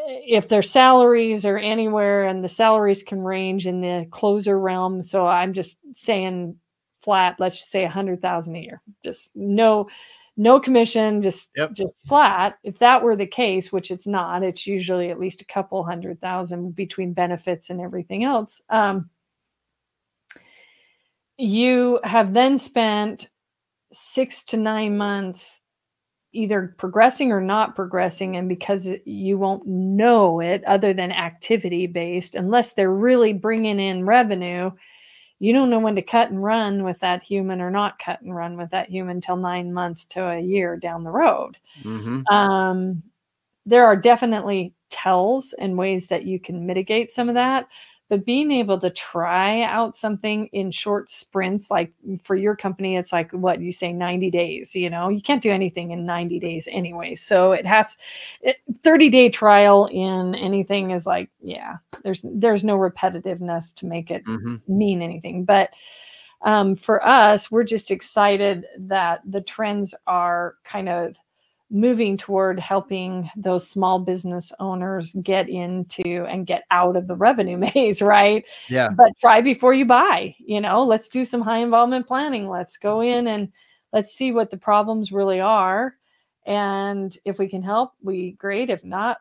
if 0.06 0.48
their 0.48 0.60
salaries 0.60 1.46
are 1.46 1.56
anywhere 1.56 2.24
and 2.24 2.44
the 2.44 2.48
salaries 2.48 3.02
can 3.02 3.20
range 3.20 3.66
in 3.66 3.80
the 3.80 4.06
closer 4.10 4.58
realm 4.58 5.04
so 5.04 5.24
i'm 5.24 5.52
just 5.52 5.78
saying 5.94 6.58
flat, 7.04 7.36
let's 7.38 7.58
just 7.58 7.70
say 7.70 7.84
a 7.84 7.88
hundred 7.88 8.22
thousand 8.22 8.56
a 8.56 8.60
year, 8.60 8.80
just 9.04 9.30
no, 9.34 9.88
no 10.36 10.58
commission, 10.58 11.22
just 11.22 11.50
yep. 11.56 11.72
just 11.72 11.92
flat. 12.06 12.58
If 12.64 12.78
that 12.78 13.02
were 13.02 13.16
the 13.16 13.26
case, 13.26 13.72
which 13.72 13.90
it's 13.90 14.06
not, 14.06 14.42
it's 14.42 14.66
usually 14.66 15.10
at 15.10 15.20
least 15.20 15.40
a 15.40 15.46
couple 15.46 15.84
hundred 15.84 16.20
thousand 16.20 16.74
between 16.74 17.12
benefits 17.12 17.70
and 17.70 17.80
everything 17.80 18.24
else. 18.24 18.60
Um, 18.68 19.10
you 21.36 22.00
have 22.04 22.32
then 22.32 22.58
spent 22.58 23.28
six 23.92 24.44
to 24.44 24.56
nine 24.56 24.96
months 24.96 25.60
either 26.32 26.74
progressing 26.78 27.30
or 27.30 27.40
not 27.40 27.76
progressing 27.76 28.36
and 28.36 28.48
because 28.48 28.88
you 29.04 29.38
won't 29.38 29.64
know 29.66 30.40
it 30.40 30.64
other 30.64 30.92
than 30.92 31.12
activity 31.12 31.86
based 31.86 32.34
unless 32.34 32.72
they're 32.72 32.90
really 32.90 33.32
bringing 33.32 33.78
in 33.78 34.04
revenue 34.04 34.70
you 35.40 35.52
don't 35.52 35.70
know 35.70 35.78
when 35.78 35.96
to 35.96 36.02
cut 36.02 36.30
and 36.30 36.42
run 36.42 36.84
with 36.84 36.98
that 37.00 37.22
human 37.22 37.60
or 37.60 37.70
not 37.70 37.98
cut 37.98 38.20
and 38.22 38.34
run 38.34 38.56
with 38.56 38.70
that 38.70 38.88
human 38.88 39.20
till 39.20 39.36
nine 39.36 39.72
months 39.72 40.04
to 40.04 40.22
a 40.22 40.40
year 40.40 40.76
down 40.76 41.04
the 41.04 41.10
road 41.10 41.56
mm-hmm. 41.82 42.26
um, 42.34 43.02
there 43.66 43.84
are 43.84 43.96
definitely 43.96 44.72
tells 44.90 45.52
and 45.54 45.76
ways 45.76 46.06
that 46.06 46.24
you 46.24 46.38
can 46.38 46.66
mitigate 46.66 47.10
some 47.10 47.28
of 47.28 47.34
that 47.34 47.66
but 48.08 48.24
being 48.24 48.50
able 48.52 48.78
to 48.78 48.90
try 48.90 49.62
out 49.62 49.96
something 49.96 50.46
in 50.48 50.70
short 50.70 51.10
sprints 51.10 51.70
like 51.70 51.92
for 52.22 52.36
your 52.36 52.54
company 52.54 52.96
it's 52.96 53.12
like 53.12 53.30
what 53.32 53.60
you 53.60 53.72
say 53.72 53.92
90 53.92 54.30
days 54.30 54.74
you 54.74 54.90
know? 54.90 55.08
You 55.08 55.22
can't 55.22 55.42
do 55.42 55.50
anything 55.50 55.90
in 55.90 56.04
90 56.06 56.38
days 56.40 56.68
anyway. 56.70 57.14
So 57.14 57.52
it 57.52 57.66
has 57.66 57.96
30 58.82 59.10
day 59.10 59.28
trial 59.28 59.86
in 59.86 60.34
anything 60.34 60.90
is 60.90 61.06
like 61.06 61.30
yeah 61.40 61.76
there's 62.02 62.24
there's 62.24 62.64
no 62.64 62.76
repetitiveness 62.76 63.74
to 63.76 63.86
make 63.86 64.10
it 64.10 64.24
mm-hmm. 64.24 64.56
mean 64.66 65.02
anything. 65.02 65.44
But 65.44 65.70
um, 66.42 66.76
for 66.76 67.04
us 67.06 67.50
we're 67.50 67.64
just 67.64 67.90
excited 67.90 68.66
that 68.78 69.22
the 69.24 69.40
trends 69.40 69.94
are 70.06 70.56
kind 70.64 70.88
of 70.88 71.16
moving 71.74 72.16
toward 72.16 72.60
helping 72.60 73.28
those 73.34 73.68
small 73.68 73.98
business 73.98 74.52
owners 74.60 75.12
get 75.22 75.48
into 75.48 76.24
and 76.24 76.46
get 76.46 76.62
out 76.70 76.94
of 76.96 77.08
the 77.08 77.16
revenue 77.16 77.58
maze, 77.74 78.00
right? 78.00 78.44
Yeah. 78.68 78.90
But 78.90 79.10
try 79.20 79.40
before 79.40 79.74
you 79.74 79.84
buy, 79.84 80.36
you 80.38 80.60
know, 80.60 80.84
let's 80.84 81.08
do 81.08 81.24
some 81.24 81.42
high 81.42 81.58
involvement 81.58 82.06
planning. 82.06 82.48
Let's 82.48 82.76
go 82.76 83.00
in 83.00 83.26
and 83.26 83.50
let's 83.92 84.14
see 84.14 84.30
what 84.30 84.50
the 84.50 84.56
problems 84.56 85.10
really 85.10 85.40
are. 85.40 85.96
And 86.46 87.16
if 87.24 87.38
we 87.38 87.48
can 87.48 87.62
help, 87.62 87.92
we 88.00 88.32
great. 88.32 88.70
If 88.70 88.84
not, 88.84 89.18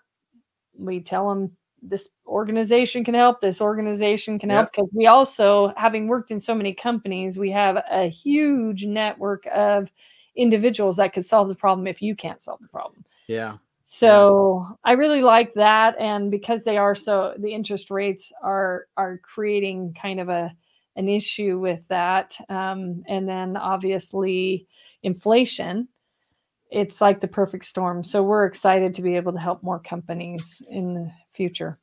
we 0.78 0.99
tell 0.99 1.30
them 1.30 1.58
this 1.82 2.10
organization 2.28 3.04
can 3.04 3.16
help, 3.16 3.41
this 3.41 3.62
organization 3.62 4.38
can 4.38 4.51
help. 4.51 4.72
Because 4.72 4.89
we 4.93 5.08
also, 5.08 5.74
having 5.76 6.08
worked 6.08 6.30
in 6.30 6.39
so 6.39 6.54
many 6.54 6.74
companies, 6.74 7.38
we 7.38 7.49
have 7.49 7.84
a 7.89 8.10
huge 8.10 8.86
network 8.86 9.45
of 9.47 9.89
individuals 10.36 10.97
that 10.97 11.13
could 11.13 11.25
solve 11.25 11.47
the 11.47 11.55
problem 11.55 11.88
if 11.88 12.01
you 12.01 12.15
can't 12.15 12.41
solve 12.41 12.59
the 12.61 12.67
problem. 12.67 13.05
Yeah. 13.27 13.57
So 13.86 14.65
yeah. 14.69 14.75
I 14.86 14.91
really 14.93 15.21
like 15.21 15.53
that, 15.55 15.99
and 15.99 16.31
because 16.31 16.63
they 16.63 16.77
are 16.77 16.95
so, 16.95 17.36
the 17.38 17.53
interest 17.53 17.91
rates 17.91 18.31
are 18.41 18.88
are 18.95 19.19
creating 19.19 19.95
kind 20.01 20.19
of 20.19 20.29
a 20.29 20.53
an 20.95 21.09
issue 21.09 21.59
with 21.59 21.81
that, 21.89 22.38
um, 22.49 23.03
and 23.07 23.27
then 23.27 23.57
obviously 23.57 24.67
inflation. 25.01 25.88
It's 26.71 27.01
like 27.01 27.19
the 27.19 27.27
perfect 27.27 27.65
storm. 27.65 28.03
So 28.03 28.23
we're 28.23 28.45
excited 28.45 28.95
to 28.95 29.03
be 29.03 29.15
able 29.15 29.34
to 29.34 29.39
help 29.39 29.61
more 29.61 29.79
companies 29.79 30.59
in 30.69 30.95
the 30.95 31.11
future. 31.34 31.77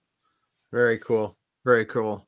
Very 0.72 0.98
cool. 0.98 1.36
Very 1.64 1.84
cool. 1.86 2.26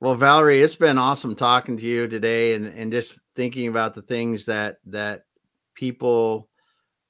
Well, 0.00 0.14
Valerie, 0.14 0.60
it's 0.60 0.74
been 0.74 0.98
awesome 0.98 1.34
talking 1.34 1.76
to 1.78 1.82
you 1.82 2.06
today 2.06 2.52
and, 2.52 2.66
and 2.66 2.92
just 2.92 3.18
thinking 3.34 3.68
about 3.68 3.94
the 3.94 4.02
things 4.02 4.44
that 4.46 4.76
that 4.86 5.22
people 5.76 6.48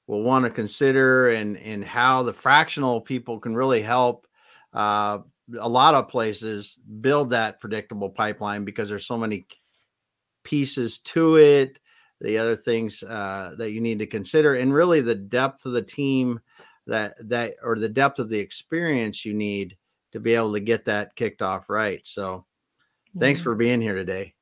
will 0.05 0.21
want 0.21 0.45
to 0.45 0.51
consider 0.51 1.29
and 1.31 1.57
and 1.57 1.83
how 1.83 2.23
the 2.23 2.33
fractional 2.33 3.01
people 3.01 3.39
can 3.39 3.55
really 3.55 3.81
help 3.81 4.27
uh, 4.73 5.19
a 5.59 5.67
lot 5.69 5.93
of 5.93 6.09
places 6.09 6.77
build 7.01 7.29
that 7.29 7.59
predictable 7.59 8.09
pipeline 8.09 8.65
because 8.65 8.89
there's 8.89 9.05
so 9.05 9.17
many 9.17 9.47
pieces 10.43 10.99
to 10.99 11.37
it 11.37 11.79
the 12.21 12.37
other 12.37 12.55
things 12.55 13.03
uh, 13.03 13.53
that 13.57 13.71
you 13.71 13.81
need 13.81 13.99
to 13.99 14.07
consider 14.07 14.55
and 14.55 14.73
really 14.73 15.01
the 15.01 15.15
depth 15.15 15.65
of 15.65 15.73
the 15.73 15.81
team 15.81 16.39
that 16.87 17.13
that 17.27 17.55
or 17.61 17.77
the 17.77 17.89
depth 17.89 18.19
of 18.19 18.29
the 18.29 18.39
experience 18.39 19.25
you 19.25 19.33
need 19.33 19.77
to 20.11 20.19
be 20.19 20.33
able 20.33 20.53
to 20.53 20.59
get 20.59 20.85
that 20.85 21.15
kicked 21.15 21.41
off 21.41 21.69
right 21.69 22.01
so 22.05 22.45
thanks 23.19 23.41
for 23.41 23.55
being 23.55 23.81
here 23.81 23.95
today 23.95 24.33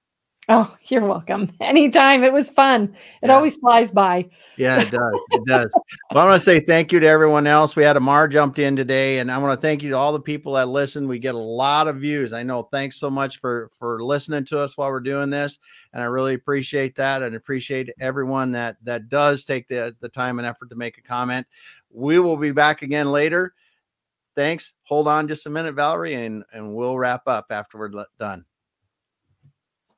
Oh, 0.48 0.76
you're 0.84 1.06
welcome. 1.06 1.52
Anytime. 1.60 2.24
It 2.24 2.32
was 2.32 2.50
fun. 2.50 2.96
It 3.24 3.28
yeah. 3.28 3.36
always 3.36 3.56
flies 3.56 3.92
by. 3.92 4.30
Yeah, 4.58 4.82
it 4.82 4.92
does. 4.92 5.14
It 5.32 5.42
does. 5.48 5.74
Well, 6.14 6.24
I 6.24 6.28
want 6.28 6.40
to 6.40 6.46
say 6.46 6.60
thank 6.60 6.92
you 6.92 7.00
to 7.00 7.08
everyone 7.08 7.48
else. 7.48 7.76
We 7.76 7.84
had 7.84 7.98
Amar 7.98 8.28
jumped 8.28 8.60
in 8.60 8.76
today, 8.76 9.18
and 9.18 9.32
I 9.32 9.38
want 9.40 9.60
to 9.60 9.68
thank 9.68 9.82
you 9.82 9.90
to 9.90 9.98
all 9.98 10.14
the 10.14 10.20
people 10.20 10.54
that 10.54 10.70
listen. 10.70 11.08
We 11.08 11.18
get 11.18 11.34
a 11.34 11.40
lot 11.40 11.88
of 11.88 11.98
views. 11.98 12.32
I 12.32 12.44
know. 12.44 12.64
Thanks 12.64 12.98
so 12.98 13.10
much 13.10 13.40
for 13.40 13.72
for 13.80 14.04
listening 14.04 14.46
to 14.46 14.60
us 14.60 14.78
while 14.78 14.90
we're 14.90 15.00
doing 15.00 15.32
this, 15.32 15.58
and 15.94 16.04
I 16.04 16.06
really 16.06 16.36
appreciate 16.36 16.96
that, 16.96 17.24
and 17.24 17.36
appreciate 17.36 17.90
everyone 18.00 18.52
that 18.52 18.78
that 18.84 19.10
does 19.10 19.46
take 19.46 19.68
the 19.68 19.96
the 20.00 20.10
time 20.10 20.38
and 20.38 20.48
effort 20.48 20.70
to 20.70 20.76
make 20.76 21.00
a 21.00 21.02
comment. 21.02 21.48
We 21.90 22.20
will 22.20 22.38
be 22.38 22.52
back 22.52 22.84
again 22.84 23.12
later. 23.12 23.56
Thanks. 24.36 24.74
Hold 24.84 25.08
on 25.08 25.28
just 25.28 25.48
a 25.48 25.50
minute, 25.50 25.74
Valerie, 25.74 26.14
and 26.14 26.44
and 26.54 26.76
we'll 26.76 26.98
wrap 26.98 27.28
up 27.28 27.48
after 27.50 27.80
we're 27.80 28.06
done. 28.20 28.46